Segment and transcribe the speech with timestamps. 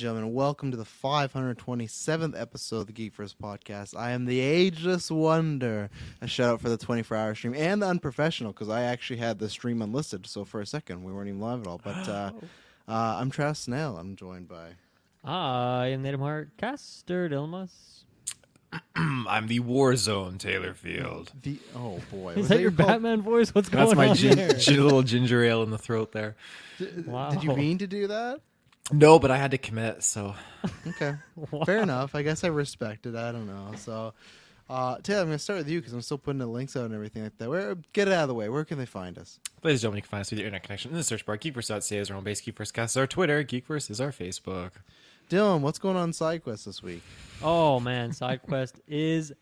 [0.00, 0.32] Gentlemen.
[0.32, 3.94] Welcome to the 527th episode of the Geekverse Podcast.
[3.94, 5.90] I am the Ageless Wonder.
[6.22, 9.38] A shout out for the 24 hour stream and the Unprofessional because I actually had
[9.38, 10.26] the stream unlisted.
[10.26, 11.80] So for a second, we weren't even live at all.
[11.84, 12.30] But uh,
[12.88, 13.98] uh, I'm Travis Snell.
[13.98, 14.70] I'm joined by.
[15.22, 18.04] I am Native Heart Caster Dilmas.
[18.96, 21.32] I'm the Warzone Taylor Field.
[21.42, 23.54] The oh boy, Is Was that your call- Batman voice?
[23.54, 24.52] What's That's going my on gin- there?
[24.54, 26.36] gin- little ginger ale in the throat there.
[27.04, 27.30] Wow.
[27.30, 28.40] Did you mean to do that?
[28.92, 30.34] No, but I had to commit, so
[30.86, 31.14] Okay,
[31.64, 32.14] fair enough.
[32.14, 33.14] I guess I respect it.
[33.14, 33.72] I don't know.
[33.76, 34.14] So,
[34.68, 36.86] uh, Taylor, I'm going to start with you because I'm still putting the links out
[36.86, 37.48] and everything like that.
[37.48, 38.48] Where get it out of the way.
[38.48, 39.38] Where can they find us?
[39.62, 41.38] Ladies and gentlemen, you can find us through the internet connection in the search bar.
[41.38, 42.40] Geekverse.ca is our home base.
[42.40, 43.44] Geekverse is our Twitter.
[43.44, 44.72] Geekverse is our Facebook.
[45.30, 47.02] Dylan, what's going on in SideQuest this week?
[47.42, 49.32] Oh man, SideQuest is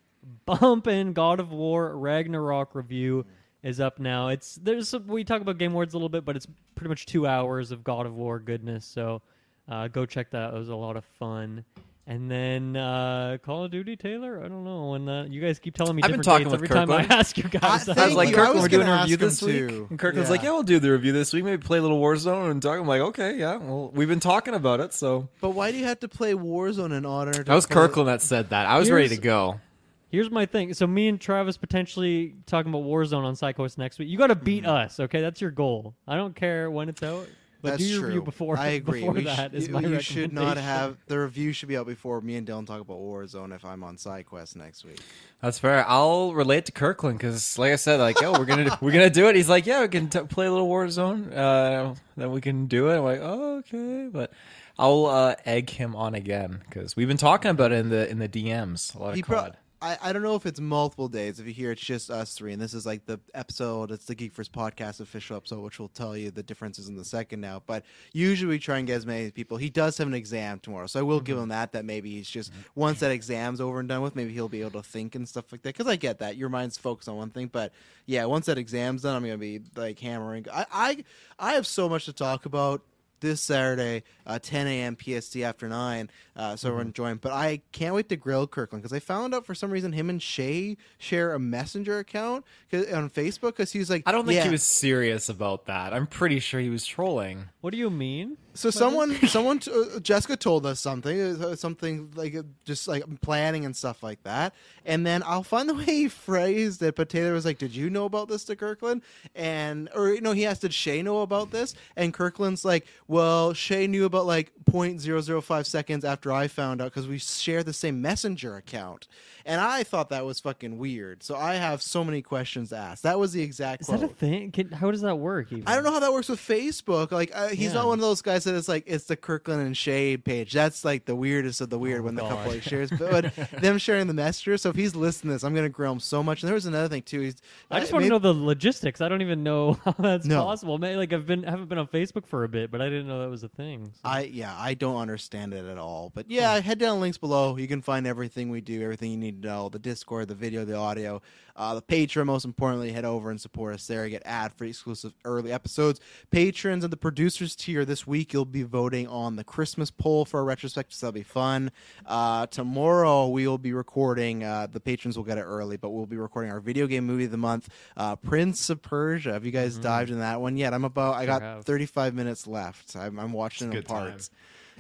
[0.44, 1.14] bumping.
[1.14, 3.25] God of War Ragnarok review
[3.69, 4.29] is up now.
[4.29, 7.06] It's there's some, we talk about Game Awards a little bit, but it's pretty much
[7.06, 8.85] two hours of God of War goodness.
[8.85, 9.23] So
[9.69, 10.55] uh, go check that.
[10.55, 11.65] It was a lot of fun.
[12.11, 14.43] And then uh, Call of Duty, Taylor.
[14.43, 14.94] I don't know.
[14.94, 17.11] And uh, you guys keep telling me I've been different talking dates with every time
[17.12, 17.87] I ask you guys.
[17.87, 17.99] I- that.
[17.99, 18.43] I was like, Thank you.
[18.43, 19.69] I Kirkland, was we're doing gonna a review ask him this week.
[19.69, 19.87] too.
[19.91, 20.32] And Kirkland's Yeah.
[20.32, 21.44] like, yeah, we'll do the review this week.
[21.44, 22.81] Maybe play a little Warzone and talk.
[22.81, 23.56] I'm like, okay, yeah.
[23.56, 25.29] Well, we've been talking about it, so.
[25.43, 27.32] But why do you have to play Warzone in honor?
[27.35, 28.65] To That was play- Kirkland that said that.
[28.67, 29.61] I was ready to Here's- go.
[30.10, 30.72] Here's my thing.
[30.75, 34.08] So me and Travis potentially talking about Warzone on Psychos next week.
[34.08, 35.20] You got to beat us, okay?
[35.20, 35.94] That's your goal.
[36.06, 37.26] I don't care when it's out,
[37.60, 38.06] but That's do your true.
[38.08, 38.56] review before.
[38.58, 39.00] I agree.
[39.00, 41.76] Before we that sh- is you, my you should not have the review should be
[41.76, 44.99] out before me and Dylan talk about Warzone if I'm on SideQuest next week.
[45.43, 45.84] That's fair.
[45.87, 49.28] I'll relate to Kirkland because, like I said, like, oh, we're gonna we're gonna do
[49.28, 49.37] it.
[49.37, 51.37] He's like, yeah, we can t- play a little Warzone.
[51.37, 52.96] Uh, then we can do it.
[52.96, 54.32] I'm like, oh, okay, but
[54.78, 58.19] I'll uh, egg him on again because we've been talking about it in the in
[58.20, 58.94] the DMs.
[58.94, 59.56] A lot He of pro- COD.
[59.81, 61.39] I, I don't know if it's multiple days.
[61.39, 64.17] If you hear it's just us three, and this is like the episode, it's the
[64.17, 67.63] Geekverse podcast official episode, which will tell you the differences in the second now.
[67.65, 69.57] But usually we try and get as many people.
[69.57, 71.43] He does have an exam tomorrow, so I will give Mm-hmm.
[71.45, 71.73] him that.
[71.73, 74.83] That maybe he's just once that exam's over and done with, maybe he'll be able
[74.83, 75.75] to think and stuff like that.
[75.77, 77.73] Because I get that your mind's focused on one thing, but
[78.07, 80.47] yeah, once that exam's done, I'm gonna be like hammering.
[80.53, 81.05] I I,
[81.39, 82.83] I have so much to talk about
[83.21, 84.97] this Saturday, uh, 10 a.m.
[84.97, 86.09] PST after nine.
[86.38, 86.76] Uh, so Mm-hmm.
[86.76, 87.17] we're enjoying.
[87.17, 90.08] But I can't wait to grill Kirkland because I found out for some reason him
[90.08, 94.37] and Shay share a messenger account 'cause- on Facebook because he's like, I don't think
[94.37, 94.44] yeah.
[94.44, 95.93] he was serious about that.
[95.93, 97.46] I'm pretty sure he was trolling.
[97.61, 98.37] What do you mean?
[98.55, 103.05] So someone, someone, t- uh, Jessica told us something, uh, something like uh, just like
[103.20, 104.52] planning and stuff like that.
[104.84, 106.96] And then I'll find the way he phrased it.
[106.96, 109.02] But Taylor was like, "Did you know about this to Kirkland?"
[109.34, 113.52] And or you know, he asked, "Did Shay know about this?" And Kirkland's like, "Well,
[113.55, 118.01] Shay knew about like 0.005 seconds after I found out because we share the same
[118.03, 119.09] messenger account."
[119.47, 121.23] And I thought that was fucking weird.
[121.23, 123.03] So I have so many questions to ask.
[123.03, 124.01] That was the exact Is quote.
[124.01, 124.51] that a thing?
[124.53, 125.51] Can, how does that work?
[125.51, 125.65] Even?
[125.67, 127.13] I don't know how that works with Facebook.
[127.13, 127.75] Like, uh, he's Yeah.
[127.75, 130.53] not one of those guys that is like it's the Kirkland and Shade page.
[130.53, 132.91] That's like the weirdest of the weird when the couple Oh, like shares.
[132.91, 134.59] But, but them sharing the messenger.
[134.59, 136.43] So if he's listening to this, I'm gonna grill him so much.
[136.43, 137.21] And there was another thing too.
[137.21, 137.37] He's
[137.71, 139.01] I just uh, want to know the logistics.
[139.01, 140.43] I don't even know how that's No.
[140.45, 140.77] possible.
[140.77, 143.23] May- Like I've been haven't been on Facebook for a bit, but I didn't know
[143.23, 143.87] that was a thing.
[143.95, 146.13] So- I yeah, I don't understand it at all.
[146.19, 147.56] But yeah, head down links below.
[147.56, 150.65] You can find everything we do, everything you need to know, the Discord, the video,
[150.65, 151.23] the audio,
[151.55, 152.26] uh, the Patreon.
[152.26, 154.09] Most importantly, head over and support us there.
[154.09, 156.00] Get ad free exclusive early episodes.
[156.32, 158.32] Patrons and the producers tier this week.
[158.32, 160.94] You'll be voting on the Christmas poll for a retrospective.
[160.94, 161.70] So that'll be fun.
[162.05, 164.43] Uh, tomorrow we will be recording.
[164.43, 167.26] Uh, the patrons will get it early, but we'll be recording our video game movie
[167.26, 169.35] of the month, uh, Prince of Persia.
[169.35, 170.75] Have you guys dived in that one yet?
[170.75, 171.15] I'm about.
[171.15, 171.65] I got have.
[171.65, 172.97] 35 minutes left.
[172.97, 174.19] I'm, I'm watching it in good time.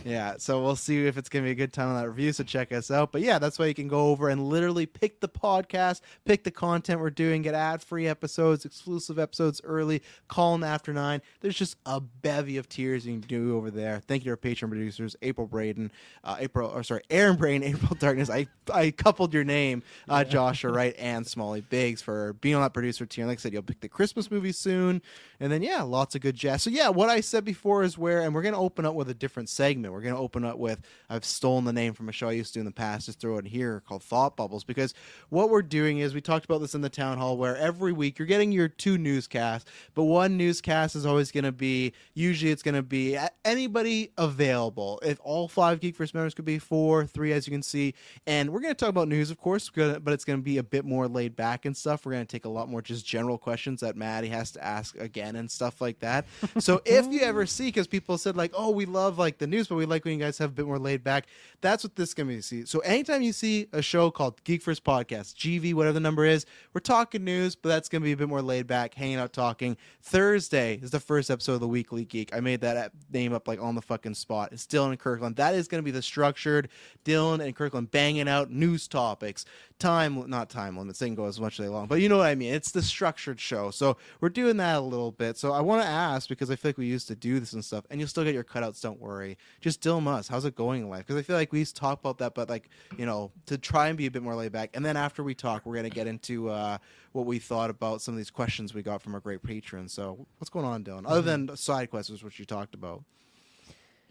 [0.04, 2.32] Yeah, so we'll see if it's gonna be a good time on that review.
[2.32, 3.12] So check us out.
[3.12, 6.50] But yeah, that's why you can go over and literally pick the podcast, pick the
[6.50, 11.20] content we're doing, get ad-free episodes, exclusive episodes early, call them after nine.
[11.40, 14.00] There's just a bevy of tiers you can do over there.
[14.06, 15.90] Thank you to our patron producers, April Braden,
[16.24, 18.30] uh, April, or sorry, Aaron Braden, April Darkness.
[18.30, 22.72] I I coupled your name, uh, Joshua Wright and Smalley Biggs for being on that
[22.72, 23.24] producer tier.
[23.24, 25.02] And like I said, you'll pick the Christmas movie soon,
[25.40, 26.62] and then yeah, lots of good jazz.
[26.62, 29.14] So yeah, what I said before is where, and we're gonna open up with a
[29.14, 29.87] different segment.
[29.92, 32.58] We're gonna open up with I've stolen the name from a show I used to
[32.58, 34.94] do in the past, just throw it here called Thought Bubbles because
[35.30, 38.18] what we're doing is we talked about this in the town hall where every week
[38.18, 42.82] you're getting your two newscasts, but one newscast is always gonna be usually it's gonna
[42.82, 45.00] be anybody available.
[45.02, 47.94] If all five Geekverse members could be four, three as you can see,
[48.26, 51.08] and we're gonna talk about news, of course, but it's gonna be a bit more
[51.08, 52.04] laid back and stuff.
[52.04, 55.36] We're gonna take a lot more just general questions that Maddie has to ask again
[55.36, 56.26] and stuff like that.
[56.58, 59.68] So if you ever see, because people said like, oh, we love like the news,
[59.68, 61.26] but we like when you guys have a bit more laid back.
[61.60, 62.40] That's what this is gonna be.
[62.40, 66.46] See, so anytime you see a show called Geekverse Podcast, GV, whatever the number is,
[66.72, 69.76] we're talking news, but that's gonna be a bit more laid back, hanging out, talking.
[70.02, 72.34] Thursday is the first episode of the Weekly Geek.
[72.34, 74.52] I made that name up like on the fucking spot.
[74.52, 75.36] It's Dylan and Kirkland.
[75.36, 76.68] That is gonna be the structured
[77.04, 79.44] Dylan and Kirkland banging out news topics.
[79.78, 80.98] Time, not time limits.
[80.98, 82.52] They can go as much as they long, but you know what I mean.
[82.52, 83.70] It's the structured show.
[83.70, 85.36] So we're doing that a little bit.
[85.38, 87.64] So I want to ask because I feel like we used to do this and
[87.64, 88.80] stuff, and you'll still get your cutouts.
[88.80, 89.38] Don't worry.
[89.60, 91.06] Just Dylan Muss, how's it going in life?
[91.06, 93.58] Because I feel like we used to talk about that, but like you know, to
[93.58, 94.70] try and be a bit more laid back.
[94.74, 96.78] And then after we talk, we're gonna get into uh,
[97.12, 99.92] what we thought about some of these questions we got from our great patrons.
[99.92, 101.02] So what's going on, Dylan?
[101.06, 103.04] Other than side questions, which you talked about.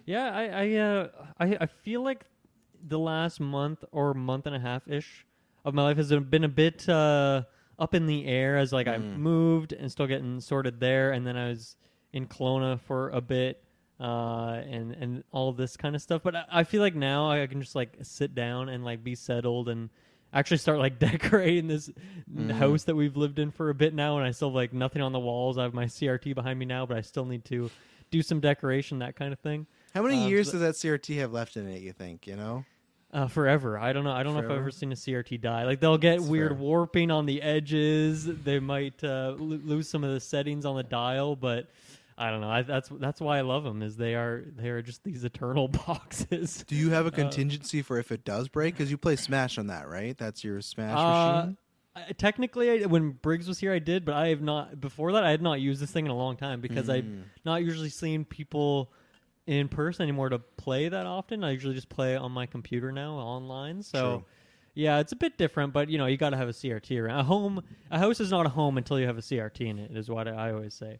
[0.05, 1.07] Yeah, I I, uh,
[1.39, 2.25] I I feel like
[2.87, 5.25] the last month or month and a half ish
[5.65, 7.43] of my life has been a bit uh,
[7.79, 11.35] up in the air as like I moved and still getting sorted there, and then
[11.35, 11.75] I was
[12.13, 13.63] in Kelowna for a bit,
[13.99, 16.21] uh, and and all this kind of stuff.
[16.23, 19.15] But I, I feel like now I can just like sit down and like be
[19.15, 19.89] settled and
[20.33, 21.89] actually start like decorating this
[22.51, 25.01] house that we've lived in for a bit now, and I still have, like nothing
[25.01, 25.57] on the walls.
[25.57, 27.69] I have my CRT behind me now, but I still need to
[28.11, 29.67] do some decoration, that kind of thing.
[29.93, 31.81] How many Uh, years so- does that CRT have left in it?
[31.81, 32.27] You think?
[32.27, 32.65] You know.
[33.11, 33.79] Uh, forever.
[33.79, 34.11] I don't know.
[34.11, 35.63] I don't know if I've ever seen a CRT die.
[35.63, 36.57] Like they'll get That's weird fair.
[36.57, 38.25] warping on the edges.
[38.25, 41.69] They might uh, lo- lose some of the settings on the dial, but
[42.17, 42.49] I don't know.
[42.49, 43.81] I, that's that's why I love them.
[43.83, 46.63] Is they are they are just these eternal boxes.
[46.67, 48.73] Do you have a Uh, contingency for if it does break?
[48.75, 50.17] Because you play Smash on that, right?
[50.17, 51.57] That's your Smash Uh, machine.
[51.95, 54.79] I- technically, I, when Briggs was here, I did, but I have not.
[54.81, 57.23] Before that, I had not used this thing in a long time because I've Mm.
[57.45, 58.91] not usually seen people
[59.45, 61.43] in person anymore to play that often.
[61.43, 63.81] I usually just play on my computer now online.
[63.81, 64.25] So, True.
[64.73, 67.19] yeah, it's a bit different, but you know, you got to have a CRT around.
[67.19, 69.95] A home, a house is not a home until you have a CRT in it.
[69.95, 70.99] Is what I always say.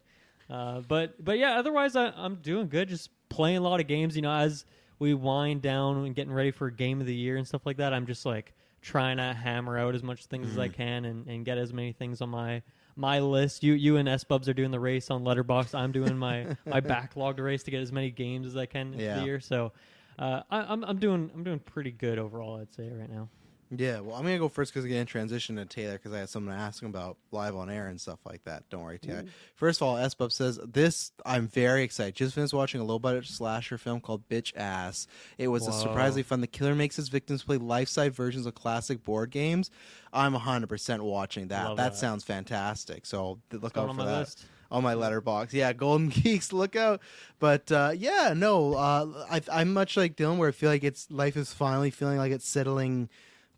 [0.50, 2.88] Uh, but but yeah, otherwise I, I'm doing good.
[2.88, 4.16] Just playing a lot of games.
[4.16, 4.64] You know, as
[4.98, 7.92] we wind down and getting ready for game of the year and stuff like that,
[7.92, 10.72] I'm just like trying to hammer out as much things as I Mhm.
[10.74, 12.62] can and, and get as many things on my
[12.96, 13.62] my list.
[13.62, 15.74] You you and S Bubs are doing the race on Letterboxd.
[15.74, 19.18] I'm doing my my Backloggd race to get as many games as I can Yeah.
[19.18, 19.40] the year.
[19.40, 19.72] So
[20.18, 22.58] uh, I, I'm I'm doing I'm doing pretty good overall.
[22.60, 23.28] I'd say right now.
[23.70, 26.52] Yeah, well, I'm gonna go first because again, transition to Taylor because I had something
[26.52, 28.62] to ask him about live on air and stuff like that.
[28.70, 29.24] Don't worry, Taylor.
[29.56, 31.12] First of all, SBUB says this.
[31.26, 32.14] I'm very excited.
[32.14, 35.06] Just finished watching a low budget slasher film called Bitch Ass.
[35.36, 35.72] It was Whoa.
[35.72, 36.40] surprisingly fun.
[36.40, 39.70] The killer makes his victims play life size versions of classic board games.
[40.12, 41.68] I'm 100 percent watching that.
[41.68, 41.76] That.
[41.76, 41.96] that.
[41.96, 43.04] sounds fantastic.
[43.04, 44.46] So look out for that list.
[44.70, 45.52] on my Letterboxd.
[45.52, 47.02] Yeah, Golden Geeks, look out.
[47.38, 51.10] But uh, yeah, no, uh, I, I'm much like Dylan, where I feel like it's
[51.10, 53.10] life is finally feeling like it's settling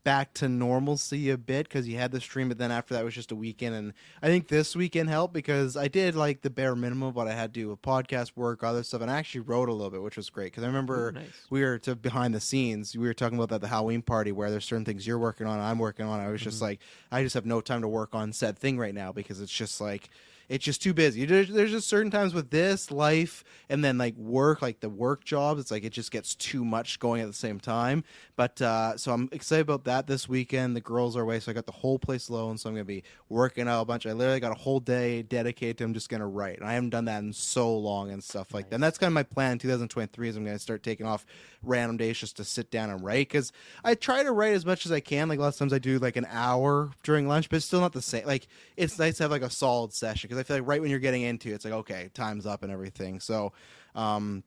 [0.05, 3.15] back to normalcy a bit because you had the stream, but then after that was
[3.15, 3.75] just a weekend.
[3.75, 3.93] And
[4.23, 7.33] I think this weekend helped because I did like the bare minimum of what I
[7.33, 10.03] had to do with podcast work, other stuff, and I actually wrote a little bit,
[10.03, 11.47] which was great because I remember Ooh, nice.
[11.51, 12.97] we were to behind the scenes.
[12.97, 15.59] We were talking about that the Halloween party where there's certain things you're working on,
[15.59, 16.21] I'm working on.
[16.21, 16.65] I was just mm-hmm.
[16.65, 16.81] like,
[17.13, 19.81] I just have no time to work on said thing right now because it's just
[19.81, 20.11] like
[20.51, 21.25] it's just too busy.
[21.27, 25.25] There's, there's just certain times with this life and then like work, like the work
[25.25, 25.61] jobs.
[25.61, 28.03] It's like it just gets too much going at the same time.
[28.35, 30.75] But uh, so I'm excited about that this weekend.
[30.75, 32.59] The girls are away, so I got the whole place alone.
[32.59, 34.07] So I'm gonna be working out a bunch.
[34.07, 35.85] I literally got a whole day dedicated to.
[35.85, 38.71] I'm just gonna write, and I haven't done that in so long and stuff like
[38.71, 38.75] that.
[38.75, 39.53] And that's kind of my plan.
[39.53, 41.25] in 2023 is I'm gonna start taking off
[41.63, 43.53] random days just to sit down and write because
[43.85, 45.29] I try to write as much as I can.
[45.29, 47.93] Like lots of times I do like an hour during lunch, but it's still not
[47.93, 48.27] the same.
[48.27, 50.91] Like it's nice to have like a solid session because I feel like right when
[50.91, 53.21] you're getting into it, it's like okay, time's up and everything.
[53.21, 53.53] So,
[53.95, 54.43] um,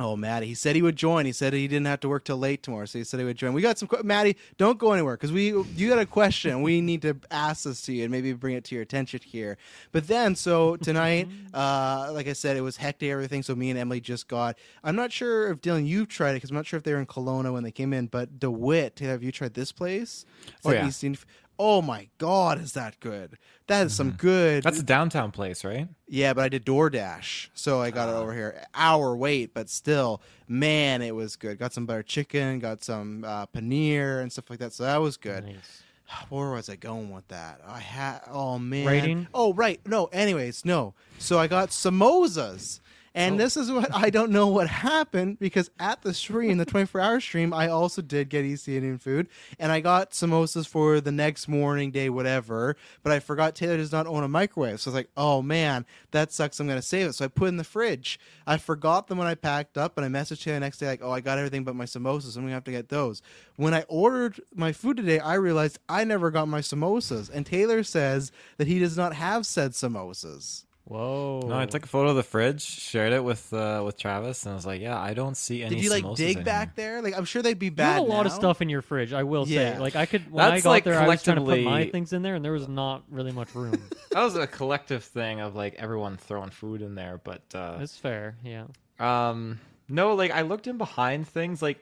[0.00, 1.26] oh Maddie, he said he would join.
[1.26, 3.36] He said he didn't have to work till late tomorrow, so he said he would
[3.36, 3.52] join.
[3.52, 4.36] We got some que- Maddie.
[4.56, 6.62] Don't go anywhere because we you got a question.
[6.62, 9.56] we need to ask this to you and maybe bring it to your attention here.
[9.90, 13.42] But then, so tonight, uh, like I said, it was hectic everything.
[13.42, 14.56] So me and Emily just got.
[14.84, 17.00] I'm not sure if Dylan you've tried it because I'm not sure if they were
[17.00, 18.06] in Kelowna when they came in.
[18.06, 20.24] But DeWitt, Taylor, have you tried this place?
[20.46, 20.86] Is Oh, that yeah.
[20.88, 21.24] East Indian-
[21.58, 23.36] Oh my God, is that good?
[23.66, 24.16] That is some mm-hmm.
[24.18, 24.62] good.
[24.62, 25.88] That's a downtown place, right?
[26.06, 28.20] Yeah, but I did DoorDash, so I got it ah.
[28.20, 28.64] over here.
[28.74, 31.58] Hour wait, but still, man, it was good.
[31.58, 34.72] Got some butter chicken, got some uh, paneer and stuff like that.
[34.72, 35.44] So that was good.
[35.44, 35.82] Nice.
[36.10, 37.60] Ah, where was I going with that?
[37.66, 38.86] I had oh man.
[38.86, 39.26] Rating?
[39.34, 39.80] Oh right.
[39.86, 40.06] No.
[40.06, 40.94] Anyways, no.
[41.18, 42.80] So I got samosas.
[43.18, 43.38] And Oh.
[43.38, 47.20] this is what I don't know what happened because at the stream, the 24 hour
[47.20, 51.48] stream, I also did get East Indian food and I got samosas for the next
[51.48, 52.76] morning, day, whatever.
[53.02, 54.80] But I forgot Taylor does not own a microwave.
[54.80, 56.60] So I was like, oh man, that sucks.
[56.60, 57.12] I'm going to save it.
[57.14, 58.20] So I put it in the fridge.
[58.46, 61.00] I forgot them when I packed up and I messaged Taylor the next day, like,
[61.02, 62.36] oh, I got everything but my samosas.
[62.36, 63.20] I'm going to have to get those.
[63.56, 67.28] When I ordered my food today, I realized I never got my samosas.
[67.32, 70.64] And Taylor says that he does not have said samosas.
[70.88, 71.42] Whoa.
[71.46, 74.52] No, I took a photo of the fridge, shared it with uh, with Travis, and
[74.52, 77.02] I was like, "Yeah, I don't see any." Did you like dig in back there?
[77.02, 77.92] Like I'm sure they'd be You bad.
[77.98, 79.12] have a lot of stuff in your fridge.
[79.12, 79.74] I will Yeah.
[79.74, 81.48] say, like I could when I That's got like there, I was trying to put
[81.58, 83.74] my collectively- things in there, and there was not really much room.
[84.12, 87.94] That was a collective thing of like everyone throwing food in there, but uh, That's
[87.96, 88.36] fair.
[88.42, 88.64] Yeah.
[88.98, 91.78] um, no, like I looked in behind things, like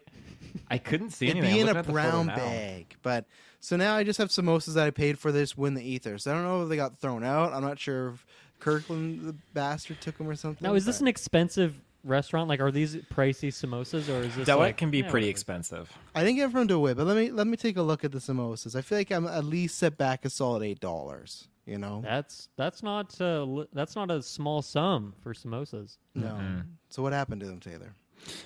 [0.68, 1.54] I couldn't see It'd anything.
[1.54, 2.36] be I'm in looking a at the photo brown now.
[2.36, 2.96] bag.
[3.02, 3.26] But
[3.60, 6.18] so now I just have samosas that I paid for this win the ether.
[6.18, 7.52] So I don't know if they got thrown out.
[7.52, 8.26] I'm not sure if
[8.60, 10.66] Kirkland the bastard took them or something.
[10.66, 12.48] Now, is this an expensive restaurant?
[12.48, 15.30] Like, are these pricey samosas, or is this That like can be yeah, pretty whatever.
[15.30, 15.92] expensive.
[16.14, 18.12] I didn't get it from DeWitt, but let me let me take a look at
[18.12, 18.74] the samosas.
[18.76, 21.48] I feel like I'm at least set back a solid eight dollars.
[21.66, 25.96] You know, That's that's not uh, li- that's not a small sum for samosas.
[26.14, 26.28] no.
[26.28, 26.60] Mm-hmm.
[26.90, 27.92] So what happened to them, Taylor?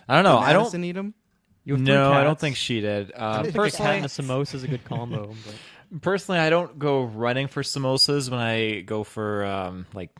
[0.08, 0.40] I don't know.
[0.40, 0.62] Did I don't.
[0.62, 1.14] Madison eat them.
[1.64, 2.40] You have three No, I don't cats.
[2.40, 3.12] think she did.
[3.14, 5.34] I Uh, think a cat personally, and a samosa is a good combo.
[5.46, 5.54] But
[6.00, 10.10] personally, I don't go running for samosas when I go for um, like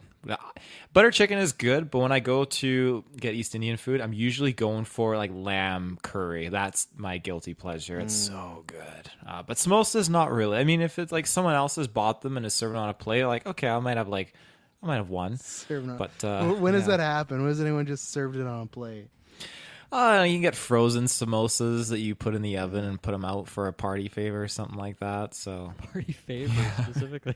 [0.93, 4.53] butter chicken is good, but when I go to get East Indian food, I'm usually
[4.53, 6.49] going for like lamb curry.
[6.49, 7.99] That's my guilty pleasure.
[8.01, 9.11] It's so good.
[9.27, 10.59] Uh, but samosas, not really.
[10.59, 12.95] I mean, if it's like someone else has bought them and is serving on a
[12.95, 14.35] plate, like okay, I might have like
[14.83, 15.37] I might have one.
[15.37, 16.97] Serving on- But uh, Wh- when does yeah.
[16.97, 17.39] that happen?
[17.41, 19.09] When has anyone just served it on a plate?
[19.93, 23.25] Uh, you can get frozen samosas that you put in the oven and put them
[23.25, 25.35] out for a party favor or something like that.
[25.35, 27.35] So, Party favor specifically.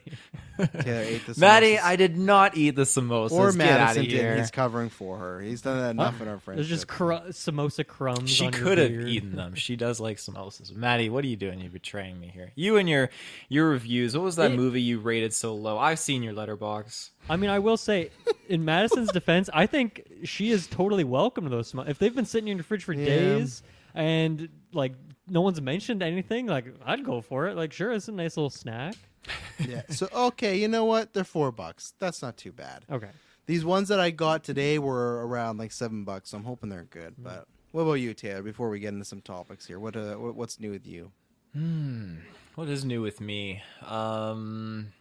[0.80, 1.78] Taylor ate the Maddie.
[1.80, 3.32] I did not eat the samosas.
[3.32, 4.20] or Get out Madison of did.
[4.20, 4.36] here.
[4.36, 5.40] He's covering for her.
[5.40, 6.58] He's done that enough in our friendship.
[6.58, 8.30] There's just cru- samosa crumbs.
[8.30, 9.08] She on your could have beard.
[9.08, 9.54] eaten them.
[9.64, 10.72] She does like samosas.
[10.74, 11.58] Maddie, what are you doing?
[11.60, 12.52] You're betraying me here.
[12.54, 13.10] You and your
[13.48, 14.16] your reviews.
[14.16, 15.76] What was that It- movie you rated so low?
[15.78, 17.10] I've seen your Letterboxd.
[17.28, 18.10] I mean, I will say,
[18.48, 21.68] in Madison's defense, I think she is totally welcome to those.
[21.68, 23.06] Sm- if they've been sitting in your fridge for Yeah.
[23.06, 23.62] days
[23.94, 24.92] and like
[25.26, 27.56] no one's mentioned anything, like I'd go for it.
[27.56, 28.94] Like, sure, it's a nice little snack.
[29.58, 29.82] yeah.
[29.88, 31.14] So okay, you know what?
[31.14, 31.94] They're four bucks.
[31.98, 32.84] That's not too bad.
[32.90, 33.08] Okay.
[33.46, 36.30] These ones that I got today were around like seven bucks.
[36.30, 37.14] So I'm hoping they're good.
[37.18, 38.42] But what about you, Taylor?
[38.42, 41.10] Before we get into some topics here, what uh, what- what's new with you?
[41.54, 42.16] Hmm.
[42.54, 43.62] What is new with me?
[43.86, 44.92] Um.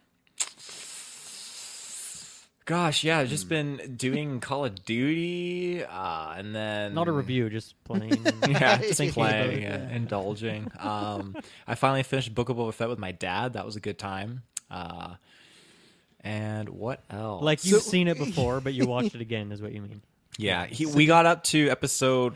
[2.66, 7.50] Gosh, yeah, I've just been doing Call of Duty, uh, and then Not a review,
[7.50, 8.26] just playing.
[8.48, 9.82] yeah, just about playing, it.
[9.82, 10.72] and indulging.
[10.80, 11.36] Um,
[11.68, 13.54] I finally finished Book of Boba Fett with my dad.
[13.54, 14.44] That was a good time.
[14.72, 15.16] Uh,
[16.22, 17.44] and what else?
[17.44, 20.02] Like you've seen it before, but you watched it again, is what you mean.
[20.38, 22.36] Yeah, he, we got up to episode.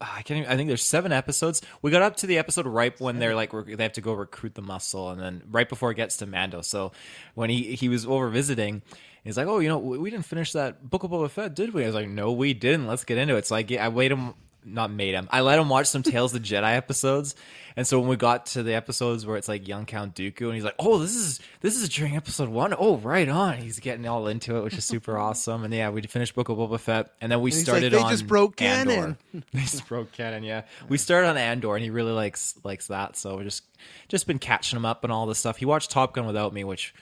[0.00, 0.38] I can't.
[0.40, 1.62] Even, I think there's seven episodes.
[1.82, 4.12] We got up to the episode right when they're like rec- they have to go
[4.12, 6.60] recruit the muscle, and then right before it gets to Mando.
[6.62, 6.92] So
[7.34, 8.82] when he he was over visiting,
[9.26, 11.74] he's like, "Oh, you know, we we didn't finish that Book of Boba Fett, did
[11.74, 12.86] we?" I was like, "No, we didn't.
[12.86, 15.28] Let's get into it." So I get, I wait him, not made him.
[15.30, 17.34] I let him watch some Tales of the Jedi episodes,
[17.76, 20.54] and so when we got to the episodes where it's like young Count Dooku, and
[20.54, 22.74] he's like, "Oh, this is this is during episode one.
[22.76, 25.62] Oh, right on." He's getting all into it, which is super awesome.
[25.64, 28.10] And yeah, we finished Book of Boba Fett, and then we And started like, "They
[28.10, 28.94] just broke Andor.
[28.94, 29.16] canon."
[29.52, 30.42] they just broke canon.
[30.42, 33.16] Yeah, we started on Andor, and he really likes likes that.
[33.16, 33.62] So we're just
[34.08, 35.58] just been catching him up and all this stuff.
[35.58, 36.92] He watched Top Gun without me, which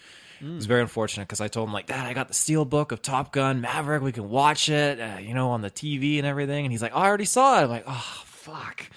[0.43, 3.03] was very unfortunate because I told him like, Dad, I got the steel book of
[3.03, 4.03] Top Gun Maverick.
[4.03, 6.65] We can watch it, uh, you know, on the TV and everything.
[6.65, 7.65] And he's like, I already saw it.
[7.65, 8.89] I'm like, oh fuck,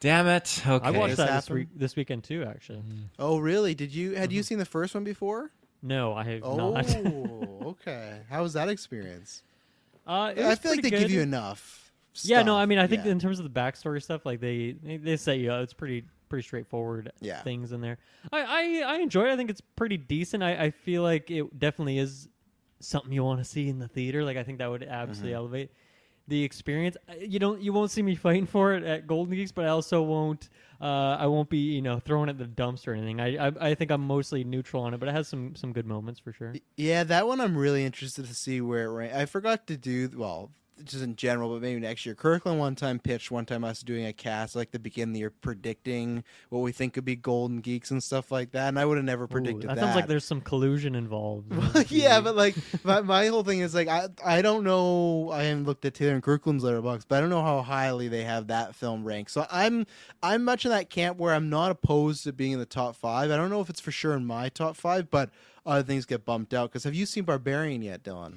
[0.00, 0.62] damn it.
[0.66, 1.58] Okay, I watched This that this happened?
[1.58, 2.44] week, this weekend too.
[2.48, 2.82] Actually,
[3.18, 3.74] Oh, really?
[3.74, 5.50] Did you had you seen the first one before?
[5.82, 6.96] no, I have Oh, not.
[7.66, 8.20] okay.
[8.30, 9.42] How was that experience?
[10.06, 11.22] Uh, it I feel like they pretty give you good.
[11.28, 11.92] enough.
[12.22, 12.56] Yeah, no.
[12.56, 13.10] I mean, I think Yeah.
[13.12, 15.62] in terms of the backstory stuff, like they they, they set you up.
[15.64, 17.42] It's pretty pretty straightforward Yeah.
[17.42, 17.98] things in there.
[18.32, 18.42] I,
[18.84, 19.32] I I enjoy it.
[19.32, 20.42] I think it's pretty decent.
[20.42, 22.28] I, I feel like it definitely is
[22.80, 24.24] something you want to see in the theater.
[24.24, 25.36] Like I think that would absolutely Mm-hmm.
[25.36, 25.70] elevate
[26.28, 26.96] the experience.
[27.20, 30.02] You don't you won't see me fighting for it at Golden Geeks, but I also
[30.02, 30.48] won't
[30.80, 33.20] uh, I won't be you know throwing in the dumpster or anything.
[33.20, 35.86] I, I I think I'm mostly neutral on it, but it has some some good
[35.86, 36.52] moments for sure.
[36.76, 39.14] Yeah, that one I'm really interested to see where it rank.
[39.14, 40.50] I forgot to do well,
[40.84, 42.14] just in general, but maybe next year.
[42.14, 45.20] Kirkland one time pitched one time us doing a cast like the beginning of the
[45.20, 48.84] year predicting what we think could be Golden Geeks and stuff like that, and I
[48.84, 49.80] would have never Ooh, predicted that that.
[49.80, 51.52] sounds like there's some collusion involved.
[51.90, 55.30] yeah, but like my, my whole thing is like I I don't know.
[55.32, 58.24] I haven't looked at Taylor and Kirkland's Letterboxd, but I don't know how highly they
[58.24, 59.30] have that film ranked.
[59.30, 59.86] So I'm
[60.22, 63.30] I'm much in that camp where I'm not opposed to being in the top five.
[63.30, 65.30] I don't know if it's for sure in my top five, but
[65.64, 66.70] other things get bumped out.
[66.70, 68.34] Because have you seen Barbarian yet, Dylan?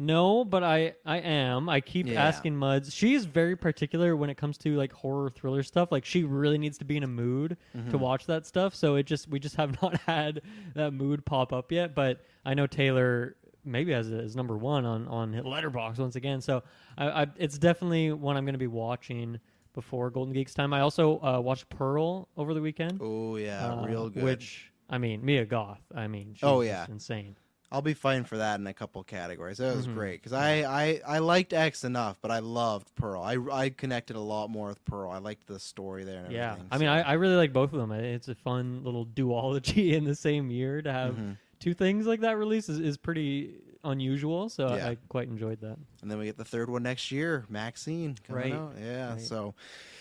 [0.00, 1.68] No, but I I am.
[1.68, 2.26] I keep Yeah.
[2.26, 2.92] asking Muds.
[2.94, 5.92] She's very particular when it comes to like horror thriller stuff.
[5.92, 8.00] Like she really needs to be in a mood to Mhm.
[8.00, 8.74] watch that stuff.
[8.74, 10.40] So it just we just have not had
[10.74, 11.94] that mood pop up yet.
[11.94, 16.40] But I know Taylor maybe has it as number one on on Letterboxd once again.
[16.40, 16.62] So
[16.96, 19.38] I, I it's definitely one I'm going to be watching
[19.74, 20.72] before Golden Geeks time.
[20.72, 22.98] I also uh, watched Pearl over the weekend.
[23.02, 24.22] Oh yeah, uh, real good.
[24.22, 25.82] Which I mean, Mia Goth.
[25.94, 26.92] I mean, she's Oh, just yeah.
[26.92, 27.36] insane.
[27.72, 29.58] I'll be fighting for that in a couple categories.
[29.58, 29.94] That was Mhm.
[29.94, 33.22] great because I, I I liked X enough, but I loved Pearl.
[33.22, 35.10] I I connected a lot more with Pearl.
[35.10, 36.24] I liked the story there.
[36.24, 36.92] And Yeah, everything, I mean, so.
[36.92, 37.92] I, I really like both of them.
[37.92, 41.36] It's a fun little duology in the same year to have Mhm.
[41.60, 43.54] two things like that released is, is pretty
[43.84, 44.48] unusual.
[44.48, 45.78] So I- I, quite enjoyed that.
[46.02, 48.16] And then we get the third one next year, Maxine.
[48.26, 48.52] coming Right.
[48.52, 48.74] out.
[48.80, 49.12] Yeah.
[49.12, 49.20] Right.
[49.20, 49.54] So,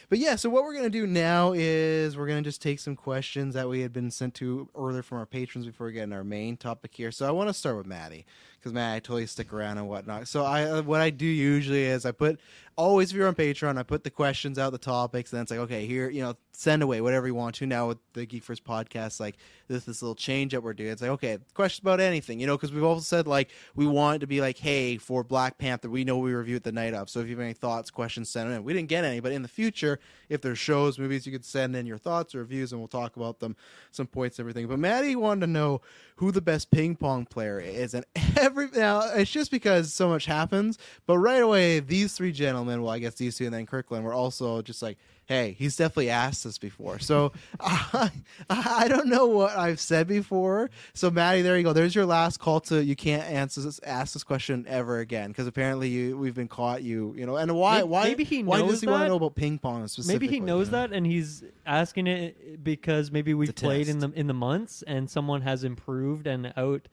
[0.10, 0.36] but yeah.
[0.36, 3.82] So what we're gonna do now is we're gonna just take some questions that we
[3.82, 6.94] had been sent to earlier from our patrons before we get in our main topic
[6.96, 7.12] here.
[7.12, 8.26] So I want to start with Maddie
[8.60, 10.28] because man, I totally stick around and whatnot.
[10.28, 12.40] So I uh, what I do usually is I put
[12.76, 15.60] always if you're on Patreon, I put the questions out, the topics, and it's like
[15.62, 17.66] okay, here you know send away whatever you want to.
[17.66, 21.12] Now with the Geekverse podcast, like this this little change that we're doing, it's like
[21.12, 24.28] okay, questions about anything, you know, because we've also said like we want it to
[24.28, 27.28] be like hey for Black Panther, we know we reviewed the night of, so if
[27.28, 28.64] you have any thoughts, questions, send them in.
[28.64, 31.76] We didn't get any, but in the future, if there's shows, movies, you could send
[31.76, 33.56] in your thoughts or reviews, and we'll talk about them,
[33.92, 34.68] some points, everything.
[34.68, 35.82] But Maddie wanted to know
[36.18, 38.06] who the best ping pong player is, and
[38.50, 40.78] every now it's just because so much happens.
[41.06, 44.14] But right away, these three gentlemen, well, I guess these two and then Kirkland, were
[44.14, 48.12] also just like, "Hey, he's definitely asked this before." So I,
[48.50, 50.70] I don't know what I've said before.
[50.94, 51.74] So Maddie, there you go.
[51.74, 55.48] There's your last call to you can't answer this, ask this question ever again because
[55.48, 56.82] apparently you we've been caught.
[56.82, 59.08] You you know, and why Maybe- why maybe he why knows does he want to
[59.10, 60.28] know about ping pong specifically?
[60.28, 60.88] Maybe he knows you know?
[60.88, 65.10] that, and he's asking it because maybe we've played in the in the months, and
[65.10, 66.88] someone has improved and out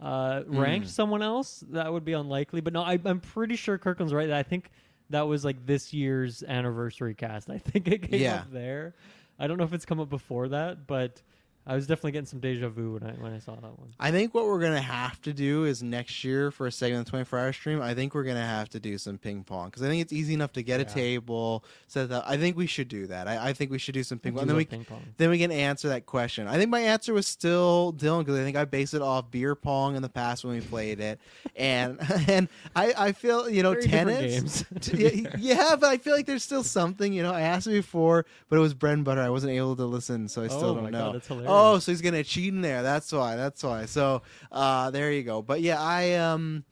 [0.00, 0.90] uh, ranked Mm.
[0.90, 1.62] someone else.
[1.70, 4.30] That would be unlikely, but no, I, I'm pretty sure Kirkland's right.
[4.30, 4.70] I think
[5.10, 7.50] that was like this year's anniversary cast.
[7.50, 8.36] I think it came Yeah.
[8.36, 8.94] up there.
[9.38, 11.20] I don't know if it's come up before that, but
[11.70, 13.94] I was definitely getting some deja vu when I when I saw that one.
[14.00, 17.04] I think what we're gonna have to do is next year for a segment of
[17.06, 17.80] the 24 hour stream.
[17.80, 20.34] I think we're gonna have to do some ping pong because I think it's easy
[20.34, 22.24] enough to get a table set that.
[22.26, 23.28] I think we should do that.
[23.28, 24.48] I, I think we should do some ping pong.
[24.48, 25.02] then we ping pong.
[25.16, 26.48] then we can answer that question.
[26.48, 29.54] I think my answer was still Dylan because I think I based it off beer
[29.54, 31.20] pong in the past when we played it,
[31.54, 34.64] and and I I feel you know Very tennis.
[34.64, 37.12] games, yeah, yeah, but I feel like there's still something.
[37.12, 39.20] You know, I asked it before, but it was bread and butter.
[39.20, 40.98] I wasn't able to listen, so I still Oh don't know.
[41.06, 41.50] God, that's hilarious.
[41.52, 42.82] Oh, so he's gonna cheat in there.
[42.82, 43.36] That's why.
[43.36, 43.86] That's why.
[43.86, 45.42] So uh, there you go.
[45.42, 46.64] But yeah, I um.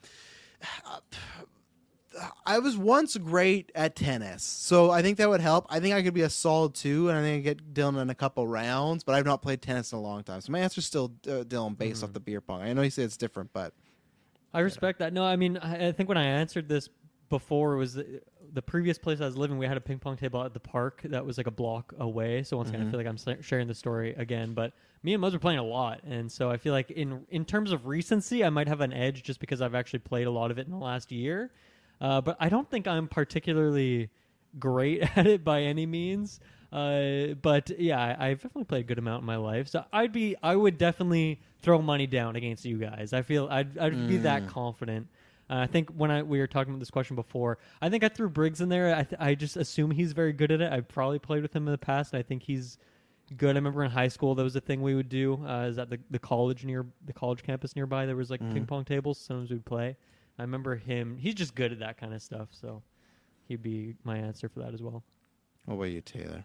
[2.44, 5.66] I was once great at tennis, so I think that would help.
[5.68, 8.10] I think I could be a solid two, and I think I get Dylan in
[8.10, 9.04] a couple rounds.
[9.04, 11.78] But I've not played tennis in a long time, so my answer's still uh, Dylan
[11.78, 12.04] based Mm-hmm.
[12.06, 12.62] off the beer pong.
[12.62, 13.72] I know you say it's different, but
[14.52, 15.12] I respect that.
[15.12, 16.88] No, I mean, I, I think when I answered this
[17.28, 17.96] before, it was
[18.52, 19.58] the, previous place I was living.
[19.58, 22.42] We had a ping pong table at the park that was like a block away.
[22.42, 22.90] So once again, I Mhm.
[22.90, 24.52] feel like I'm sa- sharing the story again.
[24.54, 27.44] But me and Muzz were playing a lot, and so I feel like in in
[27.44, 30.50] terms of recency, I might have an edge just because I've actually played a lot
[30.50, 31.50] of it in the last year.
[32.00, 34.10] Uh, but I don't think I'm particularly
[34.58, 36.40] great at it by any means.
[36.70, 39.68] Uh, but yeah, I, I've definitely played a good amount in my life.
[39.68, 43.12] So I'd be, I would definitely throw money down against you guys.
[43.14, 44.48] I feel I'd, I'd be that Mm.
[44.48, 45.06] confident.
[45.50, 48.08] Uh, I think when I we were talking about this question before, I think I
[48.08, 48.94] threw Briggs in there.
[48.94, 50.70] I, th- I just assume he's very good at it.
[50.72, 52.76] I've probably played with him in the past, and I think he's
[53.36, 53.50] good.
[53.56, 55.42] I remember in high school that was a thing we would do.
[55.46, 58.04] Uh, is that the the college near the college campus nearby.
[58.06, 58.52] There was like Mhm.
[58.52, 59.18] ping pong tables.
[59.18, 59.96] Sometimes we'd play.
[60.38, 61.16] I remember him.
[61.16, 62.48] He's just good at that kind of stuff.
[62.52, 62.82] So
[63.46, 65.02] he'd be my answer for that as well.
[65.64, 66.44] what about you, Taylor?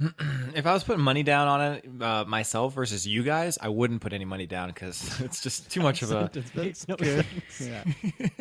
[0.54, 4.00] if I was putting money down on it uh, myself versus you guys, I wouldn't
[4.00, 6.76] put any money down because it's just too much of a Sentence Good.
[6.76, 7.60] sense.
[7.60, 7.84] Yeah.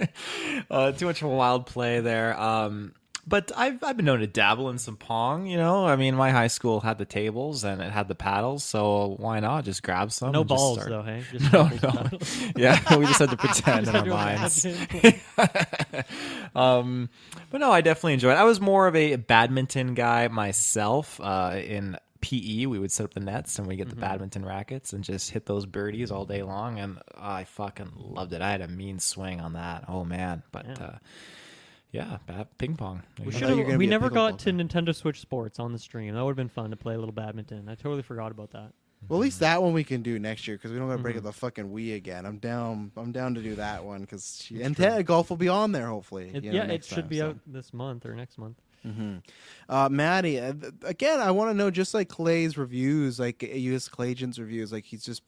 [0.72, 2.40] uh, too much of a wild play there.
[2.40, 2.94] Um,
[3.30, 5.46] but I've I've been known to dabble in some pong.
[5.46, 8.64] You know, I mean, my high school had the tables and it had the paddles,
[8.64, 10.32] so why not just grab some?
[10.32, 11.24] No balls start- though, hey?
[11.32, 12.10] Just no, no.
[12.58, 14.66] yeah, we just had to pretend in our minds.
[16.56, 17.10] um,
[17.52, 18.34] but no, I definitely enjoyed.
[18.34, 18.40] it.
[18.40, 21.20] I was more of a badminton guy myself.
[21.22, 24.92] Uh, in PE, we would set up the nets and we get the badminton rackets
[24.92, 28.42] and just hit those birdies all day long, and I fucking loved it.
[28.42, 29.86] I had a mean swing on that.
[29.88, 30.66] Oh man, but.
[30.66, 30.74] Yeah.
[30.84, 30.98] Uh,
[31.92, 33.02] yeah, bad ping pong.
[33.20, 33.40] We you I go.
[33.40, 33.66] thought you were should.
[33.68, 36.14] gonna We never got to Nintendo Switch Sports on the stream.
[36.14, 37.68] That would have been fun to play a little badminton.
[37.70, 38.74] I totally forgot about that.
[39.08, 41.02] Well, at least that one we can do next year because we don't got to
[41.02, 41.26] break Mm-hmm.
[41.28, 42.26] up the fucking Wii again.
[42.26, 42.92] I'm down.
[42.98, 46.32] I'm down to do that one because and ten, golf will be on there hopefully.
[46.34, 47.30] It, you know, yeah, it next should time, be so.
[47.30, 48.58] out this month or next month.
[48.84, 49.18] Hmm
[49.68, 53.88] Uh, Maddie, uh, again, I want to know just like Clay's reviews, like U.S.
[53.88, 55.22] Clay Agent's reviews, like he's just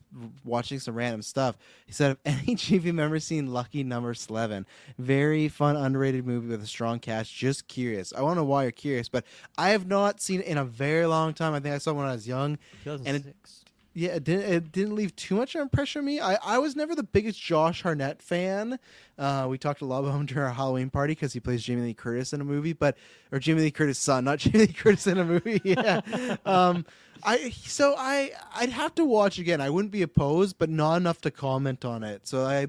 [0.43, 1.57] watching some random stuff.
[1.85, 4.65] He said, "If any GV member seen Lucky Number Slevin,
[4.97, 7.31] very fun, underrated movie with a strong cast.
[7.33, 8.13] Just curious.
[8.13, 9.25] I want to know why you're curious, but
[9.57, 11.53] I have not seen it in a very long time.
[11.53, 13.60] I think I saw it when I was young, and it, 2006.
[13.93, 16.21] Yeah, it didn't, it didn't leave too much of an impression on me.
[16.21, 18.79] I, I was never the biggest Josh Hartnett fan.
[19.17, 21.81] Uh, we talked a lot about him during our Halloween party because he plays Jamie
[21.81, 22.95] Lee Curtis in a movie, but
[23.33, 25.59] or Jamie Lee Curtis' son, not Jamie Lee Curtis in a movie.
[25.65, 25.99] Yeah.
[26.45, 26.85] um,
[27.23, 29.59] I so I I'd have to watch again.
[29.61, 32.27] I wouldn't be opposed, but not enough to comment on it.
[32.27, 32.67] So I,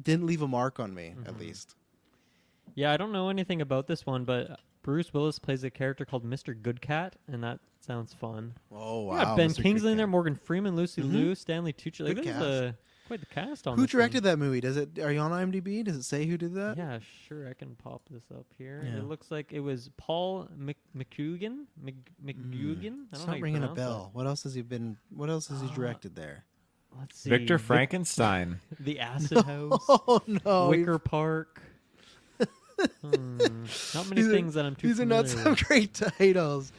[0.00, 1.26] didn't leave a mark on me, Mm-hmm.
[1.28, 1.74] at least.
[2.74, 6.24] Yeah, I don't know anything about this one, but Bruce Willis plays a character called
[6.24, 6.54] Mr.
[6.54, 8.54] Goodcat, and that sounds fun.
[8.72, 9.16] Oh wow!
[9.16, 11.12] Yeah, Ben Kingsley in there, Morgan Freeman, Lucy Mhm.
[11.12, 12.00] Liu, Stanley Tucci.
[12.04, 12.44] Like, Good this is cast.
[12.44, 12.74] a,
[13.06, 14.00] quite the cast on Who this one.
[14.00, 14.60] directed that movie?
[14.60, 14.98] Does it?
[14.98, 15.84] Are you on IMDb?
[15.84, 16.76] Does it say who did that?
[16.76, 17.48] Yeah, sure.
[17.48, 18.82] I can pop this up here.
[18.84, 18.98] Yeah.
[18.98, 21.64] It looks like it was Paul Mc, McCugan.
[21.82, 21.94] Mc,
[22.24, 22.34] McGugan.
[22.34, 23.06] I don't Mm.
[23.12, 24.10] It's how not you ringing a pronounce bell.
[24.12, 24.96] What else has he been?
[25.14, 26.44] What else has he Uh, directed there?
[26.90, 26.98] that.
[26.98, 27.30] Let's see.
[27.30, 28.60] Victor Frankenstein.
[28.80, 29.84] the Acid House.
[29.88, 30.68] Oh no!
[30.70, 31.62] Wicker Park.
[33.02, 33.38] Hmm,
[33.94, 35.64] not many These are- things that I'm too These are not familiar some with.
[35.66, 36.72] great titles.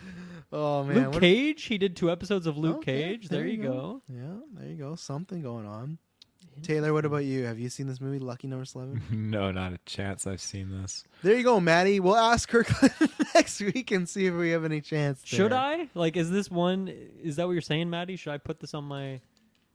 [0.51, 1.63] Oh man, Luke what- Cage.
[1.63, 3.29] He did two episodes of Luke Okay, Cage.
[3.29, 4.01] There, you go.
[4.07, 4.95] Yeah, there you go.
[4.95, 5.97] Something going on.
[6.63, 7.43] Taylor, what about you?
[7.45, 8.99] Have you seen this movie, Lucky Number Slevin?
[9.11, 10.25] no, not a chance.
[10.25, 11.03] I've seen this.
[11.21, 11.99] there you go, Maddie.
[11.99, 12.65] We'll ask her
[13.35, 15.21] next week and see if we have any chance.
[15.23, 15.53] Should.
[15.53, 15.87] I?
[15.93, 16.87] Like, is this one?
[17.21, 18.15] Is that what you're saying, Maddie?
[18.15, 19.21] Should I put this on my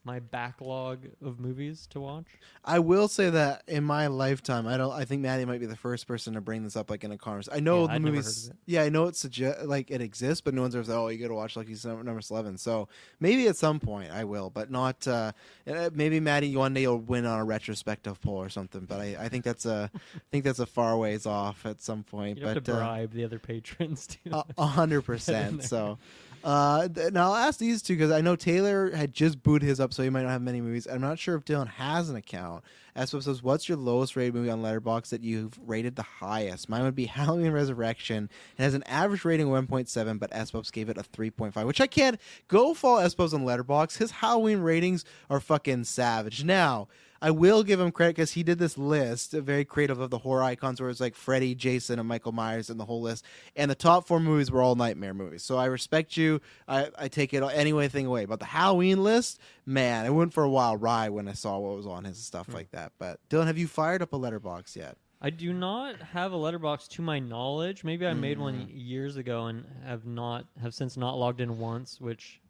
[0.04, 2.26] my backlog of movies to watch.
[2.64, 4.92] I will say that in my lifetime, I don't.
[4.92, 7.18] I think Maddie might be the first person to bring this up, like in a
[7.18, 7.56] conversation.
[7.56, 8.50] I know Yeah, the I'd movies.
[8.66, 11.18] Yeah, I know it suggest like it exists, but no one's ever said, "Oh, you
[11.18, 12.88] got to watch Lucky Number number Slevin." So
[13.20, 15.06] maybe at some point I will, but not.
[15.06, 15.32] Uh,
[15.66, 18.84] uh, maybe Maddie one day you'll win on a retrospective poll or something.
[18.84, 22.02] But I, I think that's a, I think that's a far ways off at some
[22.02, 22.38] point.
[22.38, 25.64] You have but to uh, bribe the other patrons to a hundred percent.
[25.64, 25.98] So,
[26.44, 29.80] uh, th- now I'll ask these two because I know Taylor had just booted his
[29.80, 30.86] up, so he might not have many movies.
[30.90, 32.64] I'm not sure if Dylan has an account.
[32.96, 36.82] Asweb says, "What's your lowest rated movie on Letterboxd that you've rated the highest?" Mine
[36.82, 38.28] would be Halloween Resurrection.
[38.58, 41.86] It has an average rating of 1.7, but Aswebs gave it a 3.5, which I
[41.86, 43.98] can't go follow Aswebs on Letterboxd.
[43.98, 46.44] His Halloween ratings are fucking savage.
[46.44, 46.88] Now.
[47.22, 50.18] I will give him credit because he did this list, uh, very creative of the
[50.18, 53.24] horror icons, where it's like Freddy, Jason, and Michael Myers, and the whole list.
[53.54, 55.44] And the top four movies were all nightmare movies.
[55.44, 56.40] So I respect you.
[56.66, 58.24] I, I take it any thing away.
[58.24, 61.76] But the Halloween list, man, it went for a while ride when I saw what
[61.76, 62.92] was on his stuff like that.
[62.98, 64.96] But Dylan, have you fired up a Letterboxd yet?
[65.24, 67.84] I do not have a Letterboxd to my knowledge.
[67.84, 68.70] Maybe I made one Mm.
[68.72, 72.40] years ago and have not have since not logged in once, which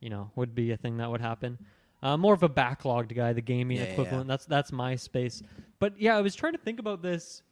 [0.00, 1.56] you know would be a thing that would happen.
[2.02, 4.28] Uh, more of a Backloggd guy, the gaming Yeah, yeah, equivalent.
[4.28, 5.42] That's that's my space.
[5.78, 7.42] But yeah, I was trying to think about this.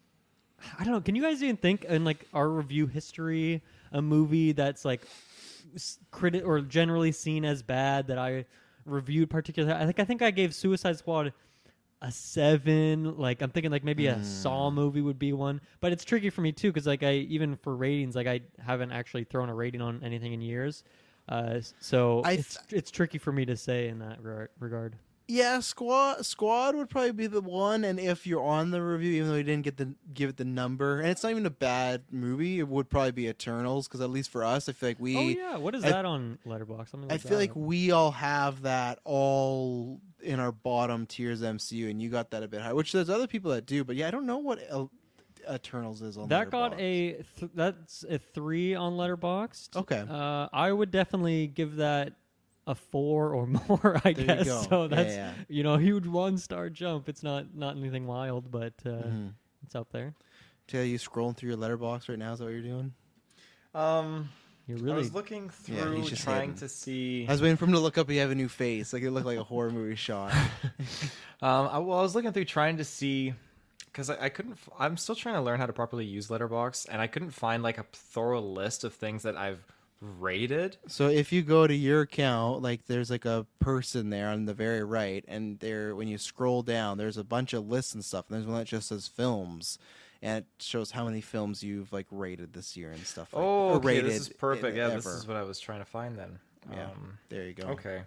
[0.78, 1.00] I don't know.
[1.00, 5.02] Can you guys even think in like our review history a movie that's like
[5.74, 8.44] s- criti- or generally seen as bad that I
[8.85, 9.74] reviewed particularly?
[9.74, 11.33] I think I think I gave Suicide Squad
[12.02, 13.16] a seven.
[13.16, 14.74] Like I'm thinking like maybe a Saw Hmm.
[14.76, 17.74] movie would be one, but it's tricky for me too because like I even for
[17.74, 20.85] ratings like I haven't actually thrown a rating on anything in years.
[21.28, 24.96] Uh, so I it's it's tricky for me to say in that re- regard.
[25.26, 27.82] Yeah, squad squad would probably be the one.
[27.84, 30.44] And if you're on the review, even though you didn't get the give it the
[30.44, 34.10] number, and it's not even a bad movie, it would probably be Eternals because at
[34.10, 35.16] least for us, I feel like we.
[35.16, 37.10] oh yeah, what is I- that on Letterboxd?
[37.10, 42.10] I feel like we all have that all in our bottom tiers MCU, and you
[42.10, 42.74] got that a bit high.
[42.74, 44.58] Which there's other people that do, but yeah, I don't know what
[45.52, 49.76] Eternals is on that got a th- that's a three on Letterboxd.
[49.76, 50.04] Okay.
[50.09, 52.12] uh, I would definitely give that
[52.66, 54.00] a four or more.
[54.04, 54.62] I There you guess go.
[54.68, 54.88] so.
[54.88, 55.33] That's yeah.
[55.48, 57.09] you know huge one star jump.
[57.09, 59.33] It's not not anything wild, but uh, Mhm.
[59.64, 60.14] it's up there.
[60.66, 62.33] Taylor, you scrolling through your Letterboxd right now?
[62.33, 62.92] Is that what you're doing?
[63.74, 64.30] Um,
[64.66, 66.57] You're I really was looking through he's just trying hidden.
[66.57, 67.26] to see.
[67.28, 68.09] I was waiting for him to look up.
[68.09, 70.33] You have a new face, like it looked like a horror movie shot.
[71.42, 73.35] Um, I, well, I was looking through trying to see
[73.94, 74.59] because I, I couldn't.
[74.78, 77.78] I'm still trying to learn how to properly use Letterboxd, and I couldn't find like
[77.78, 79.64] a thorough list of things that I've
[80.00, 80.76] rated.
[80.88, 84.52] So if you go to your account, like there's like a person there on the
[84.54, 88.26] very right, and there when you scroll down, there's a bunch of lists and stuff.
[88.28, 89.78] And there's one that just says films,
[90.20, 93.33] and it shows how many films you've like rated this year and stuff.
[93.33, 94.74] Like, Oh, okay, rated this is perfect.
[94.74, 96.38] i- Yeah, this is what I was trying to find then.
[96.72, 97.64] Yeah, Um, there you go.
[97.68, 98.02] okay.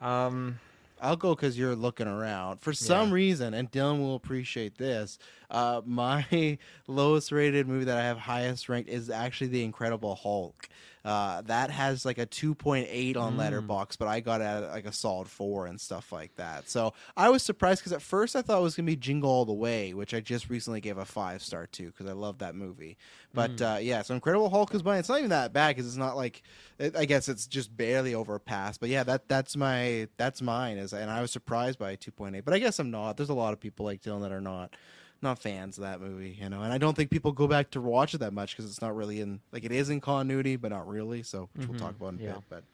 [0.00, 0.58] Um,
[1.00, 5.18] I'll go because you're looking around for some reason, and Dylan will appreciate this.
[5.50, 10.68] Uh, my lowest rated movie that I have highest ranked is actually The Incredible Hulk.
[11.04, 14.92] Uh, that has like a 2.8 on Letterboxd, but I got it at like a
[14.92, 16.68] solid four and stuff like that.
[16.68, 19.44] So I was surprised because at first I thought it was gonna be Jingle All
[19.44, 22.54] the Way, which I just recently gave a five star to because I love that
[22.54, 22.98] movie.
[23.32, 24.98] But uh, yeah, so Incredible Hulk is mine.
[24.98, 26.42] It's not even that bad because it's not like
[26.78, 28.80] it, I guess it's just barely overpassed.
[28.80, 30.78] But yeah, that that's my that's mine.
[30.78, 33.16] Is and I was surprised by 2.8, but I guess I'm not.
[33.16, 34.74] There's a lot of people like Dylan that are not
[35.22, 36.62] not fans of that movie, you know.
[36.62, 38.96] And I don't think people go back to watch it that much because it's not
[38.96, 41.22] really in like it is in continuity, but not really.
[41.22, 41.86] So which we'll mm-hmm.
[41.86, 42.32] talk about in a yeah.
[42.34, 42.44] bit.
[42.48, 42.64] But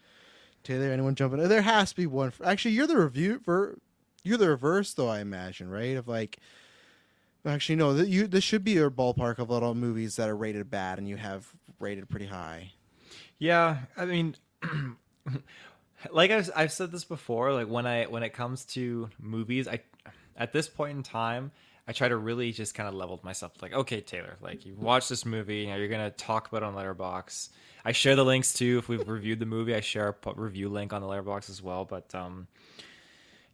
[0.63, 1.47] Taylor, anyone jumping?
[1.49, 2.31] There has to be one.
[2.31, 3.79] For, actually, you're the review for
[4.23, 5.09] you're the reverse though.
[5.09, 5.97] I imagine, right?
[5.97, 6.39] Of like.
[7.45, 7.95] Actually, no.
[7.95, 11.09] th- You this should be your ballpark of little movies that are rated bad, and
[11.09, 11.47] you have
[11.79, 12.73] rated pretty high.
[13.39, 14.35] Yeah, I mean,
[16.11, 17.53] like I've, I've said this before.
[17.53, 19.81] Like when I when it comes to movies, I
[20.37, 21.53] at this point in time,
[21.89, 23.53] I try to really just kind of level myself.
[23.63, 26.75] Like, okay, Taylor, like you watched this movie, now you're gonna talk about it on
[26.75, 27.51] Letterboxd.
[27.85, 28.79] I share the links too.
[28.79, 31.85] If we've reviewed the movie, I share a review link on the Letterboxd as well.
[31.85, 32.49] But um,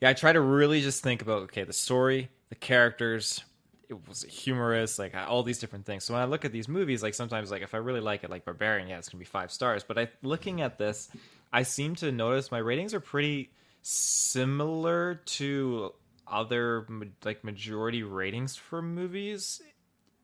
[0.00, 3.44] yeah, I try to really just think about okay, the story, the characters.
[3.90, 6.04] It was humorous, like all these different things.
[6.04, 8.30] So when I look at these movies, like sometimes, like if I really like it,
[8.30, 9.84] like Barbarian, yeah, it's gonna be five stars.
[9.84, 11.10] But I looking at this,
[11.52, 13.50] I seem to notice my ratings are pretty
[13.82, 15.92] similar to
[16.32, 16.86] other
[17.24, 19.60] like majority ratings for movies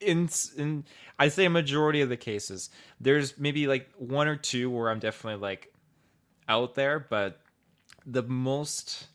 [0.01, 0.85] in in
[1.19, 2.71] I say a majority of the cases.
[3.01, 5.73] There's maybe like one or two where I'm definitely like
[6.49, 7.41] out there, but
[8.07, 9.09] the most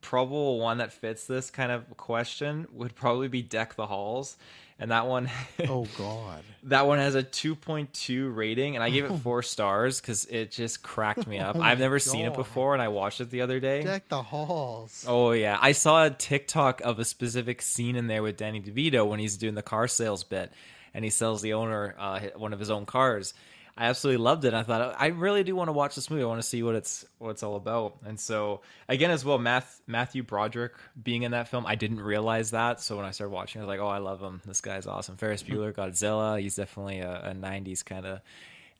[0.00, 4.36] probable one that fits this kind of question would probably be Deck the Halls.
[4.80, 5.30] And that one
[5.68, 6.42] Oh God.
[6.64, 10.82] that one has a 2.2 rating and I gave it 4 stars cuz it just
[10.82, 11.56] cracked me up.
[11.56, 13.82] Oh I've never seen it before and I watched it the other day.
[13.82, 15.04] Deck the halls.
[15.06, 19.06] Oh yeah, I saw a TikTok of a specific scene in there with Danny DeVito
[19.06, 20.52] when he's doing the car sales bit,
[20.94, 23.34] and he sells the owner uh, one of his own cars.
[23.80, 24.52] I absolutely loved it.
[24.52, 26.22] I thought I really do want to watch this movie.
[26.22, 27.96] I want to see what it's what it's all about.
[28.04, 32.50] And so again, as well, Math, Matthew Broderick being in that film, I didn't realize
[32.50, 32.82] that.
[32.82, 34.42] So when I started watching, I was like, oh, I love him.
[34.44, 35.16] This guy's awesome.
[35.16, 36.38] Ferris Bueller, Godzilla.
[36.38, 38.20] He's definitely a, a '90s kind of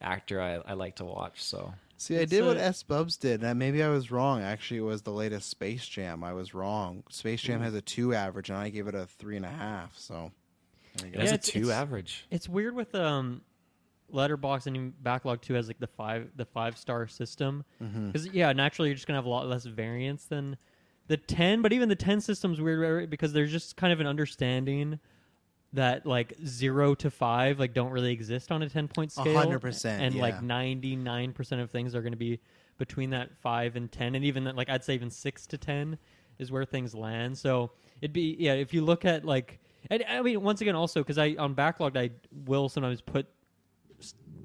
[0.02, 0.40] actor.
[0.40, 1.42] I, I like to watch.
[1.42, 4.42] So See, I It's, did what S Bubs did, and maybe I was wrong.
[4.42, 6.22] Actually, it was the latest Space Jam.
[6.24, 7.04] I was wrong.
[7.10, 9.96] Space Jam has a two average, and I gave it a three and a half.
[9.98, 10.30] So
[10.96, 11.20] there you it go.
[11.20, 12.26] has Yeah, a two it's- average.
[12.30, 13.42] It's weird with um,
[14.12, 18.06] Letterboxd and Backlog Two has like the five the five star system mm-hmm.
[18.06, 20.56] because yeah, naturally you're just gonna have a lot less variance than
[21.08, 21.62] the ten.
[21.62, 24.98] But even the ten system's weird right, because there's just kind of an understanding
[25.72, 29.36] that like zero to five like don't really exist on a ten point scale.
[29.36, 30.22] hundred percent, and yeah.
[30.22, 32.40] like ninety nine percent of things are going to be
[32.78, 35.98] between that five and ten, and even like I'd say even six to ten
[36.38, 37.38] is where things land.
[37.38, 37.70] So
[38.00, 41.18] it'd be yeah if you look at like and I mean once again also because
[41.18, 42.10] I on Backloggd I
[42.46, 43.26] will sometimes put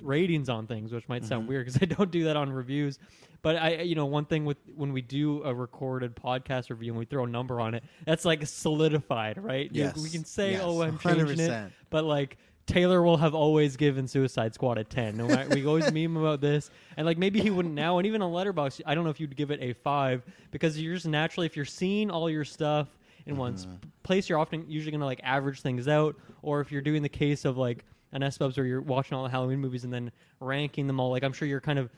[0.02, 1.30] ratings on things which might Mm-hmm.
[1.30, 3.00] sound weird because I don't do that on reviews.
[3.42, 7.00] But I, you know, one thing with when we do a recorded podcast review and
[7.00, 9.70] we throw a number on it, that's like solidified, right?
[9.72, 9.98] You- Yes.
[10.02, 10.62] we can say, Yes.
[10.64, 11.72] "Oh, I'm changing it," 100%.
[11.92, 15.16] but like Taylor will have always given Suicide Squad a ten.
[15.16, 18.00] No matter, we always meme about this, and like maybe he wouldn't now.
[18.00, 20.96] And even on Letterboxd, I don't know if you'd give it a five because you're
[20.96, 22.88] just naturally if you're seeing all your stuff
[23.28, 23.74] in one Mm-hmm.
[23.78, 26.16] sp- place, you're often usually gonna like average things out.
[26.42, 29.24] Or if you're doing the case of like an S Bubs where you're watching all
[29.24, 31.90] the Halloween movies and then ranking them all, like I'm sure you're kind of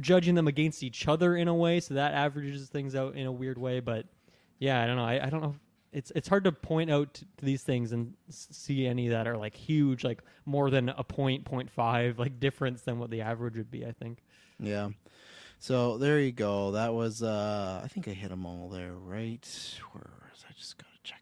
[0.00, 3.32] judging them against each other in a way, so that averages things out in a
[3.32, 3.80] weird way.
[3.80, 4.06] But
[4.58, 5.04] yeah, I don't know.
[5.04, 5.54] I, I don't know.
[5.92, 9.54] It's it's hard to point out to these things and see any that are like
[9.54, 13.70] huge, like more than a point, point five, like difference than what the average would
[13.70, 13.84] be.
[13.84, 14.22] I think.
[14.58, 14.88] Yeah.
[15.58, 16.72] So there you go.
[16.72, 19.46] That was uh I think I hit them all there, right?
[19.92, 21.18] Where is I just gotta check.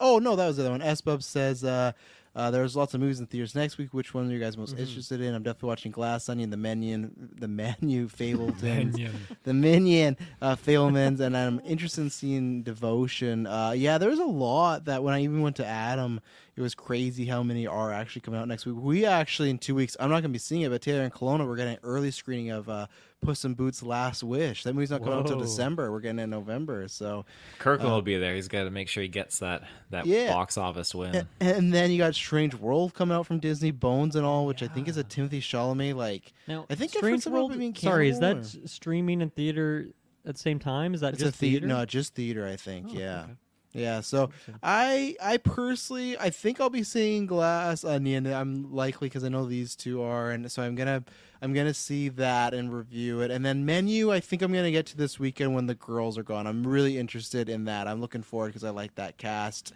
[0.00, 0.82] Oh no, that was the other one.
[0.82, 1.92] S Bub says uh
[2.34, 3.92] uh, there's lots of movies in theaters next week.
[3.92, 5.34] Which one are you guys most interested in?
[5.34, 8.96] I'm definitely watching Glass Onion, The Minion, The Menu, Fabletons,
[9.42, 13.46] The Minion, uh, Fabelmans, and I'm interested in seeing Devotion.
[13.46, 16.20] Uh, yeah, there's a lot that when I even went to Adam,
[16.54, 18.76] it was crazy how many are actually coming out next week.
[18.78, 21.12] We actually in two weeks, I'm not going to be seeing it, but Taylor and
[21.12, 22.86] Kelowna, we're getting an early screening of uh,
[23.22, 24.64] Puss in Boots: Last Wish.
[24.64, 25.90] That movie's not coming out until December.
[25.92, 27.24] We're getting it in November, so
[27.58, 28.34] Kirkland will be there.
[28.34, 30.32] He's got to make sure he gets that that Yeah.
[30.32, 31.26] box office win.
[31.40, 34.68] and then you got Strange World coming out from Disney, Bones and all, which I
[34.68, 35.94] think is a Timothée Chalamet.
[35.94, 37.52] Like, Now, I think I've Strange something about World.
[37.54, 39.86] it being sorry, is that or- streaming and theater
[40.26, 40.92] at the same time?
[40.92, 41.60] Is that It's just a theater.
[41.60, 41.66] theater?
[41.78, 42.46] No, just theater.
[42.46, 42.88] I think.
[42.90, 43.22] Oh, yeah.
[43.22, 43.32] okay.
[43.72, 44.30] Yeah, so
[44.62, 48.26] I I personally I think I'll be seeing Glass Onion.
[48.26, 51.04] I'm likely because I know these two are, and so I'm gonna
[51.40, 53.30] I'm gonna see that and review it.
[53.30, 56.22] And then Menu, I think I'm gonna get to this weekend when the girls are
[56.22, 56.46] gone.
[56.46, 57.88] I'm really interested in that.
[57.88, 59.72] I'm looking forward because I like that cast.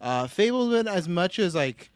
[0.00, 1.90] Uh, Fabelman, as much as like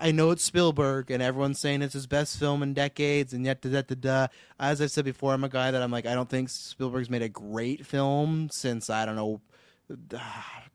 [0.00, 3.60] I know it's Spielberg and everyone's saying it's his best film in decades and yet
[3.60, 4.26] da da da da.
[4.58, 7.22] As I said before, I'm a guy that I'm like I don't think Spielberg's made
[7.22, 9.40] a great film since I don't know.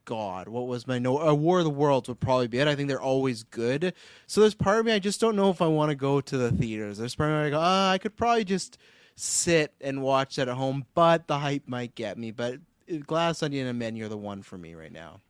[0.06, 1.19] God, what was my no?
[1.19, 2.67] A War of the Worlds would probably be it.
[2.67, 3.93] I think they're always good.
[4.28, 6.38] So there's part of me I just don't know if I want to go to
[6.38, 6.98] the theaters.
[6.98, 8.78] There's part of me I go, ah, I could probably just
[9.15, 12.32] sit and watch that at home, but the hype might get me.
[12.32, 12.56] But
[12.91, 15.22] uh, Glass Onion and Menu are the one for me right now.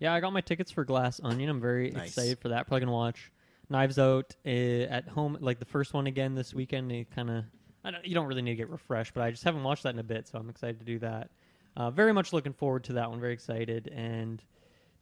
[0.00, 1.48] Yeah, I got my tickets for Glass Onion.
[1.48, 2.08] I'm very Nice.
[2.08, 2.66] excited for that.
[2.66, 3.32] Probably gonna watch
[3.70, 6.90] Knives Out uh, at home, like the first one again this weekend.
[7.14, 7.44] Kind of,
[7.84, 9.98] don't, you don't really need to get refreshed, but I just haven't watched that in
[9.98, 11.30] a bit, so I'm excited to do that.
[11.76, 13.20] Uh, very much looking forward to that one.
[13.20, 14.42] Very excited, and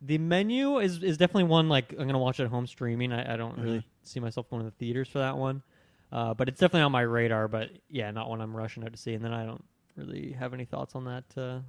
[0.01, 3.13] the menu is is definitely one like I'm gonna watch at home streaming.
[3.13, 5.63] I, I don't really see myself going to the theaters for that one,
[6.11, 7.47] uh, but it's definitely on my radar.
[7.49, 9.15] But yeah, not one I'm rushing out to see.
[9.15, 9.65] And then I don't
[9.97, 11.25] really have any thoughts on that.
[11.37, 11.61] Uh,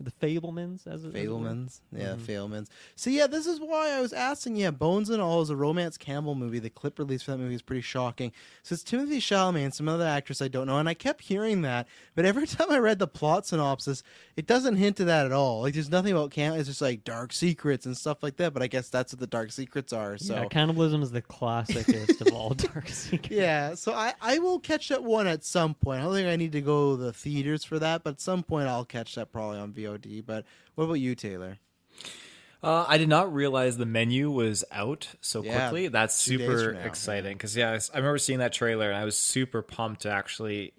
[0.00, 1.14] the Fabelmans, as it as.
[1.14, 1.80] Fabelmans.
[1.96, 2.20] Yeah, Mhm.
[2.22, 2.66] Fabelmans.
[2.96, 4.56] So yeah, this is why I was asking.
[4.56, 6.58] Yeah, Bones and All is a romance cannibal movie.
[6.58, 8.32] The clip release for that movie is pretty shocking.
[8.64, 11.62] So it's Timothée Chalamet and some other actress I don't know, and I kept hearing
[11.62, 14.02] that, but every time I read the plot synopsis,
[14.36, 15.60] it doesn't hint to that at all.
[15.62, 16.58] Like there's nothing about cannibal.
[16.58, 18.52] It's just like dark secrets and stuff like that.
[18.52, 20.18] But I guess that's what the dark secrets are.
[20.18, 23.30] So Yeah, cannibalism is the classicest of all dark secrets.
[23.30, 26.00] yeah, so I, I will catch that one at some point.
[26.00, 28.42] I don't think I need to go to the theaters for that, but at some
[28.42, 30.24] point I'll catch that probably on VOD.
[30.26, 31.56] But what about you, Taylor?
[32.62, 35.88] Uh, I did not realize the menu was out so Yeah, quickly.
[35.88, 40.02] That's super exciting because yeah, I remember seeing that trailer and I was super pumped
[40.02, 40.74] to actually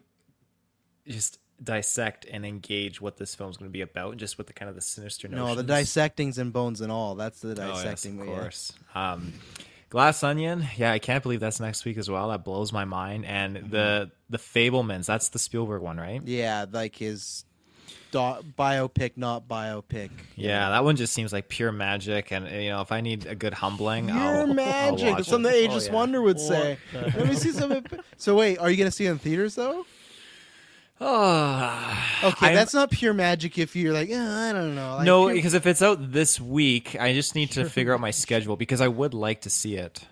[1.08, 4.54] just dissect and engage what this film's going to be about, and just with the
[4.54, 7.16] kind of the sinister No, the dissecting's and Bones and All.
[7.16, 8.22] That's the Oh, yes, dissecting.
[8.22, 8.34] of yeah.
[8.34, 8.72] course.
[8.94, 9.34] Um,
[9.94, 12.30] Glass Onion, yeah, I can't believe that's next week as well.
[12.30, 13.28] That blows my mind.
[13.28, 13.70] And mm-hmm.
[13.70, 16.20] the the Fabelmans, that's the Spielberg one, right?
[16.26, 17.46] Yeah, like his
[18.10, 20.10] do- biopic, not biopic.
[20.36, 22.32] Yeah, that one just seems like pure magic.
[22.32, 25.10] And you know, if I need a good humbling, Pure I'll, I'll magic.
[25.10, 25.68] watch That's something it.
[25.68, 25.92] the Oh, yeah.
[25.92, 26.80] Wonder would say.
[26.96, 27.84] Let me see some.
[28.18, 29.86] So wait, are you going to see it in theaters though?
[31.02, 33.58] Oh, Okay, I'm- that's not pure magic.
[33.58, 34.16] If you're like, "Eh,
[34.50, 34.96] I don't know.
[34.98, 38.00] Like, no, pure- because if it's out this week, I just need to figure out
[38.00, 40.06] my schedule because I would like to see it.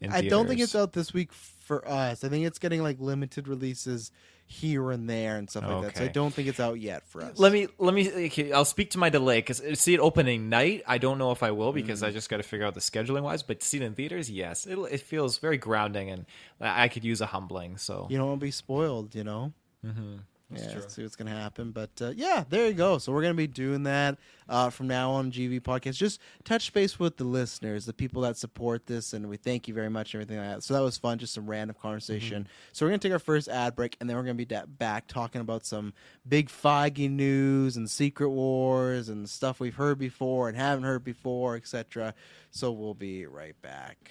[0.00, 2.24] In I don't think it's out this week for us.
[2.24, 4.10] I think it's getting like limited releases
[4.46, 5.96] here and there and stuff like that.
[5.98, 7.38] So I don't think it's out yet for us.
[7.38, 8.26] Let me let me.
[8.26, 10.82] Okay, I'll speak to my delay because see it opening night.
[10.86, 12.06] I don't know if I will because Mm.
[12.06, 13.42] I just got to figure out the scheduling wise.
[13.42, 16.24] But see it in theaters, yes, it it feels very grounding and
[16.60, 17.76] I I could use a humbling.
[17.76, 19.52] So you don't want to be spoiled, you know.
[19.86, 20.16] Mm-hmm.
[20.54, 21.70] yeah, let's see what's gonna happen.
[21.70, 22.98] But uh, yeah, there you go.
[22.98, 24.18] So we're gonna be doing that
[24.48, 25.30] uh, from now on.
[25.32, 25.94] GV podcast.
[25.94, 29.74] Just touch base with the listeners, the people that support this, and we thank you
[29.74, 30.12] very much.
[30.12, 30.62] and Everything like that.
[30.62, 31.18] So that was fun.
[31.18, 32.46] Just some random conversation.
[32.72, 35.06] So we're gonna take our first ad break, and then we're gonna be da- back
[35.06, 35.94] talking about some
[36.28, 41.56] big Feige news and Secret Wars and stuff we've heard before and haven't heard before,
[41.56, 42.12] etc.
[42.50, 44.10] So we'll be right back.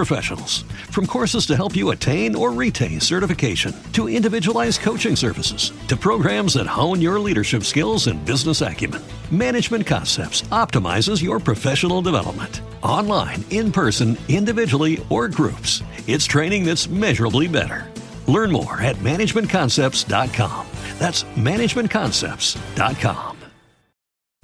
[0.00, 0.62] professionals.
[0.90, 6.54] From courses to help you attain or retain certification, to individualized coaching services, to programs
[6.54, 12.62] that hone your leadership skills and business acumen, Management Concepts optimizes your professional development.
[12.82, 17.86] Online, in person, individually, or groups, it's training that's measurably better.
[18.26, 20.66] Learn more at managementconcepts.com.
[20.98, 23.36] That's managementconcepts.com.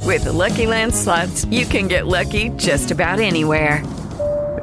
[0.03, 3.83] With the Lucky Land slots, you can get lucky just about anywhere.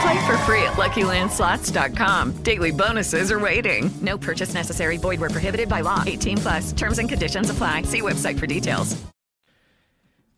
[0.00, 2.42] Play for free at LuckyLandSlots.com.
[2.42, 3.90] Daily bonuses are waiting.
[4.00, 4.96] No purchase necessary.
[4.96, 6.02] Void where prohibited by law.
[6.06, 6.72] 18 plus.
[6.72, 7.82] Terms and conditions apply.
[7.82, 8.96] See website for details.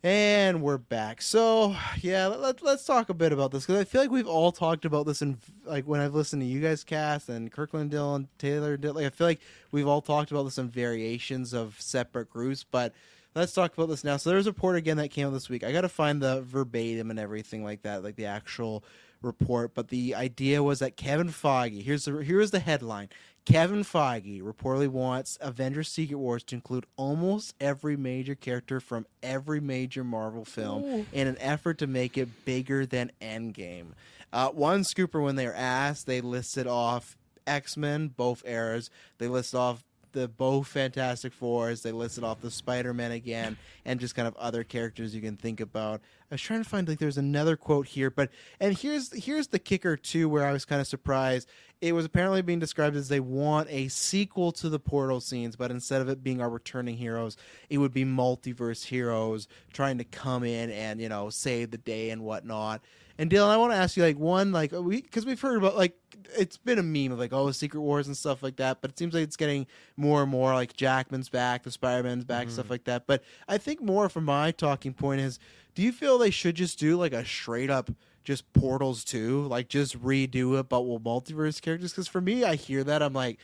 [0.05, 1.21] And we're back.
[1.21, 4.27] So yeah, let, let, let's talk a bit about this because I feel like we've
[4.27, 7.93] all talked about this in like when I've listened to you guys cast and Kirkland
[7.93, 8.77] and Taylor.
[8.77, 9.39] Like I feel like
[9.71, 12.65] we've all talked about this in variations of separate groups.
[12.69, 12.93] But
[13.33, 14.17] let's talk about this now.
[14.17, 15.63] So there's a report again that came out this week.
[15.63, 18.83] I got to find the verbatim and everything like that, like the actual
[19.23, 19.73] report.
[19.73, 21.83] But the idea was that Kevin Feige.
[21.83, 23.09] Here's the here's the headline.
[23.45, 29.59] Kevin Feige reportedly wants Avengers: Secret Wars to include almost every major character from every
[29.59, 31.05] major Marvel film Ooh.
[31.11, 33.87] in an effort to make it bigger than Endgame.
[34.31, 38.89] Uh, one scooper, when they were asked, they listed off X Men, both eras.
[39.17, 39.83] They listed off
[40.13, 41.81] the both Fantastic Fours.
[41.81, 45.35] They listed off the Spider Man again, and just kind of other characters you can
[45.35, 46.01] think about.
[46.31, 49.59] I was trying to find like there's another quote here, but and here's here's the
[49.59, 51.49] kicker too, where I was kind of surprised.
[51.81, 55.69] It was apparently being described as they want a sequel to the Portal scenes, but
[55.69, 57.35] instead of it being our returning heroes,
[57.69, 62.09] it would be multiverse heroes trying to come in and you know save the day
[62.09, 62.81] and whatnot.
[63.17, 65.57] And Dylan, I want to ask you like one like uh, we because we've heard
[65.57, 65.95] about like
[66.35, 68.91] it's been a meme of like all oh Secret Wars and stuff like that, but
[68.91, 72.49] it seems like it's getting more and more like Jackman's back, the Spider Man's back,
[72.49, 72.73] stuff mm-hmm.
[72.73, 73.05] like that.
[73.05, 75.39] But I think more from my talking point is,
[75.75, 77.91] do you feel they should just do like a straight up
[78.23, 81.91] just Portals two, like just redo it, but with multiverse characters?
[81.91, 83.39] Because for me, I hear that I'm like.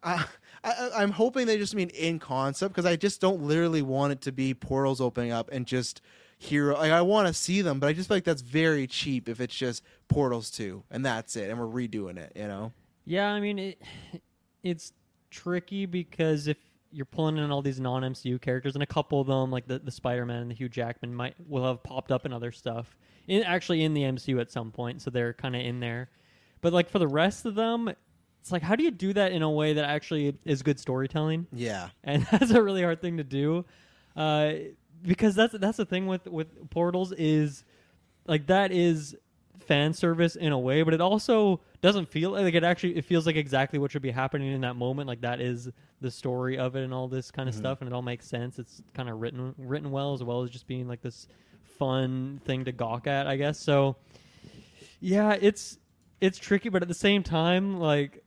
[0.00, 0.24] I,
[0.62, 4.20] I, I'm hoping they just mean in concept because I just don't literally want it
[4.22, 6.02] to be portals opening up and just
[6.38, 6.74] hero.
[6.76, 9.40] Like, I want to see them, but I just feel like that's very cheap if
[9.40, 12.32] it's just Portals two and that's it, and we're redoing it.
[12.34, 12.72] You know?
[13.04, 13.82] Yeah, I mean it.
[14.62, 14.92] It's
[15.30, 16.56] tricky because if
[16.90, 19.78] you're pulling in all these non MCU characters, and a couple of them, like the,
[19.78, 22.96] the Spider Man and the Hugh Jackman, might will have popped up in other stuff,
[23.26, 26.10] in actually in the MCU at some point, so they're kind of in there.
[26.60, 27.88] But like for the rest of them,
[28.40, 31.46] it's like how do you do that in a way that actually is good storytelling?
[31.52, 31.90] Yeah.
[32.04, 33.64] and that's a really hard thing to do,
[34.16, 34.52] uh,
[35.02, 37.64] because that's that's the thing with with portals is
[38.26, 39.16] like that is
[39.60, 43.26] fan service in a way, but it also doesn't feel like it actually it feels
[43.26, 45.06] like exactly what should be happening in that moment.
[45.08, 45.68] Like that is
[46.00, 47.58] the story of it and all this kind of Mhm.
[47.58, 48.58] stuff, and it all makes sense.
[48.58, 51.26] It's kind of written written well as well as just being like this
[51.78, 53.58] fun thing to gawk at, I guess.
[53.58, 53.96] So
[55.00, 55.78] yeah, it's
[56.20, 58.24] it's tricky, but at the same time, like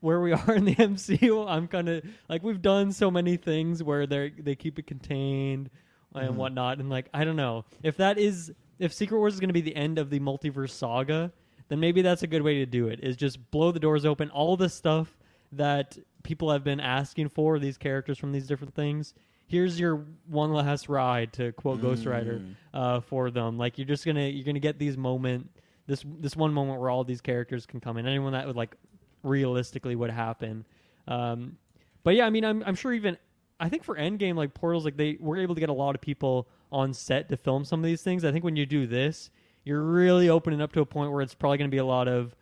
[0.00, 3.82] where we are in the MCU, I'm kind of like we've done so many things
[3.82, 5.70] where they they keep it contained
[6.14, 6.36] and Mhm.
[6.36, 9.54] whatnot, and like I don't know if that is if Secret Wars is going to
[9.54, 11.32] be the end of the multiverse saga,
[11.68, 13.00] then maybe that's a good way to do it.
[13.02, 15.18] Is just blow the doors open, all the stuff
[15.52, 19.14] that people have been asking for, these characters from these different things.
[19.46, 22.54] Here's your one last ride to quote Ghost Rider Mm.
[22.74, 23.56] uh, for them.
[23.58, 25.50] Like you're just gonna you're gonna get these moment
[25.86, 28.06] this this one moment where all these characters can come in.
[28.06, 28.76] Anyone that would like
[29.22, 30.64] realistically would happen.
[31.06, 31.56] Um,
[32.04, 33.16] but yeah, I mean, I'm I'm sure even
[33.60, 36.00] I think for Endgame, like Portals, like they were able to get a lot of
[36.00, 38.24] people on set to film some of these things.
[38.24, 39.30] I think when you do this,
[39.64, 42.08] you're really opening up to a point where it's probably going to be a lot
[42.08, 42.34] of.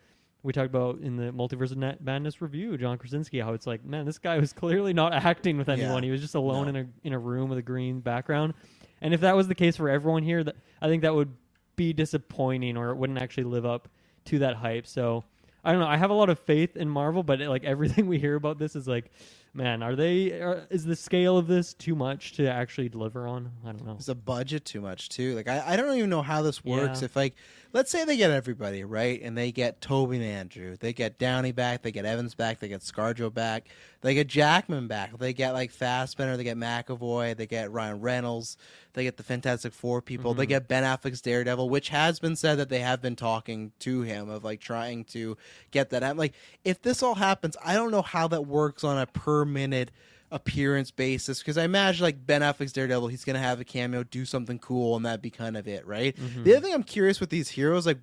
[0.42, 3.84] We talked about in the Multiverse of Net Madness review, John Krasinski, how it's like,
[3.84, 6.02] man, this guy was clearly not acting with anyone.
[6.02, 6.06] Yeah.
[6.06, 8.54] He was just alone in a in a room with a green background.
[9.00, 11.34] And if that was the case for everyone here, that I think that would
[11.74, 13.88] be disappointing, or it wouldn't actually live up
[14.26, 14.86] to that hype.
[14.86, 15.24] So
[15.64, 15.88] I don't know.
[15.88, 18.76] I have a lot of faith in Marvel, but like everything we hear about this
[18.76, 19.10] is like,
[19.56, 20.32] man, are they?
[20.32, 23.50] Are, is the scale of this too much to actually deliver on?
[23.64, 23.96] I don't know.
[23.98, 25.34] Is the budget too much too?
[25.34, 27.00] Like I, I don't even know how this works.
[27.00, 27.06] Yeah.
[27.06, 27.34] If like
[27.76, 31.52] let's say they get everybody right, and they get Tobey and Andrew, they get Downey
[31.52, 33.68] back, they get Evans back, they get ScarJo back,
[34.00, 38.56] they get Jackman back, they get like Fassbender, they get McAvoy, they get Ryan Reynolds,
[38.94, 40.48] they get the Fantastic Four people, they Mhm.
[40.48, 44.30] get Ben Affleck's Daredevil, which has been said that they have been talking to him
[44.30, 45.36] of like trying to
[45.70, 46.02] get that.
[46.02, 46.32] I'm like,
[46.64, 49.90] if this all happens, I don't know how that works on a per minute
[50.36, 54.24] appearance basis because I imagine like Ben Affleck's Daredevil, he's gonna have a cameo, do
[54.24, 56.14] something cool, and that'd be kind of it, right?
[56.16, 56.44] Mhm.
[56.44, 57.98] The other thing I'm curious with these heroes, like,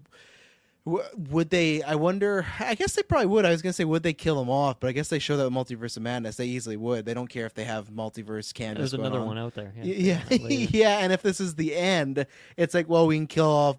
[0.85, 1.81] w- would they?
[1.83, 2.45] I wonder.
[2.59, 3.45] I guess they probably would.
[3.45, 4.79] I was gonna say, would they kill them off?
[4.79, 7.05] But I guess they show that Multiverse of Madness, they easily would.
[7.05, 8.77] They don't care if they have multiverse cameos.
[8.77, 9.27] There's another on.
[9.27, 9.71] one out there.
[9.81, 10.37] Yeah, Yeah,
[10.71, 10.97] yeah.
[10.99, 12.25] And if this is the end,
[12.57, 13.77] it's like, well, we can kill off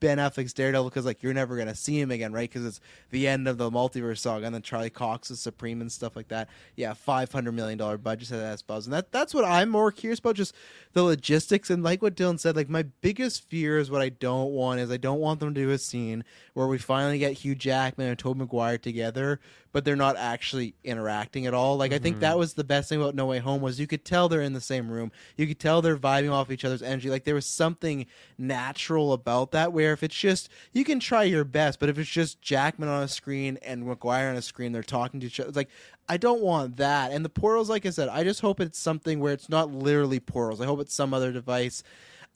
[0.00, 2.48] Ben Affleck's Daredevil because like you're never gonna see him again, right?
[2.48, 2.80] Because it's
[3.10, 6.28] the end of the multiverse saga, and then Charlie Cox is Supreme and stuff like
[6.28, 6.48] that.
[6.76, 9.92] Yeah, five hundred million dollar budget so that's buzz, and that that's what I'm more
[9.92, 10.54] curious about, just
[10.92, 12.56] the logistics and like what Dylan said.
[12.56, 15.60] Like my biggest fear is what I don't want is I don't want them to
[15.60, 16.24] do a scene
[16.54, 19.40] where we finally get Hugh Jackman and Tobey Maguire together,
[19.72, 21.76] but they're not actually interacting at all.
[21.76, 22.38] Like I think that mm-hmm.
[22.38, 24.60] was the best thing about No Way Home was you could tell they're in the
[24.60, 25.12] same room.
[25.36, 27.10] You could tell they're vibing off each other's energy.
[27.10, 28.06] Like there was something
[28.38, 29.72] natural about that.
[29.72, 33.02] Where if it's just you can try your best, but if it's just Jackman on
[33.02, 35.48] a screen and Maguire on a screen, they're talking to each other.
[35.48, 35.70] It's like
[36.08, 37.12] I don't want that.
[37.12, 40.18] And the portals, like I said, I just hope it's something where it's not literally
[40.20, 40.60] portals.
[40.60, 41.82] I hope it's some other device.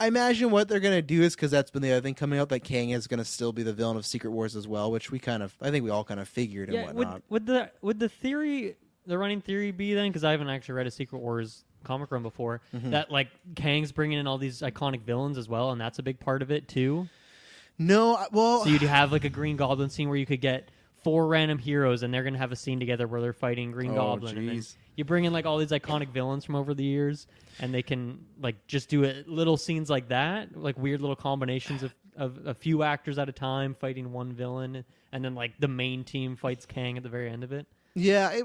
[0.01, 2.49] I imagine what they're gonna do is because that's been the other thing coming out
[2.49, 5.19] that Kang is gonna still be the villain of Secret Wars as well, which we
[5.19, 7.23] kind of I think we all kind of figured and Yeah, would, whatnot.
[7.29, 8.77] would the would the theory
[9.07, 10.09] the running theory be then?
[10.11, 12.91] Because I haven't actually read a Secret Wars comic run before Mhm.
[12.93, 16.19] that like Kang's bringing in all these iconic villains as well, and that's a big
[16.19, 17.09] part of it too.
[17.79, 20.69] No, I- well, So you'd have like a Green Goblin scene where you could get
[21.03, 23.95] four random heroes, and they're gonna have a scene together where they're fighting Green Oh,
[23.97, 24.39] Goblin.
[24.39, 24.55] And then
[24.97, 27.27] you bring in like all these iconic villains from over the years,
[27.61, 31.83] and they can like just do it little scenes like that, like weird little combinations
[31.83, 35.69] of, of a few actors at a time fighting one villain, and then like the
[35.69, 37.67] main team fights Kang at the very end of it.
[37.95, 38.45] Yeah, it,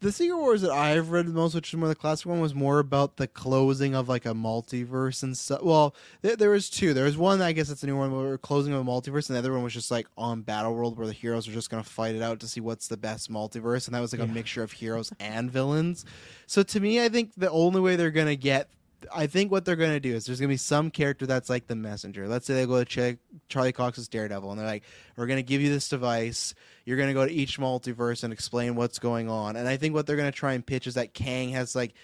[0.00, 2.54] the Secret Wars that I've read the most, which is more the classic one, was
[2.54, 5.62] more about the closing of like a multiverse and stuff.
[5.62, 6.92] Well, there, there was two.
[6.92, 9.30] There was one, I guess it's a new one, where we're closing of a multiverse,
[9.30, 11.70] and the other one was just like on Battle World, where the heroes are just
[11.70, 14.20] going to fight it out to see what's the best multiverse, and that was like
[14.20, 16.04] a mixture of heroes and villains.
[16.46, 18.68] So to me, I think the only way they're going to get
[19.14, 21.50] I think what they're going to do is there's going to be some character that's
[21.50, 22.28] like the messenger.
[22.28, 23.18] Let's say they go to check
[23.48, 24.84] Charlie Cox's Daredevil and they're like,
[25.16, 26.54] we're going to give you this device.
[26.84, 29.56] You're going to go to each multiverse and explain what's going on.
[29.56, 31.94] And I think what they're going to try and pitch is that Kang has like,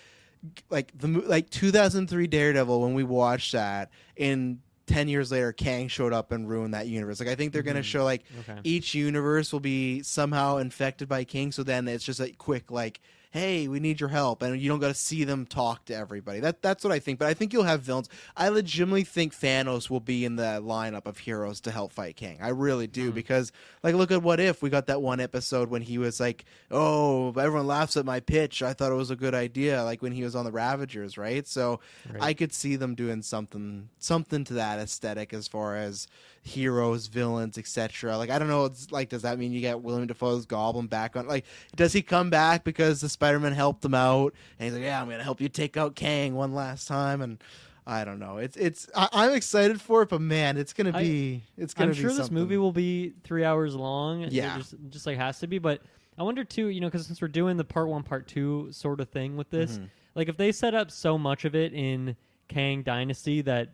[0.70, 6.12] like the like 2003 Daredevil when we watched that in 10 years later Kang showed
[6.12, 7.20] up and ruined that universe.
[7.20, 7.86] Like I think they're going to mm-hmm.
[7.86, 8.61] show like Okay.
[8.64, 13.01] each universe will be somehow infected by King so then it's just a quick like
[13.33, 16.41] hey, we need your help, and you don't got to see them talk to everybody.
[16.41, 17.18] That that's what I think.
[17.18, 18.09] But I think you'll have villains.
[18.37, 22.39] I legitimately think Thanos will be in the lineup of heroes to help fight King.
[22.41, 23.14] I really do mm-hmm.
[23.14, 23.51] because
[23.83, 27.28] like look at what if we got that one episode when he was like, oh,
[27.30, 28.62] everyone laughs at my pitch.
[28.62, 29.83] I thought it was a good idea.
[29.83, 31.47] Like when he was on the Ravagers, right?
[31.47, 31.80] So
[32.11, 32.22] Right.
[32.22, 36.07] I could see them doing something something to that aesthetic as far as
[36.45, 38.16] heroes, villains, etc.
[38.18, 38.64] Like I don't know.
[38.66, 41.26] It's like does that mean you get William Dafoe's Goblin back on?
[41.26, 41.45] Like
[41.76, 45.09] does he come back because the Spider-Man helped him out and he's like, yeah, I'm
[45.09, 47.43] gonna help you take out Kang one last time and.
[47.84, 48.36] I don't know.
[48.36, 48.88] It's it's.
[48.95, 51.43] I, I'm excited for it, but man, it's gonna I- be.
[51.59, 54.22] it's gonna I'm be sure this movie will be three hours long.
[54.22, 54.57] It Yeah.
[54.57, 55.59] just, just like has to be.
[55.59, 55.82] But
[56.16, 59.01] I wonder too, you know, because since we're doing the part one, part two sort
[59.01, 59.88] of thing with this, Mhm.
[60.14, 62.14] like if they set up so much of it in
[62.47, 63.70] Kang Dynasty that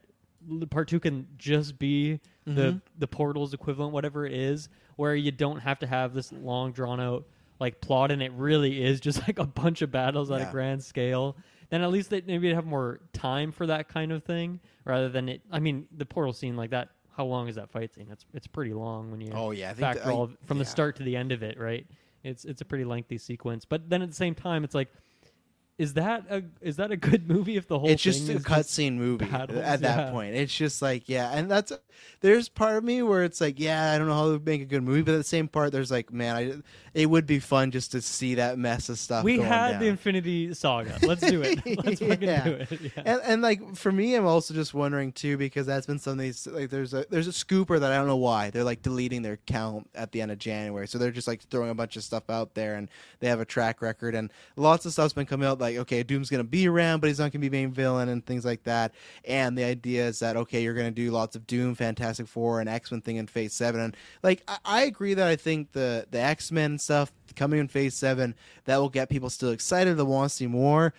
[0.70, 2.18] part two can just be
[2.54, 2.80] the Mhm.
[2.98, 7.00] the portals equivalent, whatever it is, where you don't have to have this long drawn
[7.00, 7.24] out
[7.60, 10.82] like plot, and it really is just like a bunch of battles at a grand
[10.82, 11.36] scale.
[11.70, 15.28] Then at least they maybe have more time for that kind of thing, rather than
[15.28, 15.42] it.
[15.50, 16.88] I mean, the portal scene like that.
[17.16, 18.06] How long is that fight scene?
[18.12, 20.36] It's it's pretty long when you Oh, yeah, I think factor that- I- all of,
[20.44, 21.84] from the start to the end of it, right?
[22.24, 24.88] It's it's a pretty lengthy sequence, but then at the same time, it's like,
[25.78, 28.96] is that a is that a good movie if the whole it's just a cutscene
[28.96, 29.58] movie battles?
[29.60, 30.10] at that Yeah.
[30.10, 30.34] point.
[30.34, 31.72] It's just like yeah, and that's
[32.20, 34.64] there's part of me where it's like yeah, I don't know how to make a
[34.64, 36.54] good movie, but at the same part, there's like man, I
[36.94, 39.22] it would be fun just to see that mess of stuff.
[39.24, 39.80] We had down.
[39.80, 40.98] the Infinity Saga.
[41.02, 41.60] Let's do it.
[41.84, 42.44] Let's fucking Yeah.
[42.44, 42.68] do it.
[42.80, 42.90] Yeah.
[43.04, 46.18] And, and like for me, I'm also just wondering too because that's been some of
[46.18, 49.22] these like there's a there's a scooper that I don't know why they're like deleting
[49.22, 52.02] their count at the end of January, so they're just like throwing a bunch of
[52.02, 52.88] stuff out there and
[53.20, 56.30] they have a track record and lots of stuff's been coming out like okay, Doom's
[56.30, 58.94] gonna be around, but he's not gonna be main villain and things like that.
[59.24, 62.68] And the idea is that okay, you're gonna do lots of Doom, Fantastic Four, and
[62.68, 66.06] X Men thing in Phase Seven, and like I, I agree that I think the
[66.10, 70.04] the X Men stuff coming in Phase Seven that will get people still excited that
[70.04, 70.94] want to see more.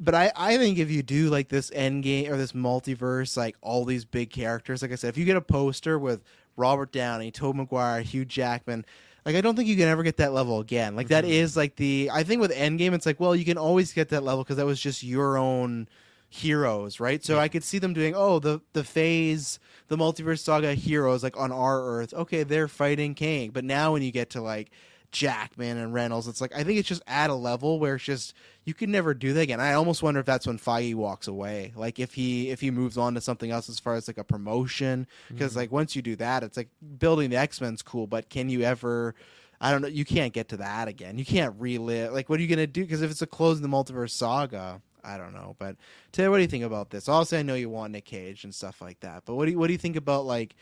[0.00, 3.56] But I, I think if you do like this end game or this multiverse, like
[3.60, 6.22] all these big characters, like I said, if you get a poster with
[6.56, 8.84] Robert Downey, Tobey Maguire, Hugh Jackman,
[9.30, 10.96] like I don't think you can ever get that level again.
[10.96, 11.32] Like that mm-hmm.
[11.32, 14.22] is like the I think with Endgame, it's like well you can always get that
[14.22, 15.88] level because that was just your own
[16.28, 17.24] heroes, right?
[17.24, 21.36] So I could see them doing oh the the phase the multiverse saga heroes like
[21.36, 24.70] on our Earth, okay they're fighting Kang, but now when you get to like
[25.12, 26.28] Jackman and Reynolds.
[26.28, 28.34] It's like I think it's just at a level where it's just
[28.64, 29.60] you can never do that again.
[29.60, 31.72] I almost wonder if that's when Feige walks away.
[31.74, 34.24] Like if he if he moves on to something else as far as like a
[34.24, 35.56] promotion, because Mhm.
[35.56, 38.62] like once you do that, it's like building the X Men's cool, but can you
[38.62, 39.14] ever?
[39.60, 39.88] I don't know.
[39.88, 41.18] You can't get to that again.
[41.18, 42.12] You can't relive.
[42.14, 42.82] Like, what are you gonna do?
[42.82, 45.54] Because if it's a close in the multiverse saga, I don't know.
[45.58, 45.76] But
[46.12, 47.08] Taylor, what do you think about this?
[47.08, 49.24] Also, I know you want Nick Cage and stuff like that.
[49.26, 50.54] But what do you, what do you think about like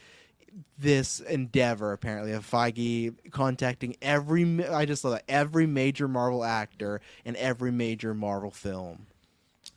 [0.78, 7.00] this endeavor apparently of Feige contacting every I just love that every major Marvel actor
[7.24, 9.06] and every major Marvel film.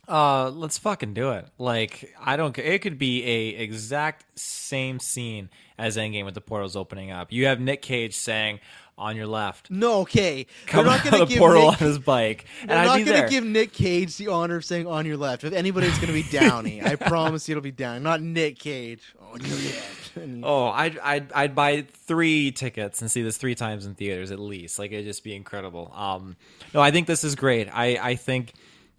[0.08, 1.46] Uh, let's fucking do it.
[1.58, 2.56] Like, I don't.
[2.58, 5.48] It could be a exact same scene
[5.78, 7.30] as Endgame with the portals opening up.
[7.32, 8.58] You have Nick Cage saying,
[8.98, 10.46] "On your left." No, okay.
[10.66, 13.22] Come They're not of the give portal Nick- on his bike, and They're not going
[13.22, 15.44] to give Nick Cage the honor of saying on your left.
[15.44, 16.82] If anybody, it's going to be Downey.
[16.82, 19.14] I promise you it'll be Downey, not Nick Cage.
[19.32, 20.01] On your left.
[20.14, 24.30] And- Oh, I'd, I'd I'd buy three tickets and see this three times in theaters
[24.30, 24.78] at least.
[24.78, 25.92] Like it'd just be incredible.
[25.94, 26.36] Um,
[26.74, 27.68] no, I think this is great.
[27.72, 28.52] I I think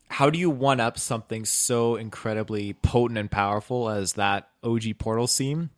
[0.10, 5.28] how do you one up something so incredibly potent and powerful as that OG Portal
[5.28, 5.70] scene?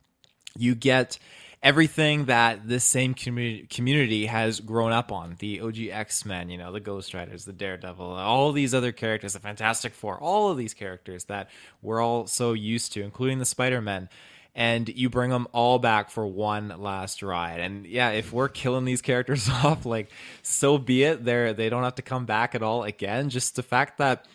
[0.58, 1.18] You get
[1.64, 5.36] everything that this same community community has grown up on.
[5.40, 9.34] The OG X Men, you know, the Ghost Riders, the Daredevil, all these other characters,
[9.34, 11.50] the Fantastic Four, all of these characters that
[11.82, 14.10] we're all so used to, including the Spider Men.
[14.58, 17.60] And you bring them all back for one last ride.
[17.60, 20.10] And yeah, if we're killing these characters off, like
[20.44, 21.26] so be it.
[21.26, 23.30] They're they don't have to come back at all again.
[23.30, 24.26] Just the fact that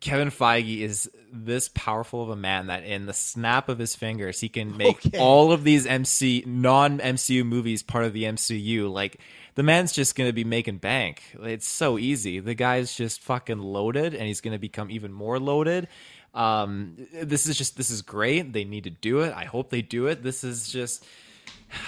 [0.00, 4.40] Kevin Feige is this powerful of a man that in the snap of his fingers
[4.40, 5.18] he can make Okay.
[5.18, 8.90] all of these MC non MCU movies part of the MCU.
[8.90, 9.18] Like
[9.54, 11.22] the man's just gonna be making bank.
[11.42, 12.40] It's so easy.
[12.40, 15.88] The guy's just fucking loaded, and he's gonna become even more loaded.
[16.34, 18.52] Um, this is just this is great.
[18.52, 19.34] They need to do it.
[19.34, 20.22] I hope they do it.
[20.22, 21.04] This is just.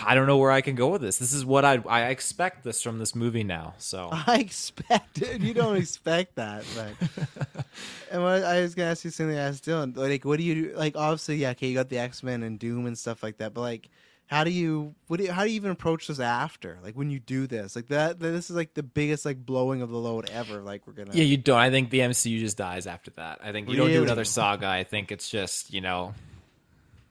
[0.04, 1.18] I don't know where I can go with this.
[1.18, 3.74] This is what I I expect this from this movie now.
[3.78, 5.40] So I expect it.
[5.40, 7.66] You don't expect that, but.
[8.10, 9.96] and what I was gonna ask you something I asked Dylan.
[9.96, 10.96] Like, what do you like?
[10.96, 13.60] Obviously, yeah, okay, you got the X Men and Doom and stuff like that, but
[13.60, 13.88] like,
[14.34, 16.78] how do you what do you, how do you even approach this after?
[16.82, 18.18] Like when you do this, like that.
[18.18, 20.60] This is like the biggest like blowing of the load ever.
[20.60, 21.12] Like we're gonna.
[21.12, 21.56] Yeah, you don't.
[21.56, 23.38] I think the MCU just dies after that.
[23.44, 24.66] I think you don't do another saga.
[24.66, 26.14] I think it's just you know.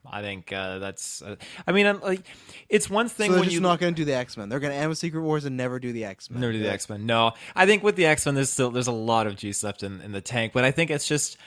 [0.06, 1.22] I think uh, that's.
[1.22, 2.26] Uh, I mean, I'm, like,
[2.68, 4.50] it's one thing they're when just you not gonna do the X Men.
[4.50, 6.42] They're gonna end with Secret Wars and never do the X Men.
[6.42, 7.06] never do the X Men.
[7.06, 9.82] No, I think with the X Men, there's still there's a lot of juice left
[9.82, 10.52] in, in the tank.
[10.52, 11.38] But I think it's just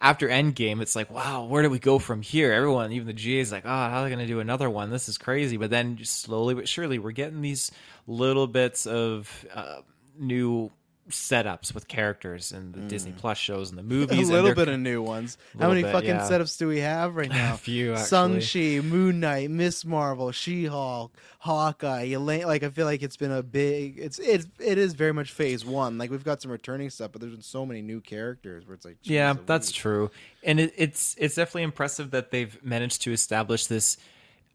[0.00, 2.52] after Endgame, it's like, wow, where do we go from here?
[2.52, 4.90] Everyone, even the GA is like, oh, how are they going to do another one?
[4.90, 5.56] This is crazy.
[5.56, 7.70] But then slowly but surely, we're getting these
[8.06, 9.80] little bits of uh,
[10.18, 10.70] new
[11.10, 13.18] setups with characters and the Disney mm.
[13.18, 14.28] Plus shows and the movies.
[14.28, 15.38] a little bit of new ones.
[15.58, 16.28] How many bit, fucking yeah.
[16.28, 17.54] setups do we have right now?
[17.54, 17.94] A few.
[18.40, 22.46] Chi, Moon Knight, Miss Marvel, She Hulk, Hawkeye, Elaine.
[22.46, 23.98] Like I feel like it's been a big.
[23.98, 25.98] It's it's it is very much phase one.
[25.98, 28.84] Like we've got some returning stuff, but there's been so many new characters where it's
[28.84, 30.10] like yeah that's true
[30.42, 33.98] and it, it's it's definitely impressive that they've managed to establish this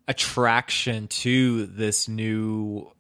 [0.07, 2.91] attraction to this new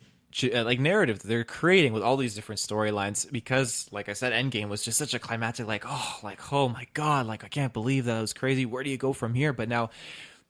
[0.53, 4.69] like narrative that they're creating with all these different storylines because like i said endgame
[4.69, 8.05] was just such a climactic like oh like oh my god like i can't believe
[8.05, 8.65] that was crazy.
[8.65, 9.53] Where do you go from here?
[9.53, 9.89] But now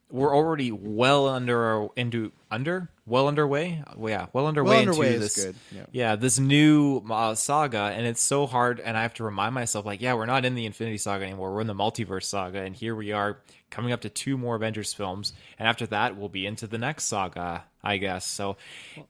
[0.09, 2.89] we're already well under our into under?
[3.05, 3.83] Well underway?
[3.95, 5.85] Well, yeah well underway, Well underway into is this good, yeah.
[5.91, 9.85] yeah this new uh, saga and it's so hard and i have to remind myself
[9.85, 11.53] like yeah we're not in the infinity saga anymore.
[11.53, 13.37] We're in the multiverse saga and here we are
[13.69, 17.05] coming up to two more avengers films and after that we'll be into the next
[17.05, 18.57] saga i guess so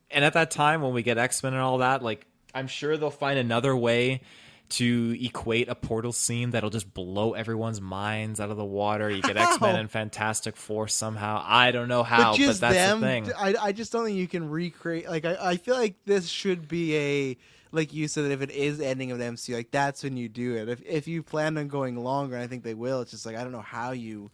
[0.10, 3.10] and at that time when we get x-men and all that like i'm sure they'll
[3.10, 4.22] find another way
[4.72, 9.10] to equate a portal scene that'll just blow everyone's minds out of the water.
[9.10, 11.44] You get X Men and Fantastic Four somehow.
[11.46, 13.02] I don't know how, but just that's them.
[13.02, 13.32] the thing.
[13.38, 15.10] I I just don't think you can recreate.
[15.10, 17.38] Like I I feel like this should be a.
[17.74, 20.28] Like you said, that if it is ending of the MCU, like that's when you
[20.28, 20.68] do it.
[20.68, 23.00] If if you plan on going longer, and I think they will.
[23.00, 24.30] It's just like I don't know how you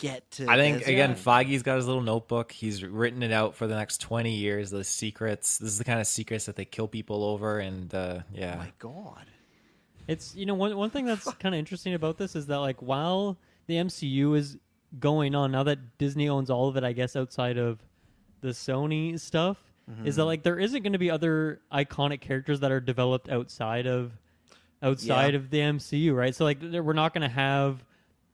[0.00, 0.48] get to.
[0.48, 0.88] I think this.
[0.88, 1.16] again, Yeah.
[1.16, 2.50] Feige's got his little notebook.
[2.52, 4.70] He's written it out for the next twenty years.
[4.70, 5.58] The secrets.
[5.58, 8.56] This is the kind of secrets that they kill people over, and uh, yeah.
[8.56, 9.26] my God.
[10.08, 12.82] It's you know one one thing that's kind of interesting about this is that like
[12.82, 14.56] while the MCU is
[14.98, 17.78] going on now that Disney owns all of it, I guess outside of
[18.40, 19.56] the Sony stuff,
[20.04, 20.26] is that Mhm.
[20.26, 24.12] like there isn't going to be other iconic characters that are developed outside of
[24.82, 25.38] outside Yeah.
[25.38, 26.34] of the MCU, right?
[26.34, 27.84] So like we're not going to have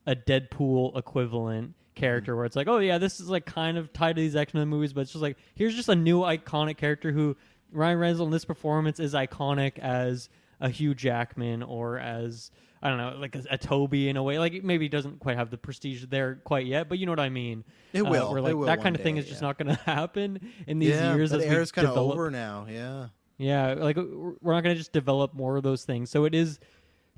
[0.06, 2.36] a Deadpool equivalent character Mm-hmm.
[2.36, 4.68] where it's like, oh yeah, this is like kind of tied to these X Men
[4.68, 7.36] movies, but it's just like here's just a new iconic character who
[7.72, 10.28] Ryan Reynolds in this performance is iconic as
[10.60, 12.50] a Hugh Jackman or as
[12.82, 14.38] I don't know, like a, a Tobey in a way.
[14.38, 17.20] Like it maybe doesn't quite have the prestige there quite yet, but you know what
[17.20, 17.64] I mean.
[17.92, 18.32] It Uh, will.
[18.32, 19.48] where like will that kind of thing day, is just yeah.
[19.48, 21.30] not going to happen in these yeah, years.
[21.30, 22.66] that era's kind of over now.
[22.70, 23.06] Yeah.
[23.38, 26.10] yeah, like we're we're not going to just develop more of those things.
[26.10, 26.60] So it is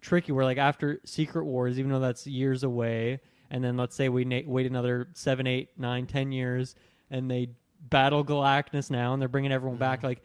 [0.00, 0.32] tricky.
[0.32, 3.20] Where like after Secret Wars, even though that's years away,
[3.50, 6.74] and then let's say we na- wait another seven, eight, nine, ten years,
[7.10, 7.50] and they
[7.88, 10.02] battle Galactus now, and they're bringing everyone back.
[10.02, 10.22] Like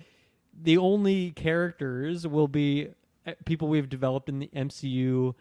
[0.61, 2.89] the only characters will be
[3.26, 5.34] uh, people we've developed in the MCU.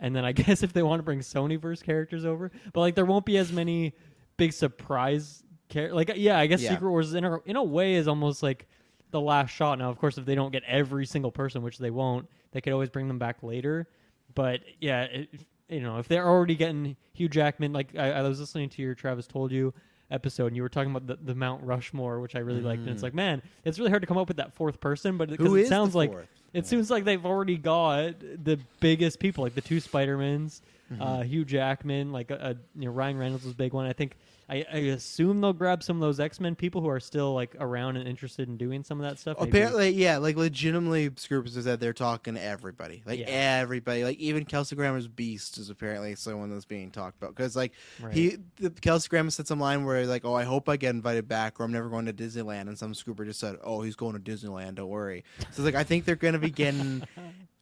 [0.00, 3.04] And then I guess if they want to bring Sonyverse characters over, but like there
[3.04, 3.94] won't be as many
[4.36, 6.70] big surprise char- like yeah, I guess Yeah.
[6.70, 8.66] Secret Wars in a, in a way is almost like
[9.10, 9.78] the last shot.
[9.78, 12.72] Now, of course, if they don't get every single person, which they won't, they could
[12.72, 13.86] always bring them back later.
[14.34, 15.28] But yeah, it,
[15.68, 18.94] you know, if they're already getting Hugh Jackman, like I, I was listening to your
[18.94, 19.74] Travis told you
[20.10, 22.90] episode, and you were talking about the, the Mount Rushmore, which I really liked, and
[22.90, 23.04] it's Mm.
[23.04, 25.68] like, man, it's really hard to come up with that fourth person, but because it
[25.68, 26.10] sounds like
[26.52, 30.62] it seems like they've already got the biggest people, like the two Spider-Mans,
[31.00, 32.48] uh, Hugh Jackman, like a, a
[32.78, 33.86] you know Ryan Reynolds was a big one.
[33.86, 34.16] I think
[34.48, 37.56] I, I assume they'll grab some of those X Men people who are still like
[37.58, 39.38] around and interested in doing some of that stuff.
[39.38, 43.26] Maybe- Apparently, yeah, like legitimately, Scoops said they're talking to everybody, like Yeah.
[43.28, 47.72] everybody, like even Kelsey Grammer's Beast is apparently someone that's being talked about because like
[48.00, 48.12] Right.
[48.12, 50.90] he, the, Kelsey Grammer said some line where he's like, oh, I hope I get
[50.90, 53.96] invited back, or I'm never going to Disneyland, and some Scooper just said, oh, he's
[53.96, 55.24] going to Disneyland, don't worry.
[55.52, 57.02] So like, I think they're going to be getting.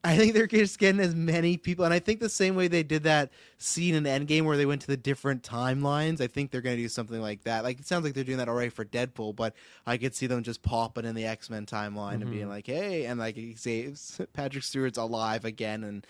[0.05, 2.83] I think they're just getting as many people, and I think the same way they
[2.83, 6.21] did that scene in Endgame where they went to the different timelines.
[6.21, 7.63] I think they're going to do something like that.
[7.63, 9.55] Like it sounds like they're doing that already for Deadpool, but
[9.87, 12.51] I could see them just popping in the X Men timeline and being Mhm.
[12.51, 16.05] like, "Hey," and like he saves Patrick Stewart's alive again, and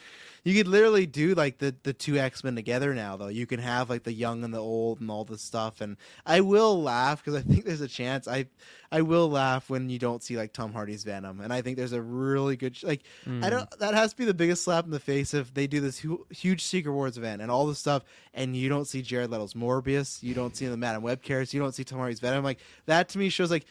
[0.44, 3.16] you could literally do like the the two X Men together now.
[3.16, 5.96] Though you can have like the young and the old and all this stuff, and
[6.26, 8.46] I will laugh because I think there's a chance I
[8.90, 11.92] I will laugh when you don't see like Tom Hardy's Venom, and I think there's
[11.92, 13.50] a really good like I Mm.
[13.50, 15.98] don't that has to be the biggest slap in the face if they do this
[15.98, 18.02] hu- huge Secret Wars event and all this stuff,
[18.34, 21.60] and you don't see Jared Leto's Morbius, you don't see the Madame Web characters, you
[21.60, 22.42] don't see Tom Hardy's Venom.
[22.44, 23.64] Like that to me shows like,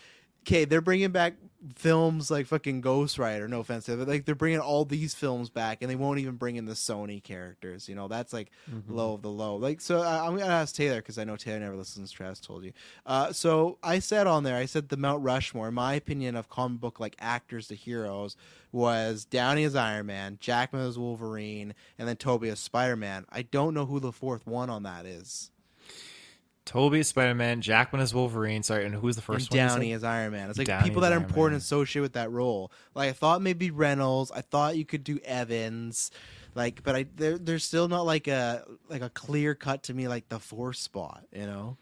[0.47, 1.33] okay, they're bringing back
[1.75, 3.47] films like fucking Ghost Rider.
[3.47, 6.55] No offense, but like they're bringing all these films back, and they won't even bring
[6.55, 7.87] in the Sony characters.
[7.87, 8.83] You know, that's like Mhm.
[8.89, 9.55] low of the low.
[9.55, 12.39] Like so, I, I'm gonna ask Taylor because I know Taylor never listens to Travis.
[12.39, 12.73] Told you.
[13.05, 15.71] Uh, so I said on there, I said the Mount Rushmore.
[15.71, 18.35] My opinion of comic book like actors to heroes
[18.71, 23.25] was Downey as Iron Man, Jackman as Wolverine, and then Tobey as Spider Man.
[23.29, 25.51] I don't know who the fourth one on that is.
[26.65, 28.63] Tobey as Spider Man, Jackman is Wolverine.
[28.63, 29.67] Sorry, and who's the first and one?
[29.67, 30.49] Downey as Iron Man.
[30.49, 31.57] It's like Downey people that are Iron important Man.
[31.59, 32.71] associated with that role.
[32.93, 34.31] Like I thought maybe Reynolds.
[34.31, 36.11] I thought you could do Evans.
[36.53, 40.07] Like, but I there, there's still not like a like a clear cut to me
[40.07, 41.23] like the fourth spot.
[41.31, 41.77] You know,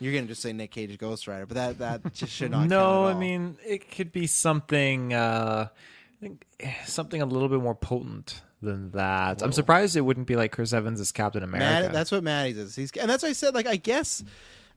[0.00, 2.66] you're gonna just say Nick Cage Ghost Rider, but that that just should not.
[2.68, 5.14] no, I mean it could be something.
[5.14, 9.42] Uh, I think eh, something a little bit more potent than that.
[9.42, 11.82] I'm surprised it wouldn't be like Chris Evans as Captain America.
[11.82, 12.74] Matt, that's what Maddie is.
[12.76, 14.24] He's and that's why I said like I guess.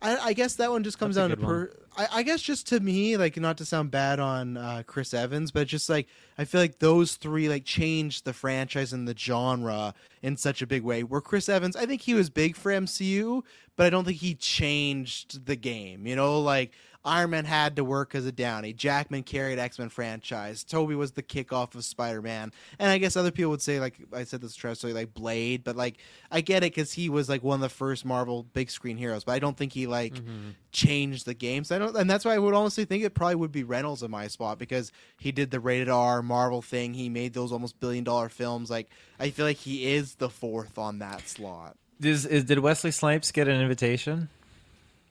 [0.04, 1.74] I, I guess that one just comes That's down to per.
[1.96, 5.52] I, I guess just to me, like not to sound bad on uh, Chris Evans,
[5.52, 6.08] but just like
[6.40, 10.68] I feel like those three like changed the franchise and the genre in such a
[10.68, 11.04] big way.
[11.04, 13.44] Where Chris Evans, I think he was big for MCU,
[13.76, 16.08] but I don't think he changed the game.
[16.08, 16.72] You know, like
[17.04, 18.74] Iron Man had to work as a Downey.
[18.74, 20.64] Jackman carried X Men franchise.
[20.64, 23.96] Tobey was the kickoff of Spider Man, and I guess other people would say like
[24.14, 25.98] I said this to like Blade, but like
[26.30, 29.24] I get it because he was like one of the first Marvel big screen heroes,
[29.24, 30.52] but I don't think he like mm-hmm.
[30.72, 31.64] changed the game.
[31.64, 34.04] So I don't, and that's why I would honestly think it probably would be Reynolds
[34.04, 36.94] in my spot because he did the rated R Marvel thing.
[36.94, 38.70] He made those almost billion dollar films.
[38.70, 38.90] Like
[39.20, 41.78] I feel like he is the fourth on that slot.
[42.00, 44.30] Is, is, did Wesley Snipes get an invitation?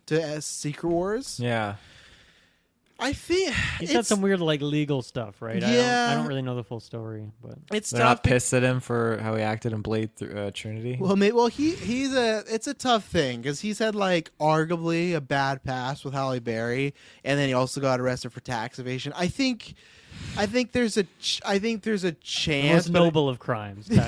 [0.06, 1.76] To uh, Secret Wars, Yeah.
[3.02, 5.56] I think He's it's, got some weird like legal stuff, right?
[5.56, 8.22] I don't, I don't really know the full story, but It's They're not tough.
[8.24, 10.98] be- pissed at him for how he acted in Blade th- uh, Trinity.
[11.00, 15.14] Well, may, well, he he's a it's a tough thing because he's had like arguably
[15.14, 16.92] a bad past with Halle Berry,
[17.24, 19.14] and then he also got arrested for tax evasion.
[19.16, 19.72] I think,
[20.36, 22.86] I think there's a ch- I think there's a the chance.
[22.90, 23.88] most but- noble of crimes.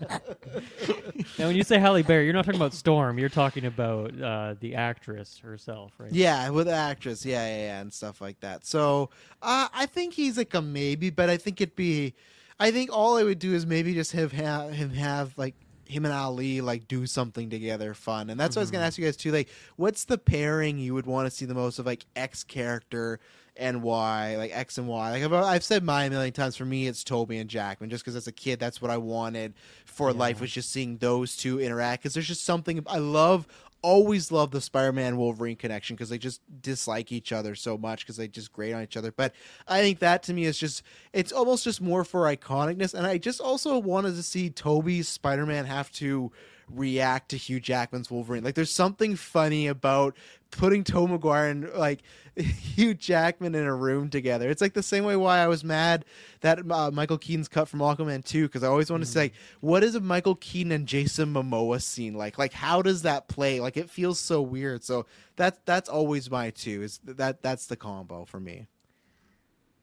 [1.38, 3.18] now, when you say Halle Berry, you're not talking about Storm.
[3.18, 6.12] You're talking about uh, the actress herself, right?
[6.12, 8.66] Yeah, with the actress, yeah, yeah, yeah, and stuff like that.
[8.66, 9.10] So
[9.42, 12.14] uh, I think he's like a maybe, but I think it'd be,
[12.58, 16.04] I think all I would do is maybe just have have him have like him
[16.04, 19.04] and Ali like do something together fun, and that's what I was gonna ask you
[19.04, 19.32] guys too.
[19.32, 23.20] Like, what's the pairing you would want to see the most of like X character
[23.60, 25.10] and Y, like X and Y?
[25.10, 26.56] Like I've, I've said mine a million times.
[26.56, 29.54] For me, it's Tobey and Jackman, just because as a kid, that's what I wanted
[29.84, 32.02] for life was just seeing those two interact.
[32.02, 33.46] Because there's just something I love
[33.82, 38.16] always love the Spider-Man Wolverine connection because they just dislike each other so much because
[38.16, 39.12] they just grate on each other.
[39.12, 39.34] But
[39.66, 40.82] I think that to me is just
[41.12, 45.66] it's almost just more for iconicness, and I just also wanted to see Tobey's Spider-Man
[45.66, 46.32] have to
[46.74, 48.44] react to Hugh Jackman's Wolverine.
[48.44, 50.16] Like there's something funny about
[50.50, 52.00] putting Tom Maguire and like
[52.36, 54.50] Hugh Jackman in a room together.
[54.50, 56.04] It's like the same way why I was mad
[56.40, 59.34] that uh, Michael Keaton's cut from Aquaman 2 because I always wanted to say like,
[59.60, 62.38] what is a Michael Keaton and Jason Momoa scene like?
[62.38, 63.60] Like how does that play?
[63.60, 64.84] Like it feels so weird.
[64.84, 65.06] So
[65.36, 66.82] that's that's always my two.
[66.82, 68.66] Is that that's the combo for me.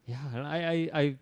[0.05, 1.15] Yeah, I, I, I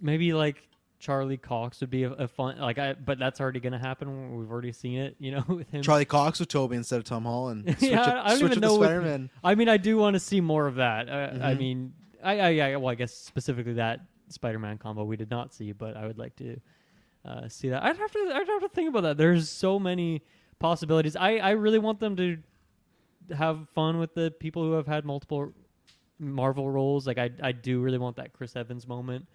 [0.00, 3.78] maybe like Charlie Cox would be a, a fun like I, but that's already gonna
[3.78, 4.38] happen.
[4.38, 5.82] We've already seen it, you know, with him.
[5.82, 7.76] Charlie Cox with Tobey instead of Tom Holland.
[7.80, 8.76] Yeah, up, I don't even know.
[8.76, 9.30] Spider-Man.
[9.44, 11.08] I mean, I do want to see more of that.
[11.08, 11.58] Uh, I Mhm.
[11.58, 11.92] mean,
[12.24, 15.96] I, I, yeah, well, I guess specifically that Spider-Man combo we did not see, but
[15.96, 16.58] I would like to
[17.24, 17.82] uh, see that.
[17.84, 19.16] I'd have to, I'd have to think about that.
[19.18, 20.22] There's so many
[20.58, 21.14] possibilities.
[21.14, 22.38] I, I really want them to
[23.36, 25.52] have fun with the people who have had multiple
[26.18, 27.06] Marvel roles.
[27.06, 29.26] Like I, I do really want that Chris Evans moment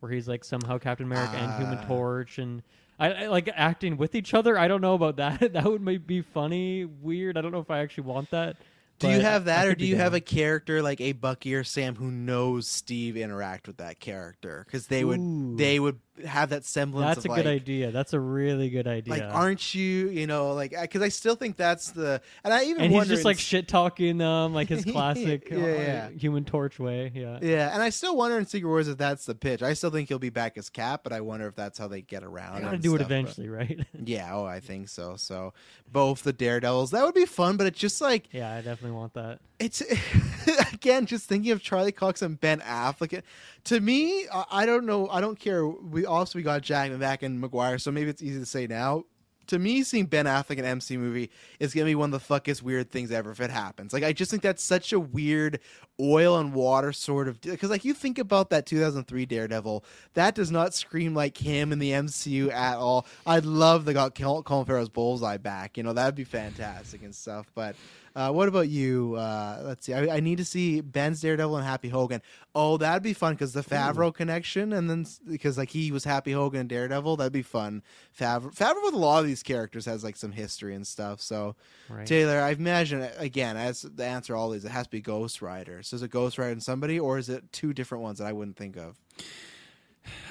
[0.00, 1.86] where he's like somehow Captain America and Human Ah.
[1.86, 2.62] Torch, and
[2.98, 4.58] I, I like acting with each other.
[4.58, 5.40] I don't know about that.
[5.52, 7.36] that would maybe be funny, weird.
[7.36, 8.56] I don't know if I actually want that.
[8.98, 11.62] Do you have I that, or do you have a character like a Bucky or
[11.62, 14.64] Sam who knows Steve interact with that character?
[14.66, 15.56] Because they would Ooh.
[15.56, 17.16] they would have that semblance.
[17.16, 17.90] That's a good idea.
[17.90, 19.14] That's a really good idea.
[19.14, 20.08] Like, aren't you?
[20.08, 22.20] You know, like because I still think that's the.
[22.44, 25.66] And I even and he's just like shit talking them, like his classic Yeah, uh,
[25.66, 26.08] yeah.
[26.10, 27.10] Human Torch way.
[27.14, 27.38] Yeah.
[27.42, 29.62] Yeah, and I still wonder in Secret Wars if that's the pitch.
[29.62, 32.00] I still think he'll be back as Cap, but I wonder if that's how they
[32.02, 32.56] get around.
[32.56, 33.80] They gotta do it stuff, but- eventually, right?
[34.04, 35.16] Yeah, oh, I think so.
[35.16, 35.52] So
[35.90, 39.14] both the Daredevils, that would be fun, but it's just like Yeah, I definitely want
[39.14, 39.40] that.
[39.58, 39.82] it's
[40.72, 43.22] again just thinking of Charlie Cox and Ben Affleck.
[43.64, 45.08] To me, I, I don't know.
[45.08, 45.66] I don't care.
[45.66, 49.04] We also we got Jackman back and Maguire, so maybe it's easy to say now.
[49.48, 52.34] To me, seeing Ben Affleck in an MC movie is gonna be one of the
[52.34, 53.94] fuckiest weird things ever if it happens.
[53.94, 55.60] Like I just think that's such a weird
[55.98, 60.50] oil and water sort of because like you think about that 2003 Daredevil, that does
[60.50, 63.06] not scream like him in the MCU at all.
[63.26, 65.78] I'd love they got Col- Colin Farrell's bullseye back.
[65.78, 67.50] You know that'd be fantastic and stuff.
[67.54, 67.74] But
[68.16, 69.14] uh, what about you?
[69.16, 69.94] Uh, let's see.
[69.94, 72.22] I, I need to see Ben's Daredevil and Happy Hogan.
[72.54, 76.32] Oh, that'd be fun because the Favreau connection, and then because like he was Happy
[76.32, 77.82] Hogan and Daredevil, that'd be fun.
[78.18, 81.20] Favreau, Favreau with a lot of these characters has like some history and stuff.
[81.20, 81.54] So
[81.88, 82.06] Right.
[82.06, 85.40] Taylor, I imagine uh, again as the answer all these, it has to be Ghost
[85.40, 85.82] Rider.
[85.82, 88.32] So is it Ghost Rider and somebody, or is it two different ones that I
[88.32, 88.96] wouldn't think of?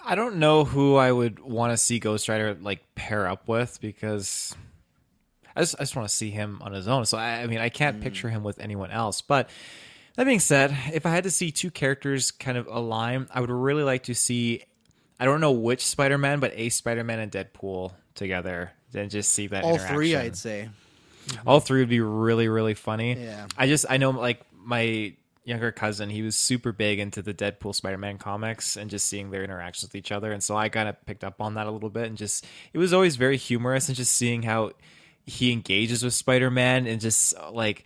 [0.06, 3.80] I don't know who I would want to see Ghost Rider like pair up with
[3.82, 4.56] because
[5.58, 7.06] I just I just want to see him on his own.
[7.06, 8.04] So I, I mean I can't mm.
[8.04, 9.22] picture him with anyone else.
[9.22, 9.50] But
[10.16, 13.50] that being said, if I had to see two characters kind of align, I would
[13.50, 14.64] really like to see
[15.20, 19.32] I don't know which Spider Man, but a Spider Man and Deadpool together and just
[19.32, 20.16] see that All three.
[20.16, 20.70] I'd say.
[21.28, 21.50] Mm-hmm.
[21.50, 23.16] All three would be really, really funny.
[23.16, 23.48] Yeah.
[23.58, 27.74] I just I know like my younger cousin, he was super big into the Deadpool
[27.74, 30.32] Spider Man comics and just seeing their interactions with each other.
[30.32, 32.78] And so I kind of picked up on that a little bit and just it
[32.78, 34.72] was always very humorous and just seeing how
[35.28, 37.86] he engages with Spider Man and just like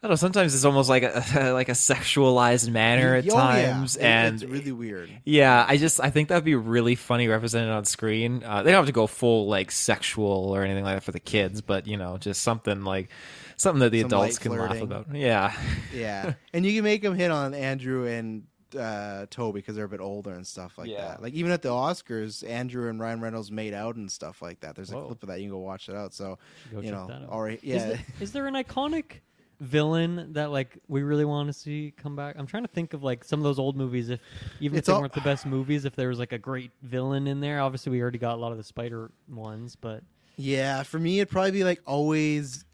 [0.00, 3.96] I don't know, sometimes it's almost like a like a sexualized manner at Oh, times.
[3.96, 5.10] It- and it's really weird.
[5.24, 8.44] yeah, I just I think that'd be really funny represented on screen.
[8.44, 11.18] Uh, they don't have to go full like sexual or anything like that for the
[11.18, 13.08] kids, but you know, just something like
[13.56, 15.12] something that the Some adults can laugh about.
[15.12, 15.52] Yeah,
[15.92, 18.44] yeah, and you can make them hit on Andrew and
[18.76, 21.08] uh, Tobey because they're a bit older and stuff like Yeah.
[21.08, 21.22] that.
[21.22, 24.74] Like even at the Oscars, Andrew and Ryan Reynolds made out and stuff like that.
[24.74, 25.38] There's a clip of that.
[25.38, 26.12] You can go watch it out.
[26.14, 26.38] So
[26.72, 27.28] Go you check know, that out.
[27.30, 27.88] already, Is yeah.
[27.88, 29.20] there, is there an iconic
[29.60, 32.36] villain that like we really want to see come back?
[32.38, 34.08] I'm trying to think of like some of those old movies.
[34.10, 34.20] If
[34.60, 36.70] even It's if they all- weren't the best movies, if there was like a great
[36.82, 37.60] villain in there.
[37.60, 40.02] Obviously, we already got a lot of the Spider ones, but
[40.36, 42.64] Yeah, for me, it'd probably be like always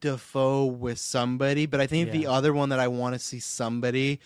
[0.00, 1.66] Dafoe with somebody.
[1.66, 4.18] But I think the other one that I want to see somebody,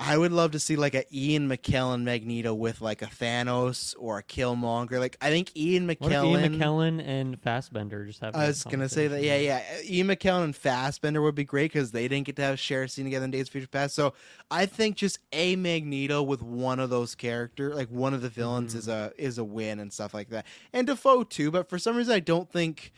[0.00, 4.18] I would love to see like a Ian McKellen Magneto with like a Thanos or
[4.18, 5.00] a Killmonger.
[5.00, 6.40] Like I think Ian what if McKellen.
[6.40, 8.36] Ian McKellen and Fassbender just have?
[8.36, 9.62] I was gonna say that, yeah, yeah.
[9.84, 12.88] Ian McKellen and Fassbender would be great because they didn't get to have share a
[12.88, 13.96] scene together in Days of Future Past.
[13.96, 14.14] So
[14.52, 18.70] I think just a Magneto with one of those character, like one of the villains,
[18.70, 18.78] mm-hmm.
[18.78, 20.46] is a is a win and stuff like that.
[20.72, 22.92] And Dafoe too, but for some reason I don't think.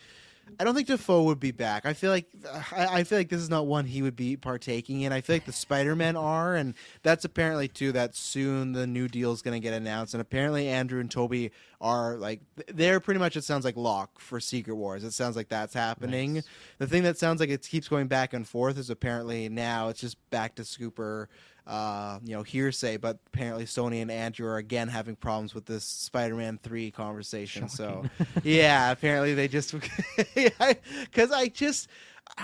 [0.59, 1.85] I don't think Dafoe would be back.
[1.85, 2.27] I feel like
[2.71, 5.11] I, I feel like this is not one he would be partaking in.
[5.11, 6.73] I feel like the Spider Men are, and
[7.03, 10.13] that's apparently too that soon the new deal is going to get announced.
[10.13, 14.39] And apparently Andrew and Tobey are like they're pretty much it sounds like lock for
[14.39, 15.03] Secret Wars.
[15.03, 16.43] It sounds like that's happening.
[16.77, 20.01] The thing that sounds like it keeps going back and forth is apparently now it's
[20.01, 21.27] just back to Scooper.
[21.67, 25.83] Uh, you know, hearsay, but apparently Sony and Andrew are again having problems with this
[25.83, 27.69] Spider-Man three conversation.
[27.69, 28.03] So,
[28.43, 29.73] yeah, apparently they just
[30.35, 31.87] because I just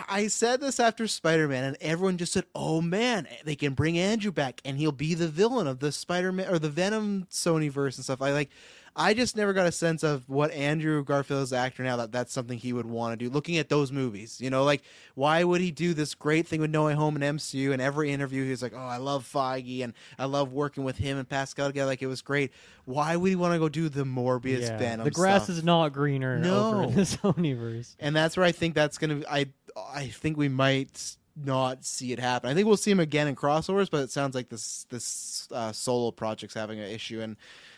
[0.10, 3.98] I said this after Spider Man, and everyone just said, "Oh man, they can bring
[3.98, 7.72] Andrew back, and he'll be the villain of the Spider Man or the Venom Sony
[7.72, 8.50] verse and stuff." I like.
[8.98, 12.34] I just never got a sense of what Andrew Garfield is actor now that that's
[12.34, 13.32] something he would want to do.
[13.32, 14.82] Looking at those movies, you know, like
[15.14, 17.72] why would he do this great thing with No Way Home and MCU?
[17.72, 21.18] And every interview, he's like, "Oh, I love Feige and I love working with him
[21.18, 21.88] and Pascal together.
[21.88, 22.52] Like it was great."
[22.86, 25.04] Why would he want to go do the Morbius yeah, Venom?
[25.04, 25.58] the grass stuff?
[25.58, 26.70] is not greener No.
[26.70, 27.96] over in the Sonyverse.
[28.00, 29.22] and that's where I think that's gonna.
[29.30, 29.48] I
[29.94, 32.50] I think we might not see it happen.
[32.50, 35.72] I think we'll see him again in crossovers, but it sounds like this this uh,
[35.72, 37.36] solo project's having an issue, and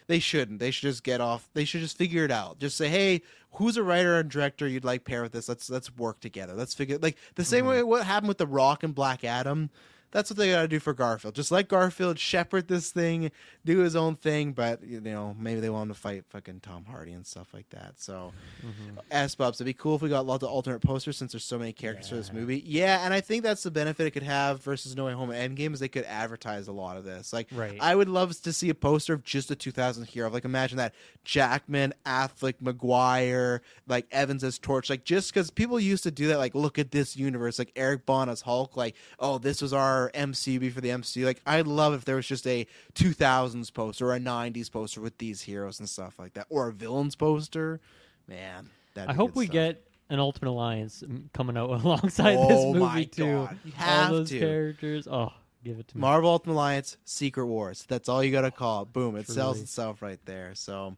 [0.09, 0.59] they shouldn't.
[0.59, 1.47] They should just get off.
[1.53, 2.57] They should just figure it out.
[2.57, 3.21] Just say, hey,
[3.53, 5.47] who's a writer and director you'd like pair with this?
[5.47, 6.55] Let's let's work together.
[6.55, 7.69] Let's figure like the same mm-hmm.
[7.69, 9.69] way what happened with the Rock and Black Adam.
[10.11, 11.35] That's what they got to do for Garfield.
[11.35, 13.31] Just let Garfield shepherd this thing,
[13.65, 14.53] do his own thing.
[14.53, 17.69] But you know, maybe they want him to fight fucking Tom Hardy and stuff like
[17.69, 17.93] that.
[17.97, 18.33] So,
[18.65, 18.97] mm-hmm.
[19.11, 21.59] S Bubs, it'd be cool if we got lots of alternate posters since there's so
[21.59, 22.63] many characters for this movie.
[22.65, 25.57] Yeah, and I think that's the benefit it could have versus No Way Home and
[25.57, 27.31] Endgame is they could advertise a lot of this.
[27.31, 27.77] Like, Right.
[27.79, 30.29] I would love to see a poster of just a 2000 hero.
[30.29, 30.93] Like, imagine that
[31.23, 34.89] Jackman, Affleck, Maguire, like Evans as Torch.
[34.89, 36.37] Like, just because people used to do that.
[36.37, 37.59] Like, look at this universe.
[37.59, 38.75] Like Eric Bana's Hulk.
[38.77, 41.25] Like, oh, this was our MCB for the MCU.
[41.25, 45.17] Like, I'd love if there was just a 2000s poster or a 90s poster with
[45.17, 47.79] these heroes and stuff like that, or a villains poster.
[48.27, 49.53] Man, that'd I hope we stuff.
[49.53, 53.23] get an Ultimate Alliance mm, coming out alongside Oh this movie too.
[53.47, 53.59] God.
[53.65, 54.39] You have All those to.
[54.39, 55.07] characters.
[55.07, 55.33] Oh,
[55.63, 56.01] give it to me.
[56.01, 57.85] Marvel Ultimate Alliance, Secret Wars.
[57.87, 58.93] That's all you got to call it.
[58.93, 59.15] Boom.
[59.15, 60.51] It sells itself right there.
[60.55, 60.95] So,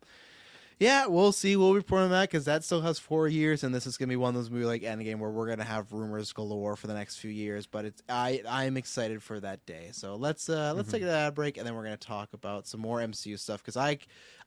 [0.82, 1.56] yeah, we'll see.
[1.56, 4.12] We'll report on that because that still has four years, and this is going to
[4.12, 6.88] be one of those movies like Endgame where we're going to have rumors galore for
[6.88, 7.68] the next few years.
[7.68, 9.90] But it's I I am excited for that day.
[9.92, 12.80] So let's uh let's take a break, and then we're going to talk about some
[12.80, 14.00] more MCU stuff because I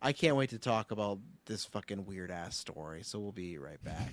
[0.03, 3.05] I can't wait to talk about this fucking weird ass story.
[3.05, 4.13] So we'll be right back.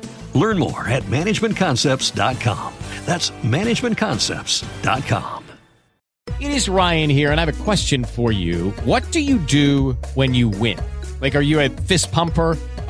[0.35, 2.73] Learn more at managementconcepts.com.
[3.05, 5.45] That's managementconcepts.com.
[6.39, 8.71] It is Ryan here, and I have a question for you.
[8.83, 10.79] What do you do when you win?
[11.19, 12.57] Like, are you a fist pumper?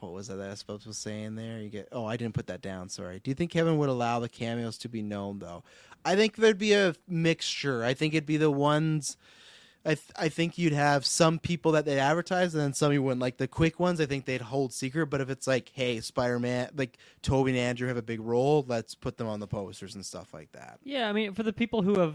[0.00, 1.58] what was that that to saying there?
[1.60, 1.88] You get.
[1.92, 2.88] Oh, I didn't put that down.
[2.88, 3.20] Sorry.
[3.22, 5.62] Do you think Kevin would allow the cameos to be known though?
[6.04, 7.84] I think there'd be a mixture.
[7.84, 9.16] I think it'd be the ones.
[9.84, 13.02] I th- I think you'd have some people that they'd advertise, and then some you
[13.02, 13.20] wouldn't.
[13.22, 15.06] Like the quick ones, I think they'd hold secret.
[15.06, 18.64] But if it's like, hey, Spider Man, like Tobey and Andrew have a big role,
[18.68, 20.80] let's put them on the posters and stuff like that.
[20.84, 22.14] Yeah, I mean, for the people who have,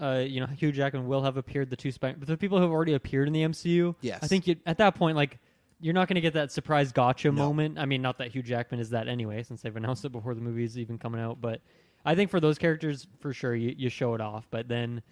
[0.00, 2.62] uh, you know, Hugh Jackman will have appeared the two Spider, but the people who
[2.62, 4.18] have already appeared in the MCU, Yes.
[4.22, 5.38] I think at that point, like,
[5.84, 7.78] you're not going to get that surprise gotcha moment.
[7.78, 10.40] I mean, not that Hugh Jackman is that anyway, since they've announced it before the
[10.40, 11.42] movie is even coming out.
[11.42, 11.60] But
[12.06, 14.46] I think for those characters, for sure, you, you show it off.
[14.50, 15.02] But then,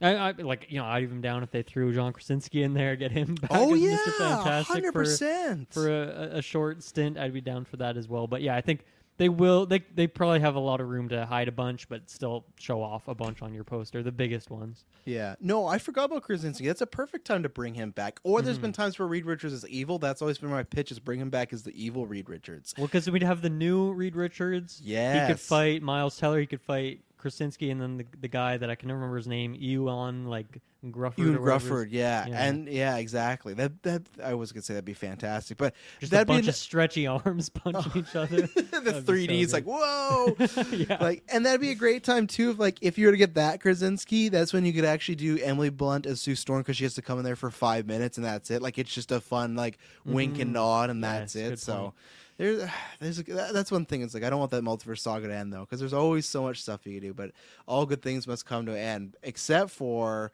[0.00, 2.96] I, I like you know I'd even down if they threw John Krasinski in there,
[2.96, 4.12] get him back Oh, yeah, Mr.
[4.16, 5.66] Fantastic for 100%.
[5.70, 7.18] for a, a short stint.
[7.18, 8.26] I'd be down for that as well.
[8.26, 8.86] But yeah, I think
[9.18, 9.66] they will.
[9.66, 12.82] They they probably have a lot of room to hide a bunch, but still show
[12.82, 14.84] off a bunch on your poster, the biggest ones.
[15.04, 15.36] Yeah.
[15.40, 16.66] No, I forgot about Krasinski.
[16.66, 18.18] That's a perfect time to bring him back.
[18.24, 18.62] Or there's Mhm.
[18.62, 19.98] been times where Reed Richards is evil.
[19.98, 22.74] That's always been my pitch: is bring him back as the evil Reed Richards.
[22.76, 24.80] Well, because we'd have the new Reed Richards.
[24.84, 25.22] Yeah.
[25.26, 26.40] He could fight Miles Teller.
[26.40, 29.26] He could fight Krasinski, and then the the guy that I can never remember his
[29.26, 31.16] name, Ioan like Gruffudd.
[31.18, 32.26] Ioan or Gruffudd, yeah.
[32.30, 33.54] and yeah, exactly.
[33.54, 36.50] That that I was gonna say that'd be fantastic, but Just that'd a bunch be
[36.50, 38.42] of stretchy arms punching each other.
[38.46, 40.36] the 3D is like whoa,
[40.72, 40.98] yeah.
[41.00, 42.50] like, and that'd be a great time too.
[42.50, 45.38] If like if you were to get that Krasinski, that's when you could actually do
[45.38, 48.16] Emily Blunt as Sue Storm because she has to come in there for five minutes
[48.18, 48.62] and that's it.
[48.62, 50.54] Like it's just a fun like wink and Mhm.
[50.54, 51.58] nod and that's it.
[51.58, 51.74] So.
[51.76, 51.94] point.
[52.38, 52.68] There's,
[53.00, 54.02] there's that's one thing.
[54.02, 56.42] It's like I don't want that multiverse saga to end though, because there's always so
[56.42, 57.14] much stuff you can do.
[57.14, 57.30] But
[57.66, 60.32] all good things must come to an end, except for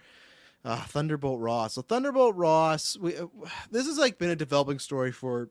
[0.64, 1.74] uh, Thunderbolt Ross.
[1.74, 3.26] So Thunderbolt Ross, we, uh,
[3.70, 5.48] this has like been a developing story for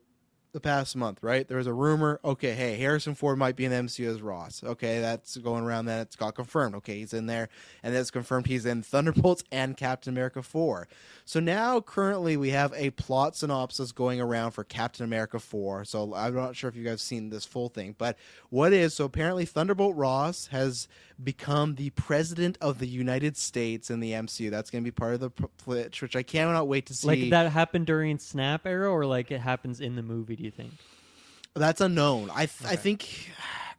[0.53, 1.47] the past month, right?
[1.47, 2.19] There was a rumor.
[2.23, 4.63] Okay, hey, Harrison Ford might be in the MCU as Ross.
[4.63, 5.85] Okay, that's going around.
[5.85, 6.75] that it's got confirmed.
[6.75, 7.49] Okay, he's in there,
[7.83, 10.87] and it's confirmed he's in Thunderbolts and Captain America four.
[11.25, 15.85] So now, currently, we have a plot synopsis going around for Captain America four.
[15.85, 18.17] So I'm not sure if you guys have seen this full thing, but
[18.49, 20.87] what is so apparently Thunderbolt Ross has
[21.23, 24.49] become the president of the United States in the MCU.
[24.49, 27.07] That's going to be part of the pitch, which I cannot wait to see.
[27.07, 30.40] Like that happened during Snap era, or like it happens in the movie?
[30.41, 30.71] Do you think?
[31.53, 32.31] That's unknown.
[32.33, 33.29] I th- I think.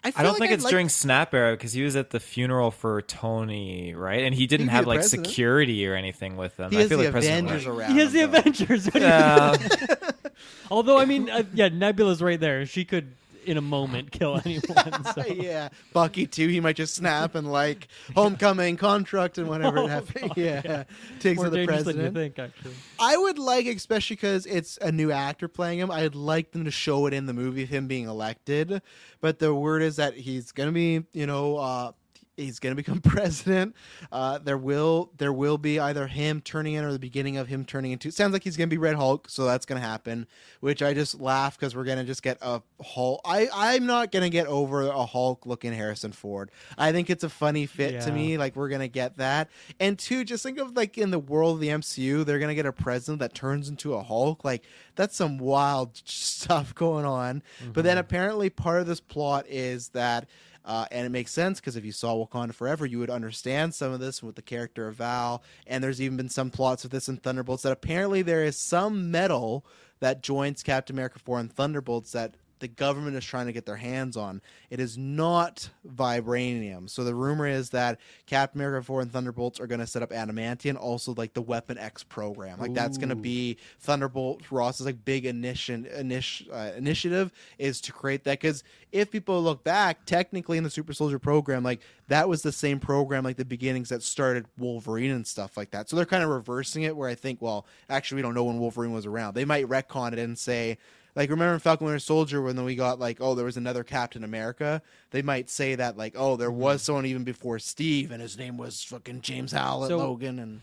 [0.04, 1.96] I, feel I don't like think I'd it's like- during Snap era because he was
[1.96, 4.22] at the funeral for Tony, right?
[4.22, 5.26] And he didn't have like president.
[5.26, 6.70] security or anything with him.
[6.70, 7.92] He I has feel the like President Avengers around.
[7.92, 8.38] He has the though.
[8.38, 8.84] Avengers.
[8.86, 9.56] What do you Yeah.
[10.70, 12.64] Although I mean, uh, yeah, Nebula's right there.
[12.66, 13.12] She could,
[13.44, 15.04] in a moment, kill anyone.
[15.14, 15.26] So.
[15.26, 16.48] yeah, Bucky too.
[16.48, 20.32] He might just snap and like homecoming contract and whatever Oh, it happens.
[20.36, 20.84] Yeah, yeah.
[21.20, 22.36] takes More the dangerous than you president.
[22.36, 22.74] think, actually.
[22.98, 25.90] I would like, especially because it's a new actor playing him.
[25.90, 28.82] I'd like them to show it in the movie of him being elected.
[29.20, 31.92] But the word is that he's gonna be, you know, uh,
[32.36, 33.74] he's gonna become president.
[34.10, 37.64] Uh, there will there will be either him turning in or the beginning of him
[37.64, 38.10] turning into.
[38.10, 40.26] Sounds like he's gonna be Red Hulk, so that's gonna happen.
[40.60, 43.20] Which I just laugh because we're gonna just get a Hulk.
[43.24, 46.50] I I'm not gonna get over a Hulk looking Harrison Ford.
[46.78, 48.38] I think it's a funny fit to me.
[48.38, 49.50] Like we're gonna get that.
[49.80, 52.66] And two, just think of like in the world of the MCU, they're gonna get
[52.66, 54.44] a president that turns into a Hulk.
[54.44, 54.64] Like
[54.94, 57.42] that's some wild stuff going on.
[57.72, 60.28] But then apparently part of this plot is that.
[60.64, 63.92] Uh, and it makes sense because if you saw Wakanda Forever, you would understand some
[63.92, 65.42] of this with the character of Val.
[65.66, 69.10] And there's even been some plots with this in Thunderbolts that apparently there is some
[69.10, 69.64] metal
[70.00, 73.76] that joins Captain America 4 and Thunderbolts that the government is trying to get their
[73.76, 74.40] hands on.
[74.70, 76.88] It is not vibranium.
[76.88, 80.10] So the rumor is that Captain America 4 and Thunderbolts are going to set up
[80.10, 82.60] adamantium, also like the Weapon X program.
[82.60, 87.92] Like that's going to be Thunderbolt Ross's like big initiation init- uh, initiative is to
[87.92, 88.62] create that because
[88.92, 92.78] if people look back, technically in the Super Soldier program, like that was the same
[92.78, 95.88] program like the beginnings that started Wolverine and stuff like that.
[95.88, 98.60] So they're kind of reversing it where I think, well, actually we don't know when
[98.60, 99.34] Wolverine was around.
[99.34, 100.78] They might retcon it and say
[101.14, 104.24] like remember in Falcon Winter Soldier when we got like oh there was another Captain
[104.24, 106.86] America they might say that like oh there was mm-hmm.
[106.86, 110.60] someone even before Steve and his name was fucking James Howlett So- Logan and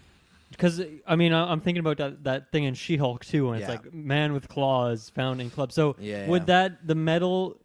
[0.51, 3.93] Because I mean, I'm thinking about that, that thing in She-Hulk too, and it's like
[3.93, 5.71] man with claws found in club.
[5.71, 6.45] So Yeah, would yeah.
[6.45, 7.57] that the metal,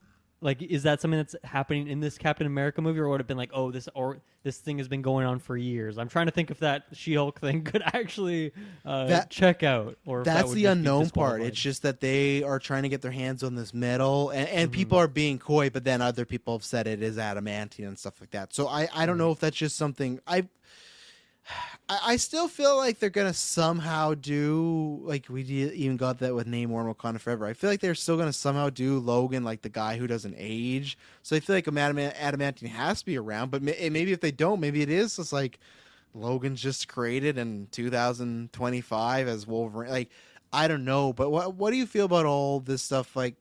[0.45, 3.27] like, is that something that's happening in this Captain America movie, or would it have
[3.27, 5.97] been like, oh, this or this thing has been going on for years?
[5.97, 8.53] I'm trying to think if that She-Hulk thing could actually
[8.85, 11.41] uh, That- check out, or that that's would the unknown part.
[11.41, 14.71] It's just that they are trying to get their hands on this metal, and, and
[14.71, 14.79] Mm-hmm.
[14.79, 15.71] people are being coy.
[15.71, 18.55] But then other people have said it is adamantium and stuff like that.
[18.55, 19.07] So I, I Mm-hmm.
[19.07, 20.47] don't know if that's just something I.
[21.89, 26.47] I I still feel like they're gonna somehow do like we even got that with
[26.47, 27.47] Namor and Wakanda Forever.
[27.47, 30.97] I feel like they're still gonna somehow do Logan like the guy who doesn't age.
[31.23, 33.51] So I feel like Adamant- Adamantium has to be around.
[33.51, 35.59] But may- maybe if they don't, maybe it is just like
[36.15, 39.91] Logan's just created in 2025 as Wolverine.
[39.91, 40.11] Like
[40.53, 43.15] I don't know, but what what do you feel about all this stuff?
[43.17, 43.35] Like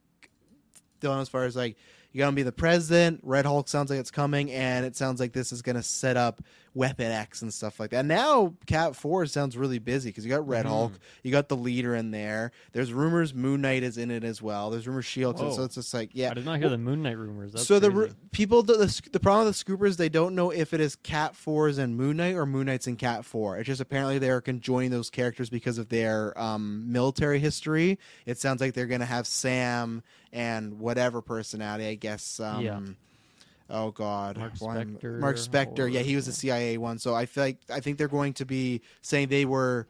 [0.99, 1.77] Dylan, as far as like
[2.11, 5.31] you're gonna be the president, Red Hulk sounds like it's coming, and it sounds like
[5.31, 6.41] this is gonna set up
[6.75, 8.03] Weapon X and stuff like that.
[8.05, 10.69] Now Cap Four sounds really busy because you got Red Mhm.
[10.69, 12.51] Hulk, you got the leader in there.
[12.71, 14.71] There's rumors Moon Knight is in it as well.
[14.71, 16.31] There's rumors Shield, so it's just like yeah.
[16.31, 17.51] I did not hear the Moon Knight rumors.
[17.53, 18.09] That's so the crazy.
[18.09, 20.95] ru- people, the, the the problem with the scoopers, they don't know if it is
[20.95, 23.57] Cap Fours and Moon Knight or Moon Knight's and Cap Four.
[23.59, 27.99] It's just apparently they are conjoining those characters because of their um, military history.
[28.25, 30.01] It sounds like they're going to have Sam
[30.31, 32.39] and whatever personality, I guess.
[32.39, 32.79] Um, Yeah.
[33.69, 35.91] Oh God, Mark Spector Mark Spector.
[35.91, 36.31] Yeah, he was oh.
[36.31, 36.97] a CIA one.
[36.99, 39.87] So I feel like I think they're going to be saying they were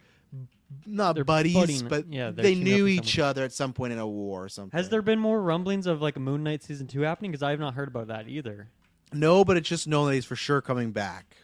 [0.86, 4.08] not They're buddies, budding- but yeah, they knew each other at some point in a
[4.08, 4.78] war or something.
[4.78, 7.32] Has there been more rumblings of like Moon Knight season two happening?
[7.32, 8.70] Because I have not heard about that either.
[9.12, 11.36] No, but it's just known that he's for sure coming back.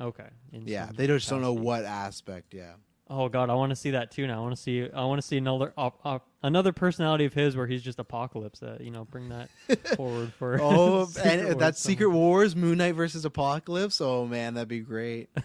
[0.00, 0.28] Okay.
[0.52, 2.54] Yeah, they just don't know what aspect.
[2.54, 2.74] Yeah.
[3.08, 4.26] Oh God, I want to see that too.
[4.26, 4.88] Now I want to see.
[4.90, 8.60] I want to see another op, op, another personality of his where he's just apocalypse.
[8.60, 9.50] that you know, bring that
[9.96, 10.58] forward for.
[10.60, 11.80] Oh, and that's.
[11.80, 14.00] Secret Wars, Moon Knight versus Apocalypse.
[14.00, 15.28] Oh man, that'd be great.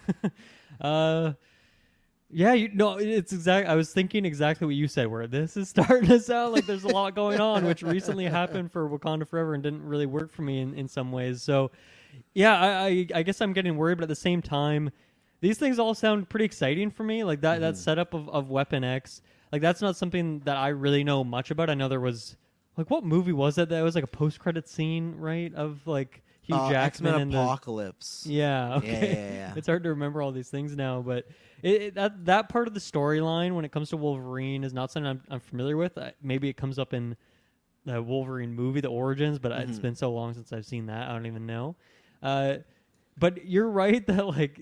[0.79, 1.33] Uh,
[2.31, 3.67] yeah, you know, it's exact.
[3.67, 5.07] I was thinking exactly what you said.
[5.07, 8.71] Where this is starting to sound like there's a lot going on, which recently happened
[8.71, 11.43] for Wakanda Forever and didn't really work for me in, in some ways.
[11.43, 11.69] So,
[12.33, 14.89] yeah, I, I I guess I'm getting worried, but at the same time,
[15.41, 17.23] these things all sound pretty exciting for me.
[17.23, 19.21] Like that that setup of of Weapon X,
[19.51, 21.69] like that's not something that I really know much about.
[21.69, 22.35] I know there was
[22.77, 23.69] like what movie was that?
[23.69, 25.53] That was like a post credit scene, right?
[25.53, 28.25] Of like Hugh Uh, Jackman X-Men and the- Apocalypse.
[28.27, 28.75] yeah.
[28.77, 28.87] Okay.
[28.91, 29.53] Yeah, yeah, yeah.
[29.55, 31.27] it's hard to remember all these things now, but
[31.61, 34.91] it, it, that that part of the storyline when it comes to Wolverine is not
[34.91, 35.97] something I'm, I'm familiar with.
[35.97, 37.15] I, maybe it comes up in
[37.85, 39.81] the Wolverine movie, the Origins, but it's Mhm.
[39.81, 41.75] been so long since I've seen that, I don't even know.
[42.23, 42.57] Uh,
[43.17, 44.61] but you're right that like.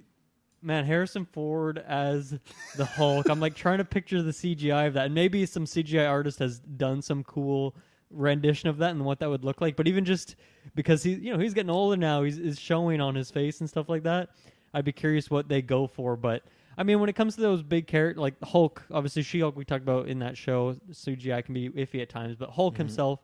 [0.62, 2.38] Man, Harrison Ford as
[2.76, 3.30] the Hulk.
[3.30, 5.06] I'm like trying to picture the CGI of that.
[5.08, 7.76] And maybe some CGI artist has done some cool
[8.12, 9.76] rendition of that and what that would look like.
[9.76, 10.36] But even just
[10.76, 13.70] because he, you know, he's getting older now, he's is showing on his face and
[13.70, 14.30] stuff like that.
[14.74, 16.16] I'd be curious what they go for.
[16.16, 16.44] But
[16.78, 19.84] I mean, when it comes to those big characters like Hulk, obviously She-Hulk we talked
[19.84, 22.80] about in that show, CGI can be iffy at times, but Hulk Mhm.
[22.80, 23.20] himself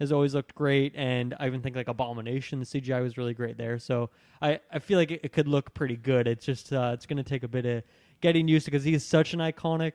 [0.00, 3.56] has always looked great, and I even think like Abomination, the CGI was really great
[3.56, 3.78] there.
[3.78, 4.10] So
[4.42, 6.26] I, I feel like it, it could look pretty good.
[6.26, 7.82] It's just uh, it's going to take a bit of
[8.20, 9.92] getting used to because he is such an iconic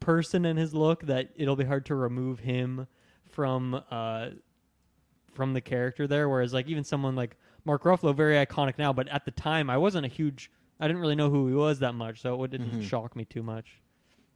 [0.00, 2.86] person in his look that it'll be hard to remove him
[3.28, 4.28] from uh,
[5.32, 6.28] from the character there.
[6.28, 9.76] Whereas like even someone like Mark Ruffalo, very iconic now, but at the time I
[9.78, 10.50] wasn't a huge,
[10.80, 12.82] I didn't really know who he was that much, so it didn't Mhm.
[12.82, 13.80] shock me too much.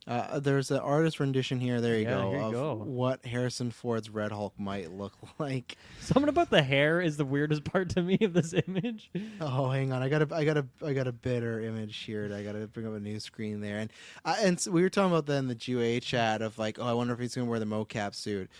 [0.08, 1.82] Uh, there's an artist rendition here.
[1.82, 2.30] There you Yeah, go.
[2.30, 2.74] here you of go.
[2.76, 5.76] What Harrison Ford's Red Hulk might look like.
[6.00, 9.10] Something about the hair is the weirdest part to me of this image.
[9.38, 10.02] Oh, hang on.
[10.02, 12.32] I got a, I got a, I got a better image here.
[12.34, 13.80] I got to bring up a new screen there.
[13.80, 13.92] And
[14.24, 16.94] I, and so we were talking about then the GA chat of like, oh, I
[16.94, 18.50] wonder if he's gonna wear the mocap suit.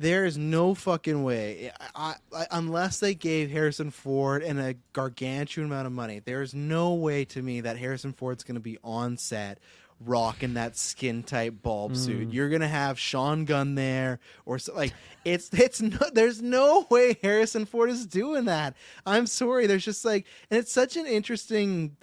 [0.00, 5.66] There is no fucking way, I, I, unless they gave Harrison Ford and a gargantuan
[5.66, 6.20] amount of money.
[6.24, 9.58] There is no way to me that Harrison Ford's gonna be on set
[10.04, 12.28] rocking that skin tight bulb suit.
[12.28, 12.32] Mm.
[12.32, 14.94] You're gonna have Sean Gunn there, or so, like
[15.24, 18.76] it's it's no, there's no way Harrison Ford is doing that.
[19.06, 19.66] I'm sorry.
[19.66, 21.96] There's just like, and it's such an interesting.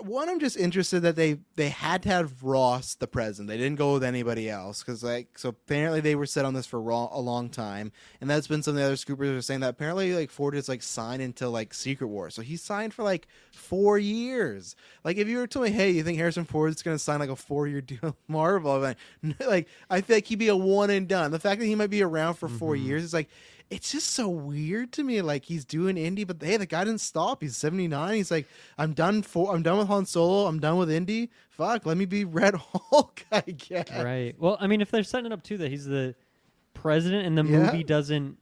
[0.00, 3.48] One, I'm just interested that they they had to have Ross the president.
[3.48, 6.66] They didn't go with anybody else because like so apparently they were set on this
[6.66, 7.90] for raw, a long time,
[8.20, 10.68] and that's been some of the other scoopers are saying that apparently like Ford is
[10.68, 14.76] like signed into like Secret War, so he signed for like four years.
[15.02, 17.20] Like if you were to me, hey, you think Harrison Ford is going to sign
[17.20, 18.80] like a four year deal with Marvel?
[18.80, 18.98] Like,
[19.40, 21.30] like I feel like he'd be a one and done.
[21.30, 22.86] The fact that he might be around for 4 mm-hmm.
[22.86, 23.30] years is like
[23.70, 25.22] it's just so weird to me.
[25.22, 27.40] Like he's doing Indy, but hey, the guy didn't stop.
[27.42, 28.16] He's seventy nine.
[28.16, 29.54] He's like, I'm done for.
[29.54, 30.46] I'm done with Han Solo.
[30.46, 31.30] I'm done with Indy.
[31.50, 33.24] Fuck, let me be Red Hulk.
[33.30, 33.90] I guess.
[33.90, 34.34] Right.
[34.38, 36.14] Well, I mean, if they're setting it up too that he's the
[36.74, 37.66] president and the Yeah.
[37.66, 38.38] movie doesn't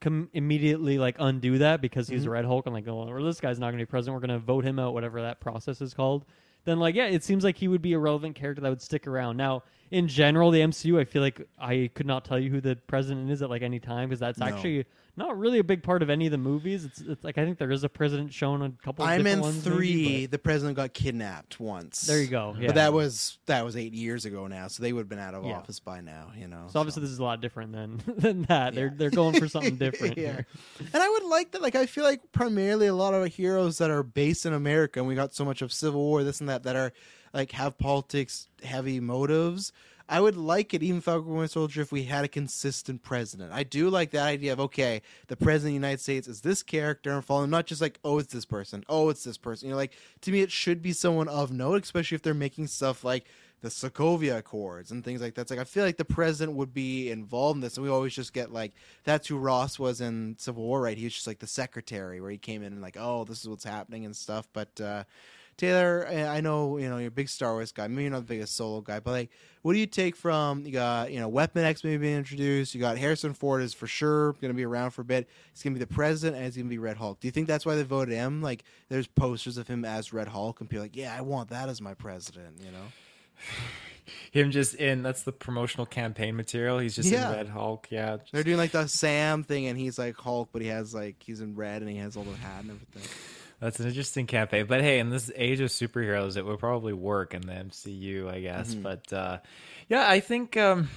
[0.00, 2.30] com- immediately like undo that because he's Mhm.
[2.30, 4.14] Red Hulk and like, oh, well, this guy's not going to be president.
[4.20, 6.24] We're going to vote him out, whatever that process is called.
[6.64, 9.06] Then like, yeah, it seems like he would be a relevant character that would stick
[9.06, 9.36] around.
[9.36, 12.76] Now, in general, the MCU, I feel like I could not tell you who the
[12.86, 14.46] president is at like any time because that's No.
[14.46, 14.86] actually
[15.16, 16.84] not really a big part of any of the movies.
[16.84, 19.04] It's, it's like I think there is a president shown on a couple.
[19.04, 20.26] Of I'm in ones, maybe, three.
[20.26, 22.00] the president got kidnapped once.
[22.02, 22.68] There you go, yeah.
[22.68, 25.34] But that was that was eight years ago now, so they would have been out
[25.34, 25.58] of Yeah.
[25.58, 26.32] office by now.
[26.36, 26.66] You know.
[26.70, 28.74] So obviously, this is a lot different than than that.
[28.74, 30.16] They're they're going for something different.
[30.16, 30.32] Yeah.
[30.32, 30.46] here.
[30.92, 31.62] And I would like that.
[31.62, 35.06] Like, I feel like primarily a lot of heroes that are based in America, and
[35.08, 36.92] we got so much of Civil War, this and that, that are
[37.34, 39.72] like have politics heavy motives.
[40.12, 43.50] I would like it, even Falcon Winter Soldier, if we had a consistent president.
[43.50, 46.62] I do like that idea of okay, the president of the United States is this
[46.62, 49.68] character and follow him, not just like oh it's this person, oh it's this person.
[49.68, 52.66] You know, like to me it should be someone of note, especially if they're making
[52.66, 53.24] stuff like
[53.62, 55.42] the Sokovia Accords and things like that.
[55.42, 58.14] It's like I feel like the president would be involved in this, and we always
[58.14, 58.74] just get like
[59.04, 60.98] that's who Ross was in Civil War, right?
[60.98, 63.48] He was just like the secretary, where he came in and like, oh, this is
[63.48, 64.46] what's happening and stuff.
[64.52, 65.04] But uh,
[65.56, 67.86] Taylor, eh, I know you know you're a big Star Wars guy.
[67.88, 69.30] Maybe you're not the biggest solo guy, but like,
[69.62, 72.74] what do you take from you got you know Weapon X maybe being introduced?
[72.74, 75.28] You got Harrison Ford is for sure going to be around for a bit.
[75.52, 77.20] He's going to be the president, and he's going to be Red Hulk.
[77.20, 78.42] Do you think that's why they voted him?
[78.42, 81.50] Like, there's posters of him as Red Hulk, and people are like, yeah, I want
[81.50, 82.58] that as my president.
[82.60, 82.86] You know.
[84.32, 86.78] him just in that's the promotional campaign material.
[86.78, 87.30] He's just Yeah.
[87.30, 87.86] in Red Hulk.
[87.90, 91.22] Yeah, They're doing like the Sam thing, and he's like Hulk, but he has like
[91.22, 93.02] he's in red and he has all the hat and everything.
[93.62, 94.66] That's an interesting campaign.
[94.66, 98.40] But hey, in this age of superheroes, it would probably work in the MCU, I
[98.40, 98.74] guess.
[98.74, 98.82] Mhm.
[98.82, 99.38] But uh,
[99.88, 100.90] yeah, I think um,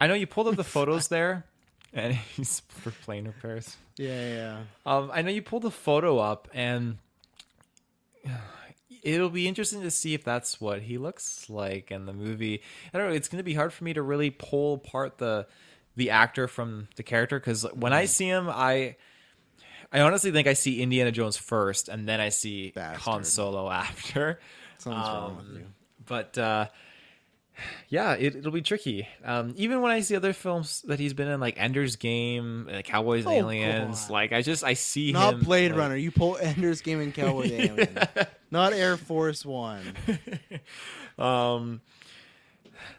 [0.00, 1.44] I know you pulled up the photos there,
[1.92, 3.76] and he's for plane repairs.
[3.96, 4.58] Yeah, yeah.
[4.84, 6.98] Um, I know you pulled the photo up, and
[9.04, 12.60] it'll be interesting to see if that's what he looks like in the movie.
[12.92, 13.14] I don't know.
[13.14, 15.46] It's going to be hard for me to really pull apart the
[15.94, 18.96] the actor from the character because when I see him, I
[19.92, 24.38] I honestly think I see Indiana Jones first, and then I see Han Solo after.
[24.78, 25.66] Something's wrong with Um, you.
[26.06, 26.66] But uh,
[27.88, 29.08] yeah, it, it'll be tricky.
[29.24, 32.82] Um, even when I see other films that he's been in, like Ender's Game, uh,
[32.82, 34.10] Cowboys and Oh, Aliens, God.
[34.12, 35.40] like I just I see him Not him.
[35.40, 35.96] Blade like- Runner.
[35.96, 37.98] You pull Ender's Game and Cowboy Aliens,
[38.50, 39.82] Not Air Force One.
[41.18, 41.80] um,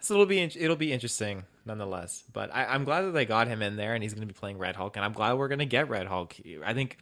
[0.02, 2.24] so it'll be it'll be interesting nonetheless.
[2.34, 4.38] But I, I'm glad that they got him in there, and he's going to be
[4.38, 6.36] playing Red Hulk, and I'm glad we're going to get Red Hulk.
[6.66, 6.98] I think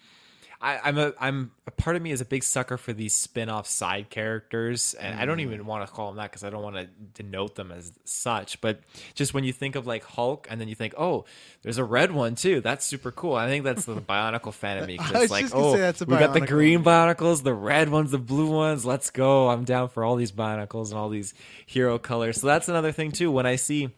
[0.60, 3.68] I, I'm a I'm a part of me is a big sucker for these spin-off
[3.68, 5.42] side characters, and I don't Mm.
[5.42, 8.60] even want to call them that because I don't want to denote them as such.
[8.60, 8.80] But
[9.14, 11.26] just when you think of like Hulk, and then you think, oh,
[11.62, 12.60] there's a red one too.
[12.62, 13.36] That's super cool.
[13.36, 14.98] I think that's the Bionicle fan of me.
[14.98, 17.54] 'cause I was it's like, oh, say that's a we got the green Bionicles, the
[17.54, 18.84] red ones, the blue ones.
[18.84, 19.50] Let's go.
[19.50, 21.36] I'm down for all these Bionicles and all these
[21.68, 22.42] hero colors.
[22.42, 23.30] So that's another thing too.
[23.32, 23.90] When I see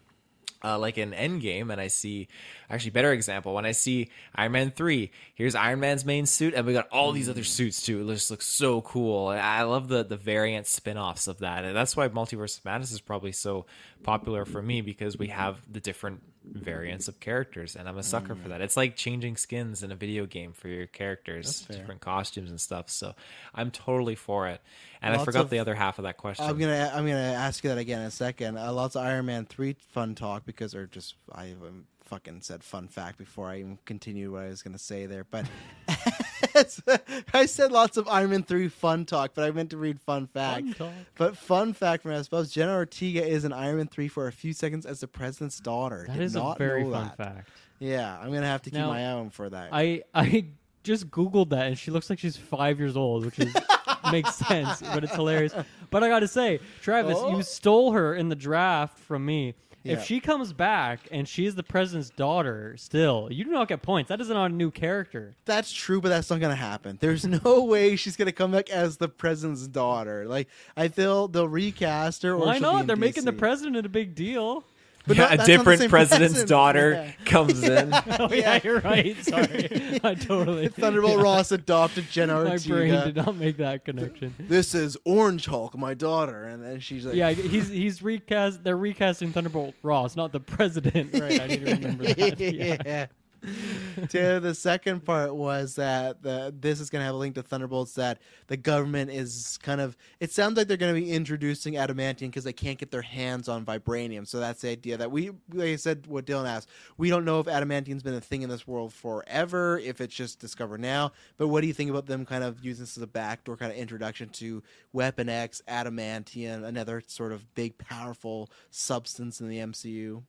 [0.63, 2.27] uh, like an Endgame, and I see
[2.69, 5.11] actually better example when I see Iron Man three.
[5.35, 8.01] Here's Iron Man's main suit, and we got all these other suits too.
[8.01, 9.31] It just looks so cool.
[9.31, 12.91] And I love the the variant spin-offs of that, and that's why Multiverse of Madness
[12.91, 13.65] is probably so
[14.03, 18.35] popular for me because we have the different variants of characters, and I'm a sucker
[18.35, 18.61] for that.
[18.61, 22.89] It's like changing skins in a video game for your characters, different costumes and stuff.
[22.89, 23.13] So
[23.53, 24.61] I'm totally for it.
[25.01, 26.45] And I forgot of- the other half of that question.
[26.45, 28.57] I'm gonna I'm gonna ask you that again in a second.
[28.57, 32.63] Uh, lots of Iron Man three fun talk because or just I um, fucking said
[32.63, 35.23] fun fact before I even continued what I was gonna say there.
[35.29, 35.45] But
[37.33, 40.27] I said lots of Iron Man three fun talk, but I meant to read fun
[40.27, 40.75] fact.
[40.75, 40.93] Fun.
[41.17, 44.31] But fun fact from I suppose Jenna Ortega is in Iron Man three for a
[44.31, 46.05] few seconds as the president's daughter.
[46.07, 47.17] That Did is a very fun that.
[47.17, 47.49] fact.
[47.79, 49.69] Yeah, I'm gonna have to keep Now, my eye on for that.
[49.71, 50.45] I I
[50.83, 53.53] just googled that and she looks like she's five years old, which is
[54.11, 55.53] makes sense, but it's hilarious.
[55.91, 57.35] But I got to say, Travis, Oh.
[57.37, 59.55] you stole her in the draft from me.
[59.83, 59.93] Yeah.
[59.93, 64.09] If she comes back and she's the president's daughter, still, you do not get points.
[64.09, 65.35] That is not a new character.
[65.45, 66.97] That's true, but that's not gonna happen.
[66.99, 70.25] There's no way she's gonna come back as the president's daughter.
[70.27, 72.33] Like I feel they'll recast her.
[72.33, 72.87] Or Why she'll be not?
[72.87, 73.37] They're making the DC.
[73.37, 74.65] president's a big deal.
[75.07, 76.49] But yeah, not- a that's not the different president's president.
[76.49, 77.11] daughter Yeah.
[77.25, 77.93] comes in.
[78.19, 79.15] oh yeah, you're right.
[79.25, 80.67] Sorry, I totally.
[80.69, 84.35] Thunderbolt Ross adopted Jenna My brain did not make that connection.
[84.39, 88.63] This is Orange Hulk, my daughter, and then she's like, Yeah, he's he's recast.
[88.63, 91.13] They're recasting Thunderbolt Ross, not the president.
[91.13, 91.41] Right?
[91.41, 92.39] I need to remember that.
[92.39, 93.05] Yeah.
[94.09, 97.43] to the second part was that the this is going to have a link to
[97.43, 101.75] Thunderbolts that the government is kind of it sounds like they're going to be introducing
[101.75, 104.27] adamantium because they can't get their hands on vibranium.
[104.27, 106.69] So that's the idea that we like I said what Dylan asked.
[106.97, 110.39] We don't know if adamantium's been a thing in this world forever, if it's just
[110.39, 111.11] discovered now.
[111.37, 113.71] But what do you think about them kind of using this as a backdoor kind
[113.71, 114.61] of introduction to
[114.91, 120.23] Weapon X, adamantium, another sort of big powerful substance in the MCU?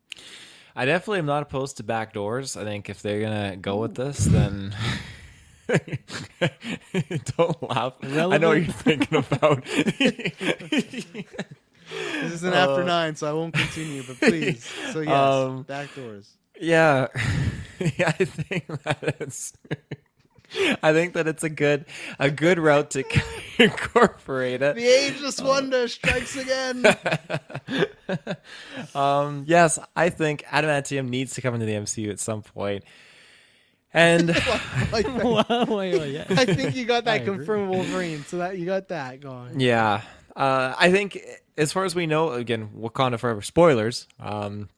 [0.77, 2.57] I definitely am not opposed to back doors.
[2.57, 4.75] I think if they're gonna go with this, then
[7.37, 7.95] don't laugh.
[8.03, 9.65] I know what you're thinking about.
[12.23, 14.05] This is an after Uh, nine, so I won't continue.
[14.05, 15.11] But please, so yes,
[15.45, 16.31] Um, back doors.
[16.61, 17.09] Yeah,
[17.81, 18.13] yeah.
[18.17, 19.53] I think that it's.
[20.83, 21.85] I think that it's a good
[22.19, 23.05] a good route to
[23.59, 24.77] incorporate it.
[24.77, 26.85] The ageless wonder strikes again.
[28.95, 32.85] um, yes, I think adamantium needs to come into the MCU at some point.
[33.93, 34.29] And
[34.93, 36.25] Like, Well, wait, wait, yeah.
[36.31, 37.37] I think you got that agree.
[37.39, 39.59] confirmed Wolverine, so that you got that going.
[39.61, 40.03] yeah,
[40.37, 41.19] uh, I think
[41.57, 44.07] as far as we know, again, Wakanda Forever spoilers.
[44.21, 44.69] Um,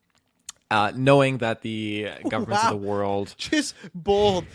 [0.73, 2.73] uh, knowing that the governments Wow.
[2.75, 4.47] of the world Just bold.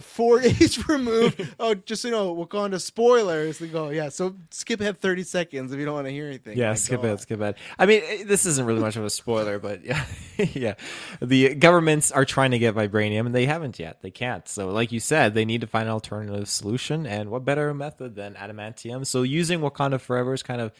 [0.00, 1.40] Four days removed.
[1.58, 3.58] Oh, just so you know, Wakanda spoilers.
[3.58, 4.08] They go, yeah.
[4.08, 6.58] So skip ahead thirty seconds if you don't want to hear anything.
[6.58, 7.56] Yeah, Like, skip it, skip it.
[7.78, 10.04] I mean, eh, this isn't really much of a spoiler, but yeah,
[10.36, 10.74] yeah.
[11.22, 14.02] The governments are trying to get vibranium, and they haven't yet.
[14.02, 14.48] They can't.
[14.48, 17.06] So, like you said, they need to find an alternative solution.
[17.06, 19.06] And what better method than adamantium?
[19.06, 20.72] So, using Wakanda Forever is kind of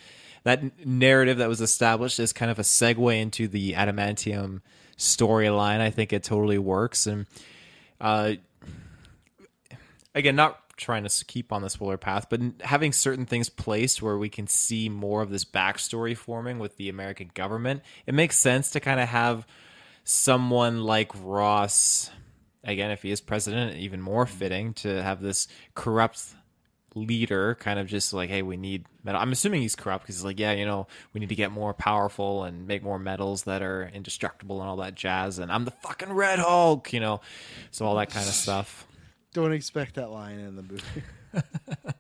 [0.45, 4.63] that narrative that was established is kind of a segue into the adamantium
[5.01, 5.81] storyline.
[5.81, 7.27] I think it totally works, and
[8.01, 8.35] uh,
[10.15, 14.17] again, not trying to keep on the spoiler path, but having certain things placed where
[14.17, 18.71] we can see more of this backstory forming with the American government, it makes sense
[18.71, 19.47] to kind of have
[20.05, 22.11] someone like Ross,
[22.65, 26.35] again, if he is president, even more fitting to have this corrupt
[26.95, 29.21] leader kind of just like, hey, we need metal.
[29.21, 31.73] I'm assuming he's corrupt because he's like, yeah, you know, we need to get more
[31.73, 35.39] powerful and make more metals that are indestructible and all that jazz.
[35.39, 37.21] And I'm the fucking Red Hulk, you know,
[37.71, 38.87] so all that kind of stuff.
[39.33, 41.03] Don't expect that line in the movie.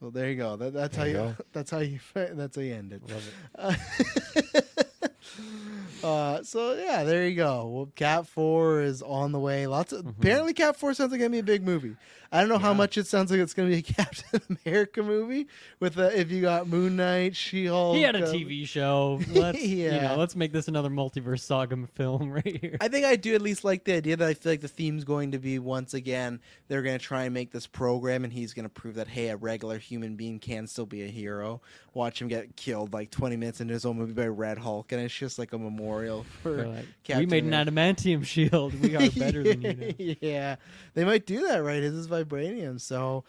[0.00, 0.56] well, there you go.
[0.56, 1.36] That, that's There how you you.
[1.52, 2.00] That's how you.
[2.14, 3.02] That's how you end it.
[3.08, 4.64] Love it.
[4.76, 4.82] Uh,
[6.02, 7.66] so yeah, there you go.
[7.68, 9.66] Well, Cap Four is on the way.
[9.66, 10.20] Lots of Mm-hmm.
[10.22, 11.96] apparently Cap Four sounds like it's gonna be a big movie.
[12.32, 15.46] I don't know how much it sounds like it's gonna be a Captain America movie
[15.80, 17.96] with uh, if you got Moon Knight, She Hulk.
[17.96, 19.20] He had a uh, TV show.
[19.30, 20.08] Let's, you Yeah.
[20.08, 22.76] know, let's make this another multiverse saga film right here.
[22.80, 25.04] I think I do at least like the idea that I feel like the theme's
[25.04, 28.54] going to be once again they're going to try and make this program and he's
[28.54, 31.60] going to prove that hey a regular human being can still be a hero.
[31.94, 35.00] Watch him get killed like 20 minutes into his own movie by Red Hulk and
[35.00, 38.74] it's just like a memorial for like, we made an adamantium shield.
[38.80, 39.74] We are better than you.
[39.74, 40.14] Now.
[40.20, 40.56] yeah,
[40.94, 41.82] they might do that, right?
[41.82, 42.80] His is vibranium.
[42.80, 43.24] So,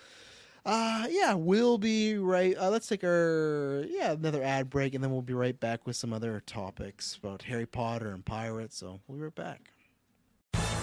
[0.65, 2.55] uh, yeah, we'll be right.
[2.57, 5.95] Uh, let's take our yeah another ad break, and then we'll be right back with
[5.95, 8.77] some other topics about Harry Potter and pirates.
[8.77, 9.71] So we'll be right back.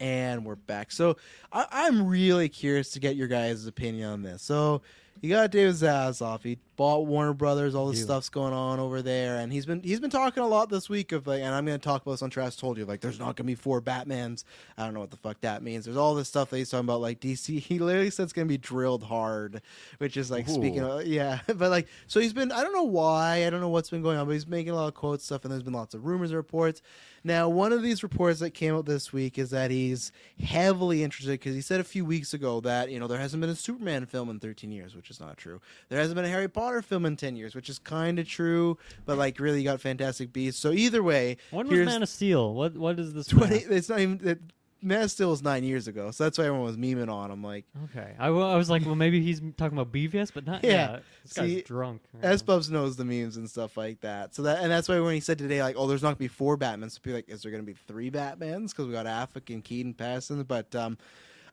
[0.00, 0.92] And we're back.
[0.92, 1.16] So
[1.52, 4.42] I, I'm really curious to get your guys' opinion on this.
[4.42, 4.82] So
[5.20, 6.42] you got David Zaslav.
[6.42, 7.74] He bought Warner Brothers.
[7.74, 10.70] All this stuff's going on over there, and he's been he's been talking a lot
[10.70, 12.86] this week of like, and I'm going to talk about this on Trash Told You.
[12.86, 14.44] Like, there's not going to be four Batmans.
[14.78, 15.84] I don't know what the fuck that means.
[15.84, 17.00] There's all this stuff that he's talking about.
[17.00, 19.60] Like DC, he literally said it's going to be drilled hard,
[19.98, 21.40] which is like speaking of yeah.
[21.46, 24.16] But like, so he's been I don't know why I don't know what's been going
[24.16, 26.30] on, but he's making a lot of quotes stuff, and there's been lots of rumors
[26.30, 26.80] and reports.
[27.24, 31.32] Now, one of these reports that came out this week is that he's heavily interested
[31.32, 34.06] because he said a few weeks ago that you know there hasn't been a Superman
[34.06, 35.60] film in 13 years, which is not true.
[35.88, 38.78] There hasn't been a Harry Potter film in 10 years, which is kind of true,
[39.06, 40.60] but like really you got Fantastic Beasts.
[40.60, 42.54] So either way, When was Man of Steel?
[42.54, 43.26] What What is this?
[43.26, 44.40] 20, it's not even it,
[44.80, 47.42] Man of Steel was nine years ago, so that's why everyone was memeing on him.
[47.42, 50.62] Like, Okay, I, wa- I was like, well, maybe he's talking about BVS, but not.
[50.62, 52.02] yeah, Yeah, this See, guy's drunk.
[52.22, 54.36] S Bubs knows the memes and stuff like that.
[54.36, 56.28] So that and that's why when he said today, like, oh, there's not gonna be
[56.28, 58.68] four Batmans, so people like, is there gonna be three Batmans?
[58.70, 60.40] Because we got Affleck and Keaton passing.
[60.44, 60.96] But um,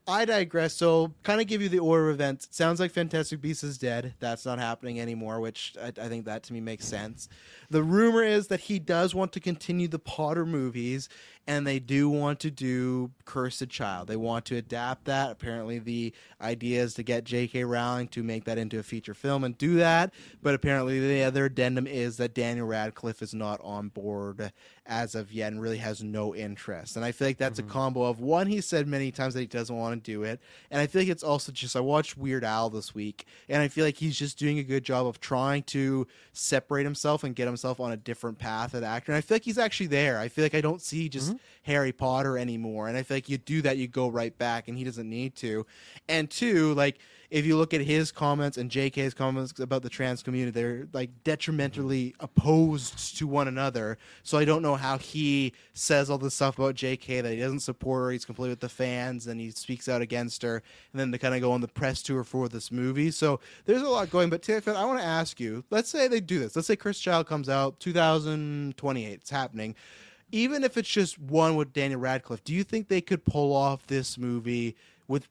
[0.08, 0.74] I digress.
[0.76, 2.48] So, kind of give you the order of events.
[2.52, 4.14] Sounds like Fantastic Beasts is dead.
[4.20, 7.28] That's not happening anymore, which I, I think that to me makes sense.
[7.72, 11.10] The rumor is that he does want to continue the Potter movies,
[11.48, 14.08] and they do want to do Cursed Child.
[14.08, 15.32] They want to adapt that.
[15.32, 17.64] Apparently, the idea is to get J.K.
[17.64, 20.14] Rowling to make that into a feature film and do that.
[20.42, 24.52] But apparently, the other addendum is that Daniel Radcliffe is not on board
[24.88, 26.96] as of yet and really has no interest.
[26.96, 27.72] And I feel like that's a mm-hmm.
[27.72, 30.40] combo of one, he said many times that he doesn't want to do it.
[30.70, 33.68] And I feel like it's also just, I watched Weird Al this week, and I
[33.68, 37.48] feel like he's just doing a good job of trying to separate himself and get
[37.48, 39.12] himself on a different path as an actor.
[39.12, 40.20] And I feel like he's actually there.
[40.20, 41.72] I feel like I don't see just Mm-hmm.
[41.72, 42.88] Harry Potter anymore.
[42.88, 45.36] And I feel like you do that, you go right back, and he doesn't need
[45.38, 45.66] to.
[46.08, 47.00] And two, like,
[47.30, 51.10] if you look at his comments and JK's comments about the trans community, they're like
[51.24, 52.24] detrimentally mm-hmm.
[52.24, 53.98] opposed to one another.
[54.24, 57.62] So I don't know how he says all this stuff about JK that he doesn't
[57.62, 60.62] support her, he's completely with the fans, and he speaks out against her,
[60.94, 63.12] and then to kind of go on the press tour for this movie.
[63.12, 64.30] So there's a lot going.
[64.30, 66.56] But Tiffany, I want to ask you: Let's say they do this.
[66.56, 69.14] Let's say Cursed Child comes out 2028.
[69.14, 69.76] It's happening.
[70.32, 73.88] Even if it's just one with Daniel Radcliffe, do you think they could pull off
[73.88, 74.76] this movie
[75.08, 75.28] with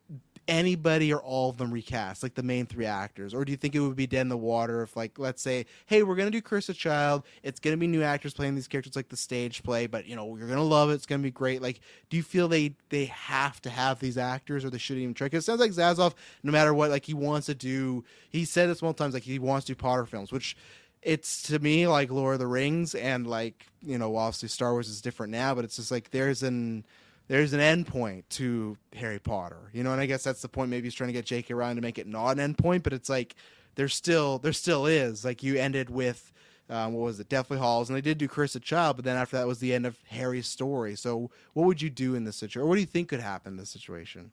[0.46, 3.74] anybody or all of them recast, like the main three actors, or do you think
[3.74, 6.42] it would be dead in the water if, like, let's say, hey, we're gonna do
[6.42, 9.86] Curse of Child, it's gonna be new actors playing these characters, like the stage play,
[9.86, 11.62] but you know you're gonna love it, it's gonna be great.
[11.62, 11.80] Like,
[12.10, 15.26] do you feel they they have to have these actors, or they shouldn't even try?
[15.26, 18.04] Because it sounds like Zaslav, no matter what, like he wants to do.
[18.30, 20.56] He said this multiple times, like he wants to do Potter films, which
[21.04, 24.88] it's to me like Lord of the Rings and like you know obviously Star Wars
[24.88, 26.84] is different now, but it's just like there's an
[27.28, 30.70] there's an end point to Harry Potter, you know, and I guess that's the point.
[30.70, 31.54] Maybe he's trying to get J.K.
[31.54, 33.34] Rowling to make it not an end point, but it's like
[33.76, 36.32] there's still there still is like you ended with.
[36.70, 37.28] Um, what was it?
[37.28, 39.74] Deathly Hallows, and they did do Curse a Child, but then after that was the
[39.74, 40.96] end of Harry's story.
[40.96, 43.52] So, what would you do in this situation, or what do you think could happen
[43.52, 44.30] in this situation?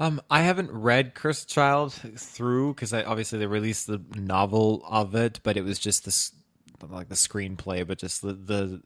[0.00, 5.14] Um, I haven't read Cursed Child through because I obviously they released the novel of
[5.14, 6.32] it, but it was just this
[6.88, 8.82] like the screenplay, but just the the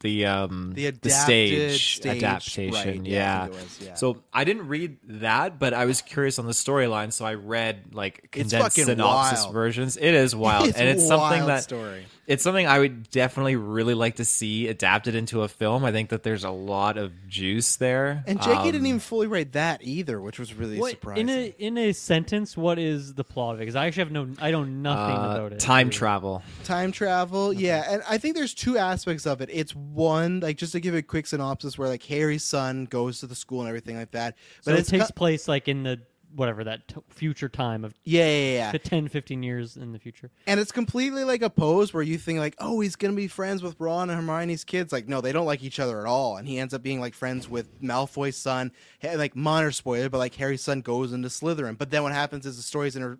[0.00, 2.72] the um The the stage, stage, adaptation.
[2.72, 3.94] right, yeah, was, yeah.
[3.94, 7.94] So I didn't read that, but I was curious on the storyline, so I read
[7.94, 9.52] like condensed synopsis wild.
[9.52, 9.96] versions.
[9.98, 12.06] It is wild, It's and it's something that story.
[12.26, 15.84] It's something I would definitely really like to see adapted into a film.
[15.84, 18.56] I think that there's a lot of juice there, And J.K.
[18.56, 21.28] Um, didn't even fully write that either, which was really What, surprising.
[21.28, 23.62] in a in a sentence, what is the plot of it?
[23.62, 25.58] Because I actually have no, I don't know nothing uh, about it.
[25.60, 26.42] Time travel.
[26.64, 30.72] time travel yeah and i think there's two aspects of it it's one like just
[30.72, 33.96] to give a quick synopsis where like harry's son goes to the school and everything
[33.96, 36.00] like that So but it takes co- place like in the
[36.36, 38.72] whatever that t- future time of Yeah, yeah, yeah.
[38.72, 40.30] fi- 10, 15 years in the future.
[40.46, 43.62] and it's completely like a pose where you think like oh he's gonna be friends
[43.62, 46.46] with ron and hermione's kids like no they don't like each other at all and
[46.46, 48.70] he ends up being like friends with malfoy's son
[49.02, 52.56] like minor spoiler but like harry's son goes into slytherin but then what happens is
[52.56, 53.18] the stories inter-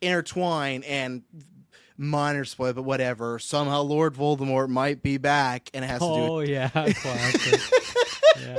[0.00, 1.22] intertwine and
[1.96, 6.12] minor spoiler but whatever somehow lord voldemort might be back and it has to do
[6.12, 7.60] Oh yeah, classic.
[8.40, 8.58] yeah.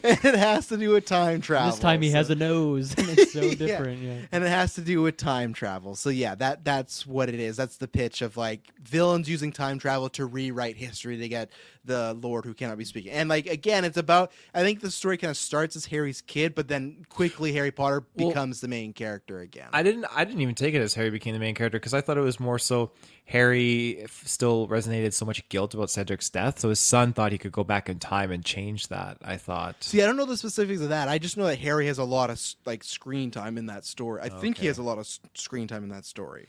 [0.04, 1.70] and it has to do with time travel.
[1.70, 4.02] This time he so- has a nose, and it's so different.
[4.02, 4.18] Yeah.
[4.32, 5.94] And it has to do with time travel.
[5.94, 7.56] So yeah, that that's what it is.
[7.56, 11.50] That's the pitch of like villains using time travel to rewrite history to get
[11.88, 13.10] the Lord who cannot be speaking.
[13.10, 16.54] And like again, it's about I think the story kind of starts as Harry's kid,
[16.54, 19.68] but then quickly Harry Potter Well, becomes the main character again.
[19.72, 20.06] I didn't.
[20.14, 22.22] I didn't even take it as Harry became the main character because I thought it
[22.22, 22.92] was more so
[23.24, 27.52] Harry still resonated so much guilt about Cedric's death, so his son thought he could
[27.52, 29.18] go back in time and change that.
[29.22, 29.82] I thought.
[29.82, 31.08] See, I don't know the specifics of that.
[31.08, 34.22] I just know that Harry has a lot of like screen time in that story.
[34.22, 36.46] I think he has a lot of screen time in that story.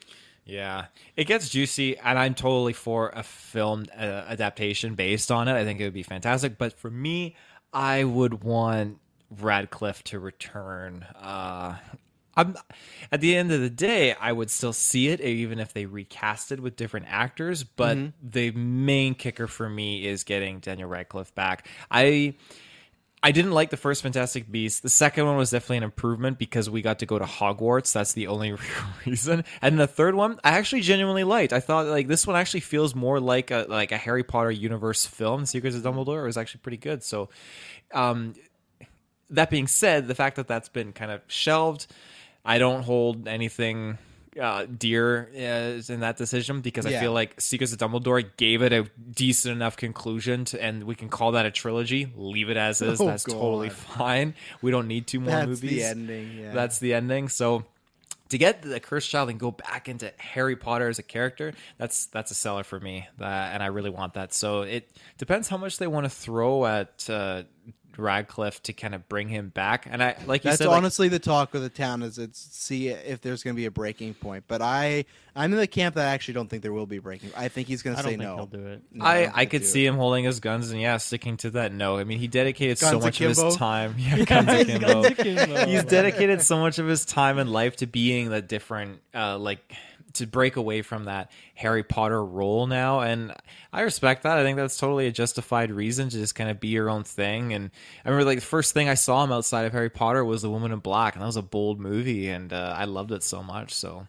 [0.50, 0.86] Yeah,
[1.16, 5.54] it gets juicy, and I'm totally for a film uh, adaptation based on it.
[5.54, 6.58] I think it would be fantastic.
[6.58, 7.36] But for me,
[7.72, 8.98] I would want
[9.30, 11.06] Radcliffe to return.
[11.16, 11.76] Uh,
[12.36, 12.56] I'm
[13.12, 16.52] at the end of the day, I would still see it even if they recast
[16.52, 17.64] it with different actors.
[17.64, 18.14] But Mhm.
[18.24, 21.68] the main kicker for me is getting Daniel Radcliffe back.
[21.92, 22.34] I.
[23.22, 24.82] I didn't like the first Fantastic Beast.
[24.82, 27.92] The second one was definitely an improvement because we got to go to Hogwarts.
[27.92, 28.60] That's the only real
[29.06, 29.44] reason.
[29.62, 31.52] And the third one, I actually genuinely liked.
[31.52, 35.06] I thought like this one actually feels more like a like a Harry Potter universe
[35.06, 35.46] film.
[35.46, 37.04] Secrets of Dumbledore was actually pretty good.
[37.04, 37.30] So,
[37.94, 38.36] um,
[39.32, 41.88] that being said, the fact that that's been kind of shelved,
[42.46, 43.98] I don't hold anything
[44.40, 48.74] uh, dear uh, in that decision because I feel like Secrets of Dumbledore gave it
[48.74, 52.12] a decent enough conclusion, to, and we can call that a trilogy.
[52.16, 53.00] Leave it as is.
[53.02, 54.36] Oh, That's totally fine.
[54.62, 55.84] We don't need two more That's the movies.
[55.84, 56.54] ending, yeah.
[56.54, 57.30] That's the ending.
[57.30, 57.66] So
[58.30, 62.06] to get the cursed child and go back into Harry Potter as a character, that's
[62.08, 64.34] that's a seller for me, that, and I really want that.
[64.34, 67.44] So it depends how much they want to throw at uh,
[68.00, 69.88] Radcliffe to kind of bring him back.
[69.90, 72.40] And I like you That's said, like- honestly the talk of the town is it's
[72.40, 74.46] see if there's going to be a breaking point.
[74.48, 75.06] But I
[75.36, 77.32] I'm in the camp that I actually don't think there will be a breaking.
[77.38, 78.36] I think he's going to say think no.
[78.36, 78.82] he'll do it.
[78.92, 79.90] No, I, don't I could see it.
[79.90, 81.72] him holding his guns and yeah, sticking to that.
[81.72, 83.96] No, I mean he dedicated so Guns much of his time.
[83.98, 84.88] Yeah, guns akimbo.
[84.88, 85.66] Guns akimbo.
[85.66, 89.60] He's dedicated so much of his time and life to being the different, uh, like
[90.14, 93.34] to break away from that Harry Potter role now, and
[93.72, 94.38] I respect that.
[94.38, 97.54] I think that's totally a justified reason to just kind of be your own thing.
[97.54, 97.72] And
[98.06, 100.50] I remember like the first thing I saw him outside of Harry Potter was The
[100.50, 103.44] Woman in Black, and that was a bold movie, and uh, I loved it so
[103.44, 103.74] much.
[103.74, 104.08] So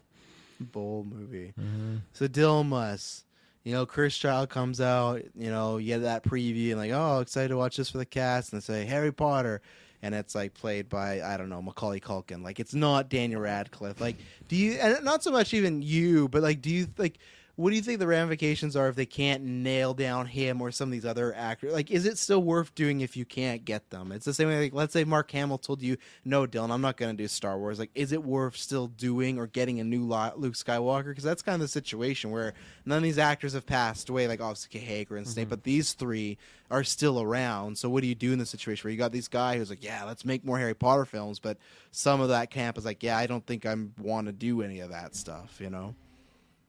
[0.59, 1.53] bold movie.
[1.59, 1.97] Mm-hmm.
[2.13, 3.23] So Dilmas,
[3.63, 5.21] you know, Cursed Child comes out.
[5.35, 8.05] You know, you get that preview and like, oh, excited to watch this for the
[8.05, 9.61] cast, and they say Harry Potter,
[10.01, 12.43] and it's like played by I don't know Macaulay Culkin.
[12.43, 14.01] Like it's not Daniel Radcliffe.
[14.01, 14.17] Like,
[14.47, 14.73] do you?
[14.73, 17.19] And not so much even you, but like, do you like?
[17.61, 20.89] What do you think the ramifications are if they can't nail down him or some
[20.89, 21.73] of these other actors?
[21.73, 24.11] Like, is it still worth doing if you can't get them?
[24.11, 24.63] It's the same way.
[24.63, 27.59] Like, let's say Mark Hamill told you, "No, Dylan, I'm not going to do Star
[27.59, 31.09] Wars." Like, is it worth still doing or getting a new Luke Skywalker?
[31.09, 34.41] Because that's kind of the situation where none of these actors have passed away, like
[34.41, 35.51] obviously Hagrid and Snape, Mhm.
[35.51, 36.39] but these three
[36.71, 37.77] are still around.
[37.77, 39.83] So, what do you do in the situation where you got this guy who's like,
[39.83, 41.59] "Yeah, let's make more Harry Potter films," but
[41.91, 44.79] some of that camp is like, "Yeah, I don't think I want to do any
[44.79, 45.93] of that stuff," you know?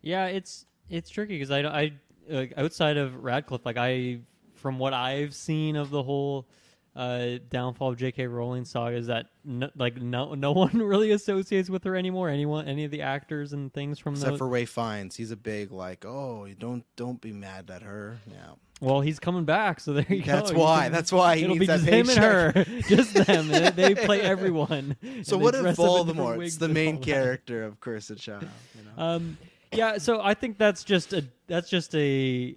[0.02, 1.92] Yeah, it's it's tricky because I I
[2.28, 4.20] like, outside of Radcliffe, like I
[4.54, 6.46] from what I've seen of the whole
[6.94, 8.26] uh, downfall of J.K.
[8.26, 12.28] Rowling saga is that no, like no no one really associates with her anymore.
[12.28, 14.38] Anyone, any of the actors and things from Except those.
[14.38, 18.18] for Ralph Fiennes, he's a big like, "Oh, you don't don't be mad at her."
[18.30, 18.36] Yeah.
[18.82, 20.32] well, he's coming back, so there you That's go.
[20.48, 23.14] That's why- can- that's why he it'll needs be that just him and her, just
[23.14, 23.48] them.
[23.48, 24.96] They, they play everyone.
[25.24, 28.46] So what if Voldemort's the main character of Cursed Child?
[28.76, 29.02] You know?
[29.02, 29.38] Um,
[29.72, 32.56] yeah, so I think that's just a that's just a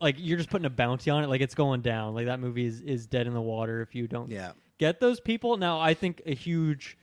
[0.00, 1.28] like you're just putting a bounty on it.
[1.28, 2.14] Like it's going down.
[2.14, 4.52] Like that movie is is dead in the water if you don't Yeah.
[4.78, 5.56] get those people.
[5.56, 6.96] Now I think a huge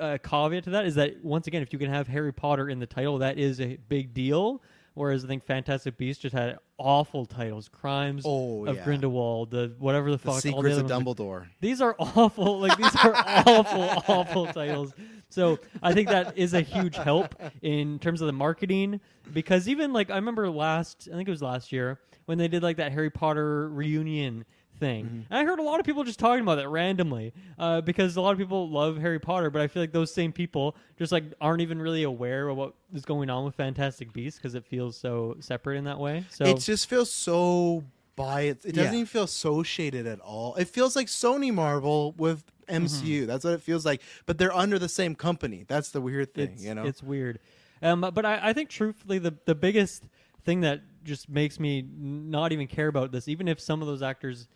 [0.00, 2.78] uh, caveat to that is that once again, if you can have Harry Potter in
[2.78, 4.62] the title, that is a big deal.
[4.94, 8.84] Whereas I think Fantastic Beasts just had awful titles, Crimes Oh, of yeah.
[8.84, 11.46] Grindelwald, the whatever the, The fuck, all Secrets other of Dumbledore.
[11.60, 12.60] These are awful.
[12.60, 13.82] Like these are awful,
[14.14, 14.92] awful titles.
[15.30, 19.00] So I think that is a huge help in terms of the marketing
[19.32, 22.62] because even like I remember last, I think it was last year when they did
[22.62, 24.44] like that Harry Potter reunion
[24.82, 25.04] thing.
[25.04, 25.20] Mm-hmm.
[25.30, 28.20] And I heard a lot of people just talking about that randomly uh, because a
[28.20, 31.24] lot of people love Harry Potter, but I feel like those same people just like
[31.40, 34.96] aren't even really aware of what is going on with Fantastic Beasts because it feels
[34.96, 36.24] so separate in that way.
[36.30, 37.84] So it just feels so
[38.16, 38.58] by it.
[38.64, 38.98] It doesn't Yeah.
[38.98, 40.56] even feel associated at all.
[40.56, 43.20] It feels like Sony Marvel with MCU.
[43.20, 43.26] Mm-hmm.
[43.26, 44.02] That's what it feels like.
[44.26, 45.64] But they're under the same company.
[45.68, 46.50] That's the weird thing.
[46.54, 46.84] it's, you know.
[46.84, 47.38] it's weird.
[47.80, 50.04] Um, but I, I think truthfully, the the biggest
[50.44, 54.02] thing that just makes me not even care about this, even if some of those
[54.02, 54.48] actors,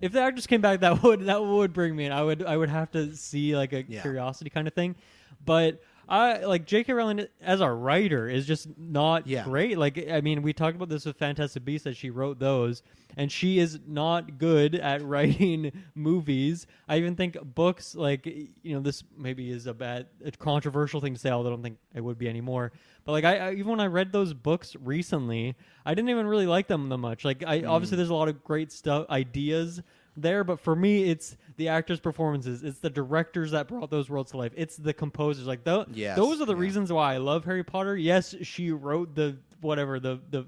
[0.00, 2.12] if the actors came back, that would that would bring me in.
[2.12, 4.02] I would I would have to see like a Yeah.
[4.02, 4.96] curiosity kind of thing.
[5.44, 6.92] But I like J.K.
[6.92, 9.44] Rowling as a writer is just not Yeah.
[9.44, 9.78] great.
[9.78, 12.82] Like I mean, we talked about this with Fantastic Beasts that she wrote those,
[13.16, 16.66] and she is not good at writing movies.
[16.88, 21.14] I even think books, like you know, this maybe is a bad, a controversial thing
[21.14, 21.30] to say.
[21.30, 22.72] Although I don't think it would be anymore.
[23.04, 26.46] But like I, I even when I read those books recently, I didn't even really
[26.46, 27.24] like them that much.
[27.24, 27.68] Like I hmm.
[27.68, 29.82] obviously there's a lot of great stuff, ideas
[30.16, 32.62] there, but for me, it's the actors' performances.
[32.62, 34.52] It's the directors that brought those worlds to life.
[34.56, 35.46] It's the composers.
[35.46, 36.60] Like tho- Yes, those are the yeah.
[36.60, 37.96] reasons why I love Harry Potter.
[37.96, 40.46] Yes, she wrote the whatever the the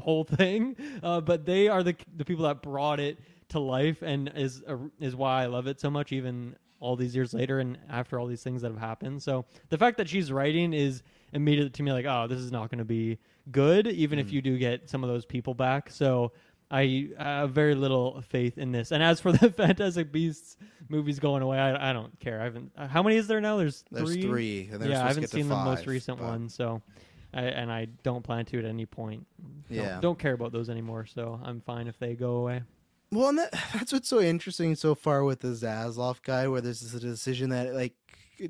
[0.00, 3.18] whole thing, uh, but they are the the people that brought it
[3.50, 7.14] to life, and is uh, is why I love it so much, even all these
[7.16, 9.22] years later, and after all these things that have happened.
[9.22, 11.02] So the fact that she's writing is
[11.32, 13.18] immediate to me like, oh, this is not going to be
[13.50, 14.22] good, even Mm.
[14.22, 15.90] if you do get some of those people back.
[15.90, 16.32] So.
[16.70, 18.92] I have very little faith in this.
[18.92, 20.56] And as for the Fantastic Beasts
[20.88, 22.40] movies going away, I, I don't care.
[22.40, 22.72] I haven't.
[22.76, 23.56] uh, How many is there now?
[23.56, 24.68] There's There's three.
[24.90, 26.82] yeah, I haven't seen the most recent one, so
[27.32, 29.26] I, and I don't plan to at any point.
[29.68, 29.98] Don't- Yeah.
[30.00, 31.06] don't care about those anymore.
[31.06, 32.62] So I'm fine if they go away.
[33.10, 36.80] Well, and that, that's what's so interesting so far with the Zaslav guy, where there's
[36.80, 37.94] this decision that, like,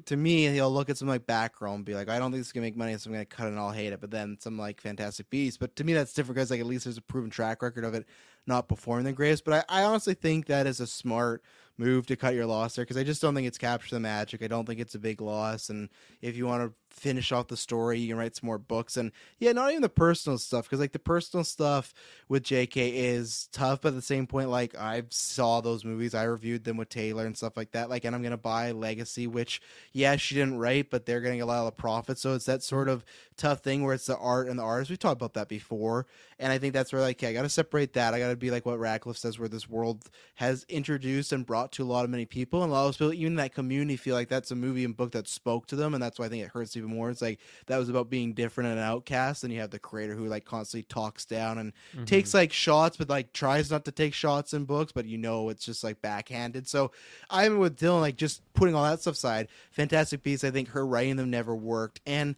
[0.07, 2.53] to me, he'll look at some like background and be like, I don't think this
[2.53, 4.01] can make money, so I'm to cut it and I'll hate it.
[4.01, 5.57] But then some like Fantastic Beasts.
[5.57, 7.95] But to me, that's different because, like, at least there's a proven track record of
[7.95, 8.07] it
[8.47, 9.45] not performing the greatest.
[9.45, 11.43] But I, I honestly think that is a smart
[11.77, 14.43] move to cut your loss there because I just don't think it's captured the magic.
[14.43, 15.71] I don't think it's a big loss.
[15.71, 15.89] And
[16.21, 18.97] if you want to finish off the story, you can write some more books.
[18.97, 21.95] And yeah, not even the personal stuff because like the personal stuff
[22.29, 26.25] with JK is tough, but at the same point, like I saw those movies, I
[26.25, 27.91] reviewed them with Taylor and stuff like that.
[27.91, 29.61] Like, and I'm gonna buy Legacy, which
[29.93, 32.19] yeah, she didn't write, but they're getting a lot of profit.
[32.19, 33.05] So it's that sort of
[33.37, 34.91] tough thing where it's the art and the artist.
[34.91, 36.07] We've talked about that before,
[36.39, 38.15] and I think that's where like okay, I got to separate that.
[38.15, 41.73] I got to be like what Radcliffe says, where this world has introduced and brought
[41.73, 44.15] to a lot of many people, and a lot of people, even that community, feel
[44.15, 46.45] like that's a movie and book that spoke to them, and that's why I think
[46.45, 47.11] it hurts even more.
[47.11, 50.15] It's like that was about being different and an outcast, and you have the creator
[50.15, 52.07] who like constantly talks down and Mhm.
[52.07, 55.49] takes like shots, but like tries not to take shots in books, but you know
[55.51, 56.67] it's just like backhanded.
[56.69, 56.93] So
[57.29, 59.49] I'm with Dylan, like just putting all that stuff aside.
[59.73, 62.37] Fantastic Beasts, I think her writing them never worked, and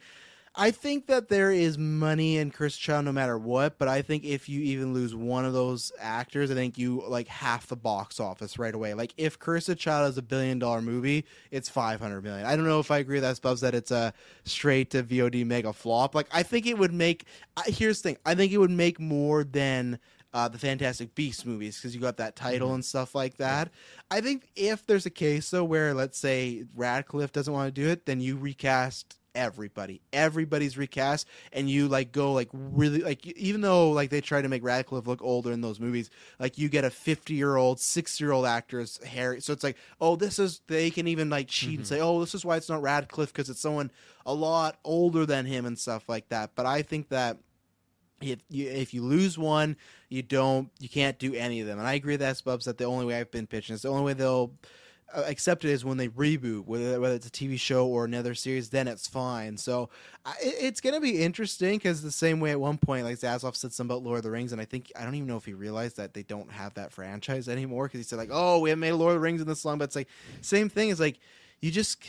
[0.57, 4.25] I think that there is money in Cursed Child no matter what, but I think
[4.25, 8.19] if you even lose one of those actors, I think you like half the box
[8.19, 8.95] office right away.
[8.95, 12.47] Like if Cursed Child is a billion dollar movie, it's five hundred million.
[12.47, 14.13] I don't know if I agree with that Spubs that it's a
[14.45, 16.17] straight to VOD mega flop.
[16.17, 17.27] Like I think it would make.
[17.67, 20.01] Here's the thing: I think it would make more than
[20.35, 23.71] uh, the Fantastic Beasts movies because you got that title and stuff like that.
[24.11, 27.89] I think if there's a case though where let's say Radcliffe doesn't want to do
[27.89, 30.01] it, then you recast everybody.
[30.13, 34.49] Everybody's recast, and you like go like really like even though like they try to
[34.49, 38.21] make Radcliffe look older in those movies, like you get a fifty year old, six
[38.21, 39.41] year old actor as Harry.
[39.41, 41.85] So it's like, oh, this is they can even like cheat and mm-hmm.
[41.85, 43.91] say, oh, this is why it's not Radcliffe because it's someone
[44.27, 46.51] a lot older than him and stuff like that.
[46.55, 47.39] But I think that
[48.21, 49.77] if you if you lose one,
[50.09, 51.79] you don't you can't do any of them.
[51.79, 53.89] And I agree with S Bubs that the only way I've been pitching is the
[53.89, 54.53] only way they'll
[55.13, 58.35] Uh, accept it is when they reboot, whether whether it's a TV show or another
[58.35, 59.57] series, then it's fine.
[59.57, 59.89] So
[60.25, 63.73] I, it's gonna be interesting because the same way at one point, like Zaslav said
[63.73, 65.55] something about Lord of the Rings, and I think I don't even know if he
[65.55, 68.81] realized that they don't have that franchise anymore because he said like, oh, we haven't
[68.81, 70.09] made Lord of the Rings in this long, but it's like
[70.41, 71.19] same thing is like.
[71.63, 72.03] You just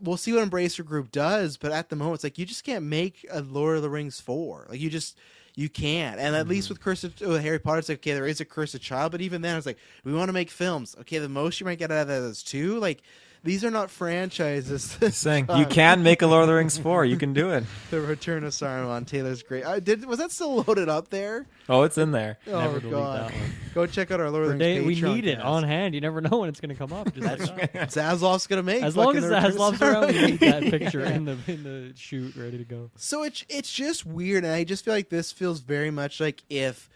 [0.00, 2.84] we'll see what Embracer Group does, but at the moment it's like you just can't
[2.84, 4.66] make a Lord of the Rings four.
[4.68, 5.16] Like you just
[5.56, 6.20] you can't.
[6.20, 6.74] And at least mm-hmm.
[6.74, 9.22] with Curse of with Harry Potter, it's like okay, there is a cursed child, but
[9.22, 10.94] even then, it's like we want to make films.
[11.00, 12.78] Okay, the most you might get out of that is two.
[12.78, 13.02] Like
[13.46, 14.98] these are not franchises.
[15.16, 17.64] Saying you can make a Lord of the Rings four, you can do it.
[17.90, 19.06] the Return of Saruman.
[19.06, 19.64] Taylor's great.
[19.64, 21.46] I did was that still loaded up there?
[21.68, 22.38] Oh, it's in there.
[22.48, 23.50] Oh Never delete god, that one.
[23.74, 24.86] go check out our Lord of For the day, Rings.
[24.86, 25.46] we Patreon need it cast.
[25.46, 25.94] on hand.
[25.94, 27.12] You never know when it's going to come up.
[27.14, 27.88] Just like that.
[27.90, 30.30] Zaslav's gonna make As long fucking as The Return of Zaslav's around, we Saruman.
[30.30, 32.90] need that picture in the in the shoot ready to go.
[32.96, 36.42] So it's it's just weird, and I just feel like this feels very much like
[36.50, 36.88] if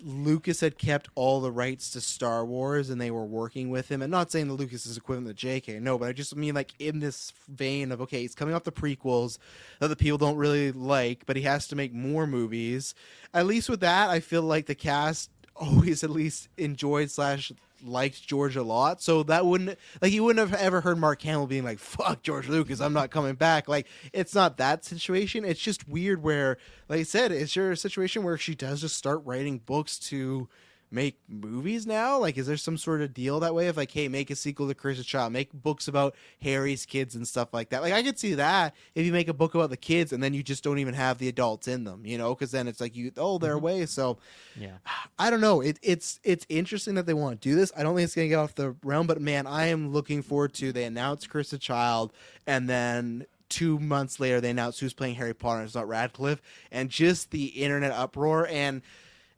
[0.00, 4.00] Lucas had kept all the rights to Star Wars and they were working with him.
[4.02, 5.80] And not saying that Lucas is equivalent to J.K.
[5.80, 8.72] No, but I just mean like in this vein of okay, he's coming off the
[8.72, 9.38] prequels
[9.80, 12.94] that the people don't really like, but he has to make more movies.
[13.34, 17.52] At least with that, I feel like the cast always at least enjoyed slash
[17.82, 19.02] liked George a lot.
[19.02, 22.48] So that wouldn't like you wouldn't have ever heard Mark Hamill being like, fuck George
[22.48, 23.68] Lucas, I'm not coming back.
[23.68, 25.44] Like it's not that situation.
[25.44, 29.22] It's just weird where like I said, it's your situation where she does just start
[29.24, 30.48] writing books to
[30.92, 32.18] make movies now?
[32.18, 34.68] Like is there some sort of deal that way of like, hey, make a sequel
[34.68, 37.82] to Cursed Child, make books about Harry's kids and stuff like that.
[37.82, 40.34] Like I could see that if you make a book about the kids and then
[40.34, 42.94] you just don't even have the adults in them, you know, because then it's like
[42.94, 43.64] you oh they're mm-hmm.
[43.64, 43.86] away.
[43.86, 44.18] So
[44.56, 44.78] Yeah.
[45.18, 45.60] I don't know.
[45.60, 47.72] It, it's it's interesting that they want to do this.
[47.76, 50.54] I don't think it's gonna get off the realm, but man, I am looking forward
[50.54, 50.72] to.
[50.72, 52.12] They announced Cursed Child,
[52.46, 55.58] and then two months later they announced who's playing Harry Potter.
[55.58, 56.40] and It's not Radcliffe,
[56.70, 58.46] and just the internet uproar.
[58.48, 58.82] And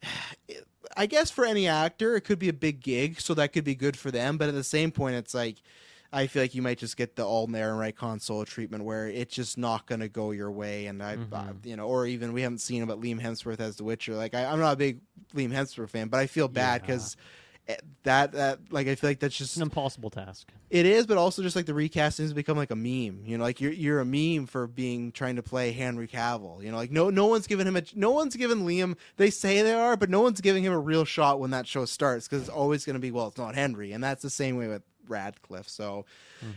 [0.96, 3.74] I guess for any actor, it could be a big gig, so that could be
[3.74, 4.38] good for them.
[4.38, 5.56] But at the same point, it's like.
[6.12, 9.58] I feel like you might just get the Alden Ehrenreich console treatment where it's just
[9.58, 11.68] not going to go your way, and I, I, mm-hmm.
[11.68, 14.14] you know, or even we haven't seen about Liam Hemsworth as The Witcher.
[14.14, 15.00] Like I, I'm not a big
[15.34, 17.16] Liam Hemsworth fan, but I feel bad because
[17.66, 20.48] Eh, that that like I feel like that's just An impossible task.
[20.68, 23.22] it is, but also just like the recasting has become like a meme.
[23.24, 26.62] You know, like you're you're a meme for being trying to play Henry Cavill.
[26.62, 28.96] You know, like no no one's given him a no one's given Liam.
[29.16, 31.86] They say they are, but no one's giving him a real shot when that show
[31.86, 34.58] starts because it's always going to be well, it's not Henry, and that's the same
[34.58, 35.68] way with Radcliffe.
[35.68, 36.04] So,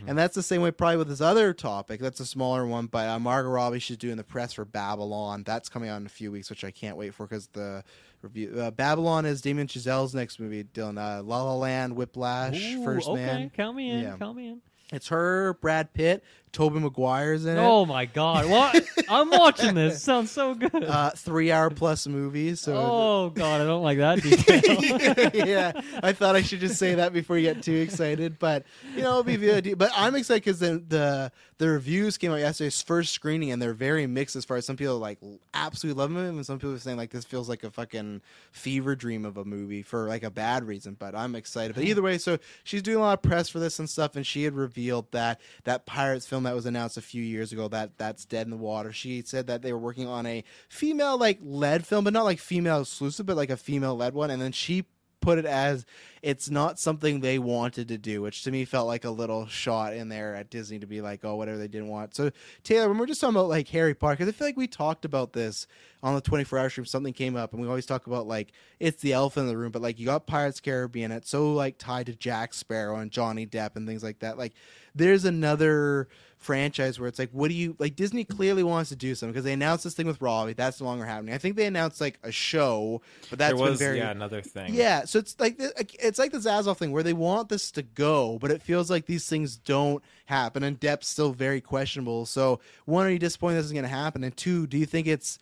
[0.07, 1.99] and that's the same way probably with this other topic.
[1.99, 5.43] That's a smaller one, but uh, Margot Robbie she's doing the press for Babylon.
[5.45, 7.83] That's coming out in a few weeks, which I can't wait for because the
[8.21, 10.63] review uh, Babylon is Damien Chazelle's next movie.
[10.63, 13.49] Dylan, uh, La La Land, Whiplash, Ooh, First okay, Man.
[13.51, 14.03] count me in.
[14.03, 14.15] Yeah.
[14.17, 14.61] Count me in.
[14.93, 17.61] It's her, Brad Pitt, Tobey Maguire's in it.
[17.61, 18.49] Oh my god!
[18.49, 18.83] What?
[19.09, 20.01] I'm watching this.
[20.01, 20.83] Sounds so good.
[20.83, 22.55] Uh, three hour plus movie.
[22.55, 25.31] So oh god, I don't like that detail.
[25.47, 28.65] yeah, I thought I should just say that before you get too excited, but
[28.95, 29.77] you know, it'll be VOD.
[29.77, 33.73] But I'm excited because the, the the reviews came out yesterday's first screening, and they're
[33.73, 35.19] very mixed as far as some people like
[35.53, 38.21] absolutely love it, and some people are saying like this feels like a fucking
[38.51, 40.95] fever dream of a movie for like a bad reason.
[40.97, 41.75] But I'm excited.
[41.75, 44.25] But either way, so she's doing a lot of press for this and stuff, and
[44.25, 47.97] she had revealed that that Pirates film that was announced a few years ago that
[47.97, 48.91] that's dead in the water.
[48.91, 52.39] She said that they were working on a female like led film, but not like
[52.39, 54.85] female exclusive, but like a female led one, and then she
[55.19, 55.85] put it as
[56.21, 59.93] it's not something they wanted to do, which to me felt like a little shot
[59.93, 62.15] in there at Disney to be like, oh, whatever they didn't want.
[62.15, 62.31] So
[62.63, 65.05] Taylor, when we're just talking about like Harry Potter, because I feel like we talked
[65.05, 65.67] about this
[66.03, 69.01] on the 24 hour stream, something came up, and we always talk about like it's
[69.01, 72.05] the elephant in the room, but like you got Pirates Caribbean, it's so like tied
[72.07, 74.37] to Jack Sparrow and Johnny Depp and things like that.
[74.37, 74.53] Like
[74.95, 76.07] there's another
[76.37, 77.95] franchise where it's like, what do you like?
[77.95, 80.53] Disney clearly wants to do something because they announced this thing with Robbie.
[80.53, 81.33] That's no longer happening.
[81.33, 84.73] I think they announced like a show, but that's was been very yeah another thing.
[84.73, 88.37] yeah, so it's like it's like the Zaslav thing where they want this to go,
[88.39, 92.25] but it feels like these things don't happen, and Depp's still very questionable.
[92.25, 94.23] So, one, are you disappointed this is going to happen?
[94.23, 95.39] And two, do you think it's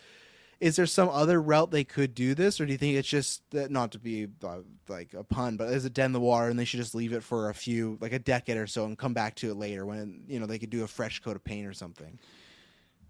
[0.59, 3.49] is there some other route they could do this, or do you think it's just
[3.51, 6.47] that not to be uh, like a pun, but is it dead in the water
[6.47, 8.97] and they should just leave it for a few like a decade or so and
[8.97, 11.43] come back to it later when you know they could do a fresh coat of
[11.43, 12.17] paint or something?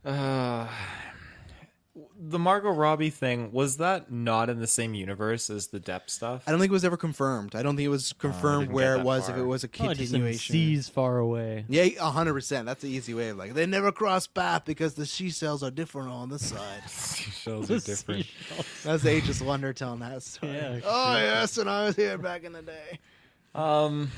[0.04, 0.68] Uh,
[2.20, 6.44] the Margot Robbie thing was that not in the same universe as the Depp stuff?
[6.46, 7.56] I don't think it was ever confirmed.
[7.56, 9.68] I don't think it was confirmed didn't where it that was if it was a
[9.68, 10.54] Oh, continuation.
[10.54, 11.64] seas far away.
[11.70, 12.66] Yeah, a hundred percent.
[12.66, 15.72] That's the easy way of like they never cross path because the she cells are
[15.72, 16.82] different on this side.
[16.90, 18.26] Seashells are different.
[18.84, 20.52] That's the Aegis Wonder telling that story.
[20.54, 23.00] Yeah, oh yes, and I was here back in the day.
[23.54, 24.12] Um,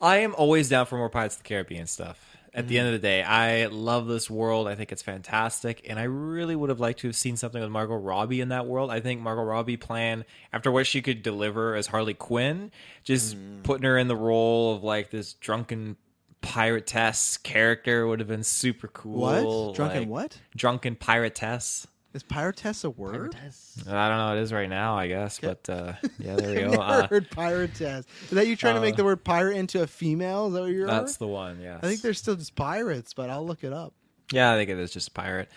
[0.00, 2.31] I am always down for more Pirates of the Caribbean stuff.
[2.54, 2.80] At the mm-hmm.
[2.80, 4.68] end of the day, I love this world.
[4.68, 7.70] I think it's fantastic, and I really would have liked to have seen something with
[7.70, 8.90] Margot Robbie in that world.
[8.90, 12.70] I think Margot Robbie plan after what she could deliver as Harley Quinn,
[13.04, 13.62] just mm-hmm.
[13.62, 15.96] putting her in the role of like this drunken
[16.42, 19.20] piratess character would have been super cool.
[19.20, 19.74] What?
[19.74, 20.40] Drunken like, what?
[20.54, 21.86] Drunken piratess.
[22.14, 23.34] Is piratess a word?
[23.34, 24.36] I don't know.
[24.36, 25.38] It is right now, I guess.
[25.40, 26.70] But uh, yeah, there we go.
[26.72, 28.04] never Uh, heard piratess.
[28.24, 30.48] Is that you trying to make uh, the word pirate into a female?
[30.48, 30.86] Is that what you're?
[30.86, 31.60] that's the one.
[31.62, 31.80] Yes.
[31.82, 33.94] I think they're still just pirates, but I'll look it up.
[34.30, 35.48] Yeah, I think it is just pirate.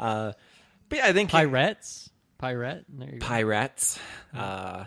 [0.00, 0.32] Uh,
[0.88, 2.08] but yeah, I think Pirates,
[2.38, 2.84] pirate.
[2.88, 3.26] There you go.
[3.26, 3.98] pirates.
[4.34, 4.84] Uh,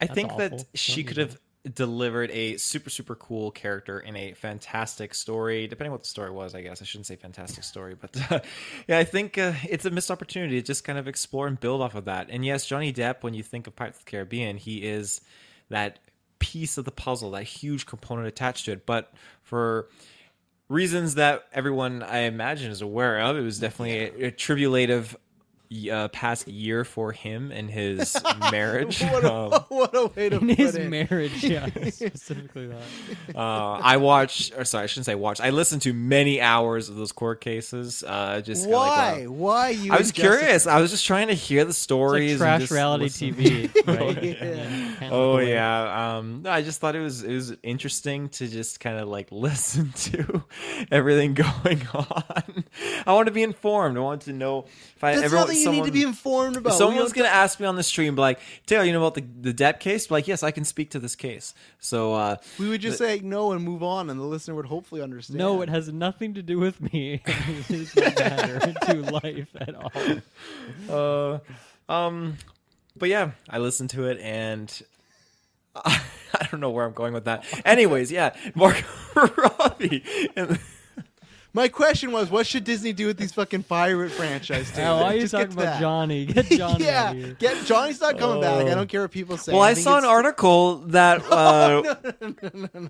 [0.00, 0.48] I That's think awful.
[0.56, 1.38] that she could have
[1.74, 5.66] delivered a super super cool character in a fantastic story.
[5.66, 8.40] Depending what the story was, I guess I shouldn't say fantastic story, but uh,
[8.88, 11.82] yeah, I think uh, it's a missed opportunity to just kind of explore and build
[11.82, 12.28] off of that.
[12.30, 15.20] And yes, Johnny Depp, when you think of Pirates of the Caribbean, he is
[15.68, 15.98] that
[16.38, 18.86] piece of the puzzle, that huge component attached to it.
[18.86, 19.12] But
[19.42, 19.88] for
[20.70, 23.36] reasons that everyone I imagine is aware of.
[23.36, 25.16] It was definitely a, a tribulative
[25.92, 28.16] uh, past year for him and his
[28.50, 29.02] marriage.
[29.10, 30.88] What a, Um, what a way to In put his it.
[30.88, 33.36] marriage, yeah, specifically that.
[33.36, 33.38] uh,
[33.82, 35.40] I watched, or sorry, I shouldn't say watched.
[35.40, 38.02] I listened to many hours of those court cases.
[38.06, 39.12] Uh, just kinda Why?
[39.12, 39.34] Like, wow.
[39.50, 39.92] Why you?
[39.92, 40.40] I was and curious.
[40.64, 42.32] Jessica- I was just trying to hear the stories.
[42.32, 43.34] and trash just reality listen.
[43.34, 43.98] TV, right?
[44.18, 44.94] oh, Yeah, yeah.
[44.98, 45.50] can't Oh look away.
[45.52, 46.16] yeah.
[46.18, 49.28] Um, no, I just thought it was it was interesting to just kind of like
[49.32, 50.44] listen to
[50.90, 52.64] everything going on.
[53.06, 53.96] I want to be informed.
[53.96, 54.66] I want to know
[54.96, 56.70] if I That's everyone, nothing you someone, need to be informed about.
[56.70, 59.22] If We someone's gonna ask me on the stream, like, Taylor, you know about the
[59.40, 60.10] the Depp case?
[60.10, 61.54] Like, yes, I can speak to this case.
[61.78, 65.02] So uh, We would just say no and move on, and the listener would hopefully
[65.02, 65.38] understand.
[65.38, 67.22] No, it has nothing to do with me.
[67.26, 69.92] it doesn't matter to life at all.
[70.88, 71.38] Uh,
[71.88, 72.36] um,
[72.96, 74.82] but yeah, I listened to it and
[75.74, 76.00] I,
[76.50, 77.44] don't know where I'm going with that.
[77.64, 78.84] Anyways, yeah, Margot
[79.14, 80.04] Robbie.
[80.36, 80.58] And,
[81.52, 84.72] My question was, what should Disney do with these fucking pirate franchise?
[84.76, 85.80] Oh, why are you Just talking about that.
[85.80, 86.26] Johnny?
[86.26, 87.34] Get Johnny yeah, out of here.
[87.34, 88.66] get Johnny's not coming back.
[88.66, 88.74] I Oh.
[88.76, 89.52] don't care what people say.
[89.52, 91.94] well, I think saw an it's- article that uh,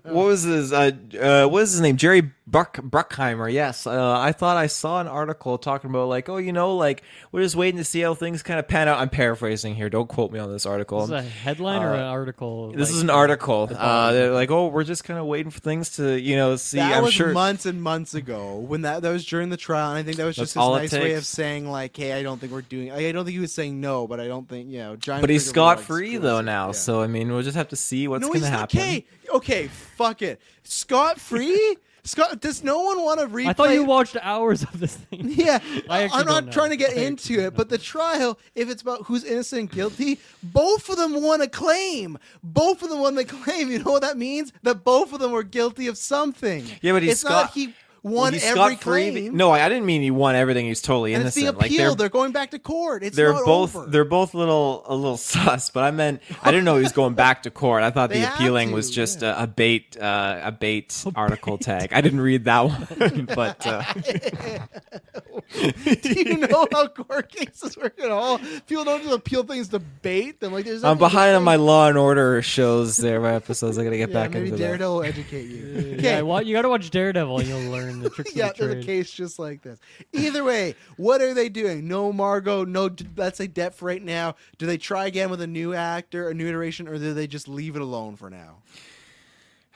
[0.03, 1.97] what was his uh, uh, what was his name?
[1.97, 3.51] Jerry Bruck, Bruckheimer.
[3.51, 7.01] Yes, uh, I thought I saw an article talking about like, oh, you know, like
[7.31, 8.99] we're just waiting to see how things kind of pan out.
[8.99, 9.89] I'm paraphrasing here.
[9.89, 11.03] Don't quote me on this article.
[11.03, 12.71] Is a headline or Uh, an article?
[12.73, 13.69] This like, is an article.
[13.75, 16.77] Uh, they're like, oh, we're just kind of waiting for things to, you know, see.
[16.77, 17.31] That I'm was sure.
[17.31, 20.25] months and months ago when that that was during the trial, and I think that
[20.25, 22.51] was That's just his all it nice way of saying like, "Hey, I don't think
[22.51, 24.79] we're doing." I I don't think he was saying no, but I don't think you
[24.79, 24.95] know.
[24.95, 26.71] Giant but he's figure of scot free feels though it, now, yeah.
[26.73, 28.79] so I mean, we'll just have to see what's no, going to he's happen.
[28.79, 29.05] okay.
[29.33, 30.41] Okay, fuck it.
[30.63, 31.77] Scot free.
[32.03, 33.47] Scott, does no one want to replay?
[33.47, 35.29] I thought you watched hours of this thing.
[35.41, 35.59] Yeah,
[35.89, 36.51] I actually I'm not don't know.
[36.51, 39.71] trying to get I into it, but the trial, if it's about who's innocent and
[39.71, 42.17] guilty, both of them won a claim.
[42.43, 43.71] Both of them won the claim.
[43.71, 44.51] You know what that means?
[44.63, 46.65] That both of them were guilty of something.
[46.81, 47.31] Yeah, but he's it's scot.
[47.31, 49.11] not he well, won he's every scot-free.
[49.11, 49.37] claim.
[49.37, 50.65] No, I I didn't mean he won everything.
[50.65, 51.59] He's totally and it's innocent.
[51.59, 51.89] being appealed.
[51.91, 53.03] Like they're, going back to court.
[53.03, 53.87] It's they're not both over.
[53.89, 56.91] they're both a little a little sus, but I meant I didn't know he was
[56.91, 57.83] going back to court.
[57.83, 61.93] I thought the appealing to, was just a, a bait uh, a bait article tag.
[61.93, 63.83] I didn't read that one, but uh,
[66.01, 68.39] Do you know how court cases work at all?
[68.67, 70.53] People don't just appeal things to bait them.
[70.53, 73.77] Like there's I'm behind on my Law and Order shows there, my episodes.
[73.77, 74.63] I gotta get Yeah, back maybe into that.
[74.63, 75.97] Daredevil will educate you.
[75.99, 77.43] Yeah, well, you got to watch Daredevil.
[77.43, 78.85] You'll learn the tricks yeah, of the there's a trade.
[78.85, 79.79] case just like this.
[80.13, 81.87] Either way, what are they doing?
[81.87, 84.35] No Margot, no let's say Depp for right now.
[84.57, 87.47] Do they try again with a new actor, a new iteration, or do they just
[87.47, 88.57] leave it alone for now?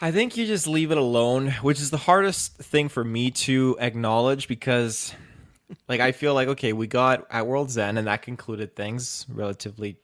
[0.02, 3.78] I think you just leave it alone, which is the hardest thing for me to
[3.80, 5.14] acknowledge because,
[5.88, 9.98] like, I feel like okay, we got at World's End, and that concluded things relatively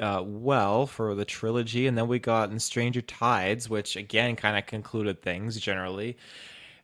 [0.00, 4.56] uh, well for the trilogy, and then we got in Stranger Tides, which again kind
[4.56, 6.16] of concluded things generally,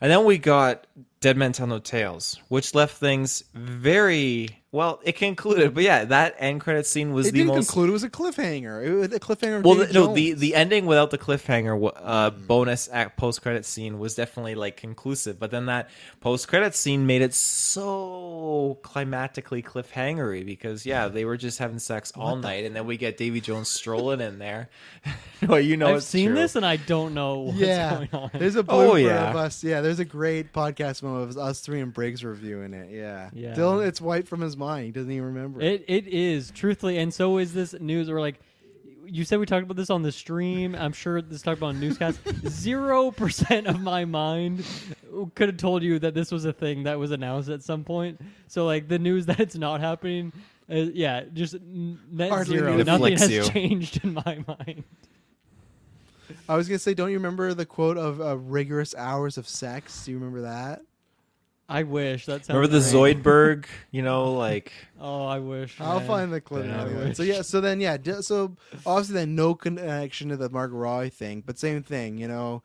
[0.05, 0.87] and then we got
[1.21, 5.01] Dead Men Tell No Tales, which left things very well.
[5.05, 7.89] It concluded, but yeah, that end credit scene was it the didn't most conclude.
[7.89, 8.85] It was a cliffhanger.
[8.87, 9.63] It was a cliffhanger.
[9.65, 13.65] Well, the, no, the the ending without the cliffhanger wa- uh, bonus act post credit
[13.65, 15.89] scene was definitely like conclusive, but then that
[16.21, 22.13] post credit scene made it so climatically cliffhangery because yeah, they were just having sex
[22.15, 24.69] all night, and then we get Davy Jones strolling in there.
[25.49, 26.37] well, you know, I've it's seen true.
[26.37, 28.31] this and I don't know what's yeah, going on.
[28.35, 29.31] there's a Oh, blooper yeah.
[29.31, 29.65] of us.
[29.65, 32.91] Yeah, there's a great podcast moment No, it us three and Briggs reviewing it.
[32.91, 33.31] Yeah.
[33.33, 33.55] Yeah.
[33.55, 34.87] Dylan, it's wiped from his mind.
[34.87, 35.61] He doesn't even remember.
[35.61, 38.09] It it is truthfully, and so is this news.
[38.09, 38.41] Or like,
[39.07, 40.75] you said we talked about this on the stream.
[40.75, 42.21] I'm sure this talked about on newscast.
[42.49, 44.65] Zero percent of my mind
[45.35, 48.21] could have told you that this was a thing that was announced at some point.
[48.49, 50.33] So like the news that it's not happening,
[50.71, 52.77] uh, yeah, just net Hardly zero.
[52.77, 53.45] Nothing has you.
[53.51, 54.85] changed in my mind.
[56.49, 60.05] I was gonna say, don't you remember the quote of uh, "rigorous hours of sex"?
[60.05, 60.83] Do you remember that?
[61.67, 62.49] I wish that sounds.
[62.57, 63.23] Remember the great.
[63.23, 63.65] Zoidberg?
[63.91, 65.81] You know, like Oh, I wish.
[65.81, 66.07] I'll man.
[66.07, 66.67] find the clip.
[66.67, 67.15] Yeah, anyway.
[67.15, 71.09] So yeah, so then yeah, d- so obviously then no connection to the Margot Robbie
[71.11, 72.63] thing, but same thing, you know,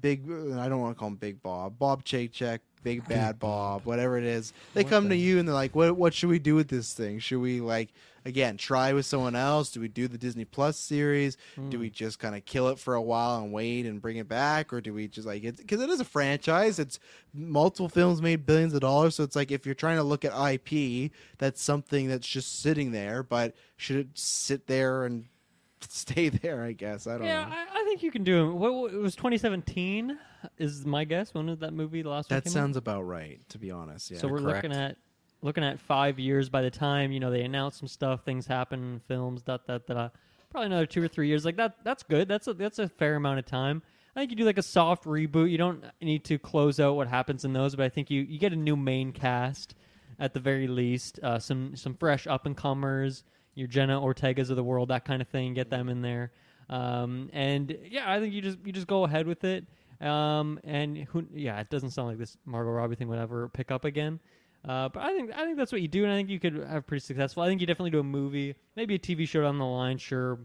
[0.00, 0.24] big.
[0.24, 4.24] I don't want to call him Big Bob, Bob Chapek, Big Bad Bob, whatever it
[4.24, 4.52] is.
[4.74, 5.96] They come to you and they're like, "What?
[5.96, 7.20] What should we do with this thing?
[7.20, 7.90] Should we like
[8.24, 9.70] again try with someone else?
[9.70, 11.36] Do we do the Disney Plus series?
[11.68, 11.94] Do we hmm.
[11.94, 14.80] just kind of kill it for a while and wait and bring it back, or
[14.80, 15.56] do we just like it?
[15.56, 16.78] Because it is a franchise.
[16.78, 16.98] It's
[17.34, 20.32] multiple films made billions of dollars, so it's like if you're trying to look at
[20.52, 23.22] IP, that's something that's just sitting there.
[23.22, 25.26] But should it sit there and
[25.88, 26.62] stay there?
[26.62, 27.54] I guess I don't Yeah, know.
[27.54, 28.52] I, I think you can do it.
[28.52, 30.18] What, what- it was 2017,
[30.58, 31.34] is my guess.
[31.34, 32.02] When was that movie?
[32.02, 32.54] The last one That came out?
[32.54, 34.10] sounds about right, to be honest.
[34.10, 34.18] Yeah.
[34.18, 34.96] so we're looking at
[35.42, 39.00] looking at five years by the time you know they announce some stuff, things happen,
[39.08, 40.12] films, that that that.
[40.50, 41.44] Probably another two or three years.
[41.44, 41.76] Like that.
[41.84, 42.26] That's good.
[42.26, 43.82] That's a that's a fair amount of time.
[44.16, 45.50] I think you do like a soft reboot.
[45.50, 48.38] You don't need to close out what happens in those, but I think you you
[48.38, 49.76] get a new main cast
[50.18, 51.20] at the very least.
[51.22, 53.22] Uh, some some fresh up and comers.
[53.54, 55.54] Your Jenna Ortegas of the world, that kind of thing.
[55.54, 56.32] Get them in there.
[56.68, 59.66] Um, and yeah, I think you just you just go ahead with it.
[60.00, 63.70] Um, and who, yeah, it doesn't sound like this Margot Robbie thing would ever pick
[63.70, 64.18] up again.
[64.66, 66.54] Uh, but I think I think that's what you do, and I think you could
[66.56, 67.42] have pretty successful.
[67.42, 69.96] I think you definitely do a movie, maybe a TV show down the line.
[69.96, 70.38] Sure,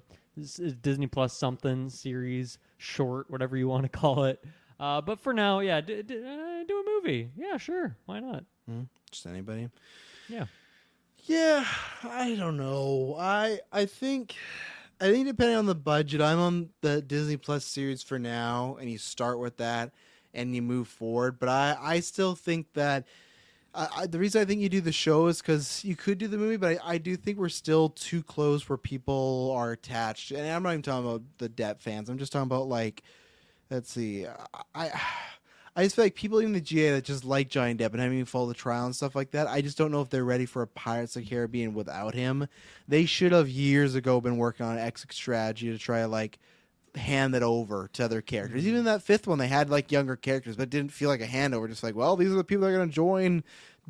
[0.81, 4.43] Disney Plus something series, short, whatever you want to call it.
[4.79, 7.29] Uh, but for now, yeah, d- d- uh, do a movie.
[7.35, 8.45] Yeah, sure, why not?
[8.69, 8.83] Hmm?
[9.11, 9.69] Just anybody.
[10.29, 10.45] Yeah.
[11.25, 11.65] Yeah,
[12.03, 13.17] I don't know.
[13.19, 14.35] I I think
[15.01, 18.89] I think depending on the budget, I'm on the Disney Plus series for now, and
[18.89, 19.91] you start with that
[20.33, 21.37] and you move forward.
[21.37, 23.05] But I I still think that.
[23.75, 26.37] I, the reason I think you do the show is because you could do the
[26.37, 30.31] movie, but I, I do think we're still too close where people are attached.
[30.31, 32.09] And I'm not even talking about the Depp fans.
[32.09, 33.03] I'm just talking about like,
[33.69, 34.25] let's see,
[34.73, 34.91] I
[35.77, 38.13] I just feel like people in the GA that just like Johnny Depp and haven't
[38.13, 39.47] even followed the trial and stuff like that.
[39.47, 42.47] I just don't know if they're ready for a Pirates of the Caribbean without him.
[42.87, 46.39] They should have years ago been working on an exit strategy to try to like
[46.97, 48.65] hand it over to other characters.
[48.65, 48.85] Even mm-hmm.
[48.85, 51.67] that fifth one, they had like younger characters, but didn't feel like a handover.
[51.67, 53.43] Just like, well, these are the people that are going to join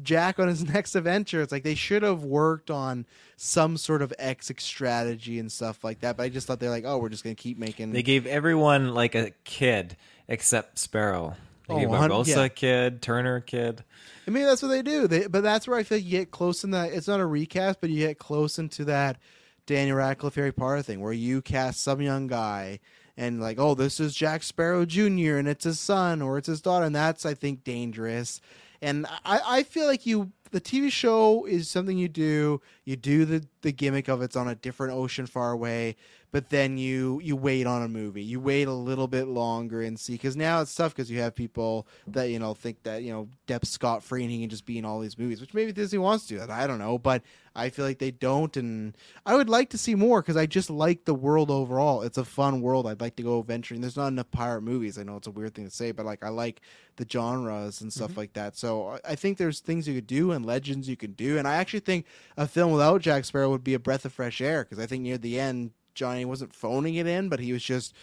[0.03, 1.41] Jack on his next adventure.
[1.41, 3.05] It's like they should have worked on
[3.37, 6.17] some sort of exit strategy and stuff like that.
[6.17, 7.91] But I just thought they're like, oh, we're just going to keep making.
[7.91, 11.35] they gave everyone like a kid except Sparrow.
[11.67, 12.43] They Oh, gave Barbossa yeah.
[12.43, 13.83] a kid, Turner a kid.
[14.27, 15.07] I mean, that's what they do.
[15.07, 16.93] They, but that's where I feel you get close in that.
[16.93, 19.17] It's not a recast, but you get close into that
[19.65, 22.79] Daniel Radcliffe Harry Potter thing, where you cast some young guy
[23.17, 25.37] and like, oh, this is Jack Sparrow Jr.
[25.37, 28.41] and it's his son or it's his daughter, and that's I think dangerous.
[28.81, 32.61] And I, I feel like you, the TV show is something you do.
[32.83, 35.95] You do the the gimmick of it's on a different ocean far away,
[36.35, 38.21] but then you you wait on a movie.
[38.21, 41.33] You wait a little bit longer and see because now it's tough because you have
[41.33, 44.65] people that you know think that you know Depp Scott free and he can just
[44.65, 46.49] be in all these movies, which maybe Disney wants to do that.
[46.49, 47.21] I don't know, but
[47.55, 50.69] I feel like they don't, and I would like to see more because I just
[50.69, 52.01] like the world overall.
[52.01, 52.85] It's a fun world.
[52.85, 53.79] I'd like to go venturing.
[53.79, 54.99] There's not enough pirate movies.
[54.99, 56.59] I know it's a weird thing to say, but like I like
[56.97, 58.19] the genres and stuff mm-hmm.
[58.19, 58.57] like that.
[58.57, 61.47] So I- I think there's things you could do and legends you can do, and
[61.47, 62.05] I actually think
[62.35, 65.03] a film without Jack Sparrow would be a breath of fresh air because I think
[65.03, 67.93] near the end Johnny wasn't phoning it in, but he was just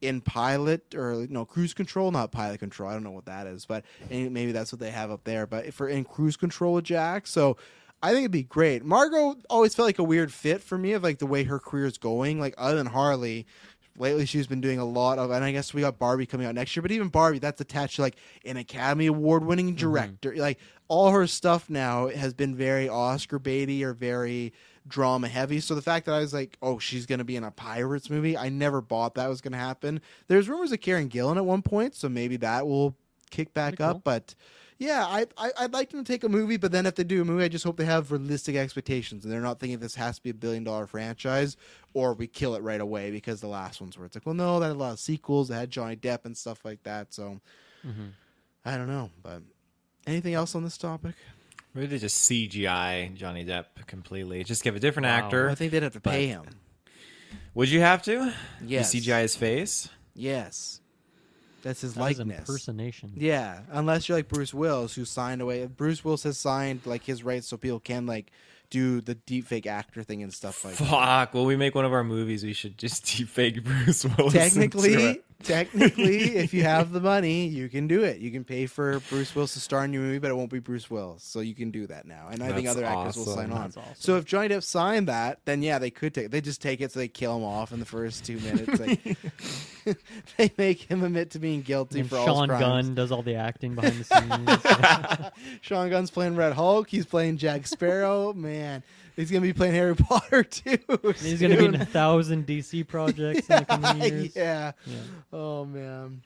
[0.00, 2.88] in pilot or no cruise control, not pilot control.
[2.88, 5.46] I don't know what that is, but maybe that's what they have up there.
[5.46, 7.56] But for in cruise control with Jack, so
[8.02, 8.84] I think it'd be great.
[8.84, 11.86] Margot always felt like a weird fit for me of like the way her career
[11.86, 12.40] is going.
[12.40, 13.46] Like other than Harley,
[13.96, 16.54] lately she's been doing a lot of, and I guess we got Barbie coming out
[16.54, 16.82] next year.
[16.82, 18.16] But even Barbie, that's attached to like
[18.46, 19.76] an Academy Award winning mm-hmm.
[19.76, 20.34] director.
[20.34, 20.58] Like
[20.88, 24.54] all her stuff now has been very Oscar baity or very
[24.90, 25.60] drama heavy.
[25.60, 28.36] So the fact that I was like, oh, she's gonna be in a Pirates movie,
[28.36, 30.00] I never bought that was gonna happen.
[30.28, 32.94] There's rumors of Karen Gillan at one point, so maybe that will
[33.30, 34.02] kick back up.
[34.04, 34.34] But
[34.78, 37.20] yeah, I, I I'd like them to take a movie, but then if they do
[37.22, 40.16] a movie, I just hope they have realistic expectations and they're not thinking this has
[40.16, 41.56] to be a billion dollar franchise
[41.94, 44.58] or we kill it right away because the last ones were it's like, well, no,
[44.58, 47.12] that had a lot of sequels, that had Johnny Depp and stuff like that.
[47.14, 47.40] So
[47.86, 48.10] Mhm.
[48.64, 49.42] I don't know, but
[50.06, 51.14] anything else on this topic?
[51.74, 54.42] Really just CGI Johnny Depp completely.
[54.44, 55.12] Just give a different Wow.
[55.26, 55.48] actor.
[55.50, 56.44] I think they'd have to pay him.
[57.54, 58.32] Would you have to?
[58.64, 58.92] Yes.
[58.94, 59.88] You CGI his face?
[60.14, 60.80] Yes.
[61.62, 62.38] That's his That was likeness.
[62.40, 63.12] impersonation.
[63.16, 65.66] Yeah, unless you're like Bruce Willis, who signed away.
[65.66, 68.30] Bruce Willis has signed like his rights so people can like
[68.70, 70.76] do the deepfake actor thing and stuff like.
[70.76, 70.88] that.
[70.88, 71.34] Fuck.
[71.34, 74.34] When we make one of our movies, we should just deepfake Bruce Willis.
[74.34, 75.24] into Technically, it.
[75.42, 78.18] Technically, if you have the money, you can do it.
[78.18, 80.58] You can pay for Bruce Willis to star in your movie, but it won't be
[80.58, 81.22] Bruce Willis.
[81.22, 83.62] So you can do that now, and I think That's other actors will sign on.
[83.62, 83.94] That's awesome.
[83.96, 86.30] So if Johnny Depp signed that, then yeah, they could take.
[86.30, 88.80] They just take it, so they kill him off in the first two minutes.
[88.80, 89.18] Like,
[90.36, 92.48] they make him admit to being guilty And for all Sean.
[92.48, 95.32] Gunn does all the acting behind the scenes.
[95.60, 96.88] Sean Gunn's playing Red Hulk.
[96.88, 98.32] He's playing Jack Sparrow.
[98.32, 98.82] Man,
[99.20, 100.78] he's gonna be playing Harry Potter too.
[101.20, 104.36] He's going to be in a thousand DC projects in the coming years.
[104.36, 104.72] yeah.
[104.86, 104.96] Yeah.
[105.32, 106.22] Oh man.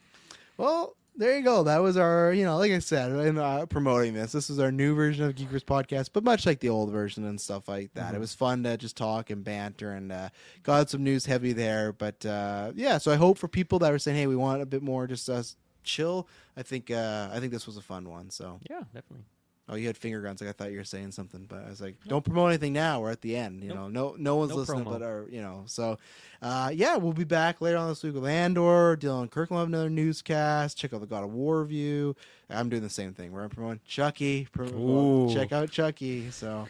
[0.57, 1.63] Well, there you go.
[1.63, 4.73] That was our, you know, like I said, in uh, promoting this, this is our
[4.73, 8.07] new version of Geekverse podcast, but much like the old version and stuff like that.
[8.07, 8.17] Mm-hmm.
[8.17, 10.29] It was fun to just talk and banter, and uh,
[10.65, 11.93] got some news heavy there.
[11.93, 14.67] But uh, yeah, so I hope for people that were saying, "Hey, we want a
[14.67, 18.31] bit more, just us chill." I think uh, I think this was a fun one.
[18.31, 19.27] So Yeah, definitely.
[19.67, 20.43] Oh, you had finger guns.
[20.43, 23.01] Like I thought you were saying something, but I was like, "Don't promote anything now.
[23.01, 23.63] We're at the end.
[23.65, 23.79] You Nope.
[23.79, 24.91] know, no, no one's No listening, promo.
[24.93, 25.97] but our, you know." So,
[26.43, 28.95] uh, yeah, we'll be back later on this week with Andor.
[28.99, 30.77] Dylan Kirk will have another newscast.
[30.77, 32.15] Check out the God of War review.
[32.51, 33.33] I'm doing the same thing.
[33.33, 34.47] We're promoting Chucky.
[34.53, 35.33] Pro- Ooh.
[35.33, 36.31] check out Chucky.
[36.31, 36.69] So,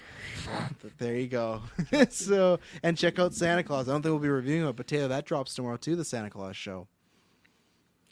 [0.98, 1.62] there you go.
[2.10, 3.88] so, and check out Santa Claus.
[3.88, 5.96] I don't think we'll be reviewing it, but Taylor, that drops tomorrow too.
[5.96, 6.86] The Santa Claus show.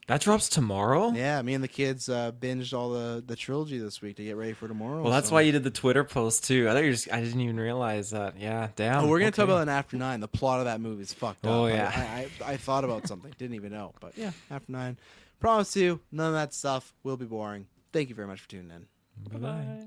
[0.09, 1.13] That drops tomorrow.
[1.13, 4.37] Yeah, me and the kids uh, binged all the the trilogy this week to get
[4.37, 5.01] ready for tomorrow.
[5.03, 6.69] Well, that's so- why you did the Twitter post too.
[6.69, 7.11] I thought you just.
[7.13, 8.39] I didn't even realize that.
[8.39, 9.05] Yeah, damn.
[9.05, 10.21] Oh, we're gonna talk about an After Nine.
[10.21, 11.53] The plot of that movie is fucked up.
[11.53, 11.93] Oh, I- yeah.
[11.95, 13.93] I, I, I thought about something, didn't even know.
[14.01, 14.99] But yeah, After Nine.
[15.39, 17.67] Promise you, none of that stuff will be boring.
[17.93, 18.87] Thank you very much for tuning in.
[19.33, 19.87] Bye bye.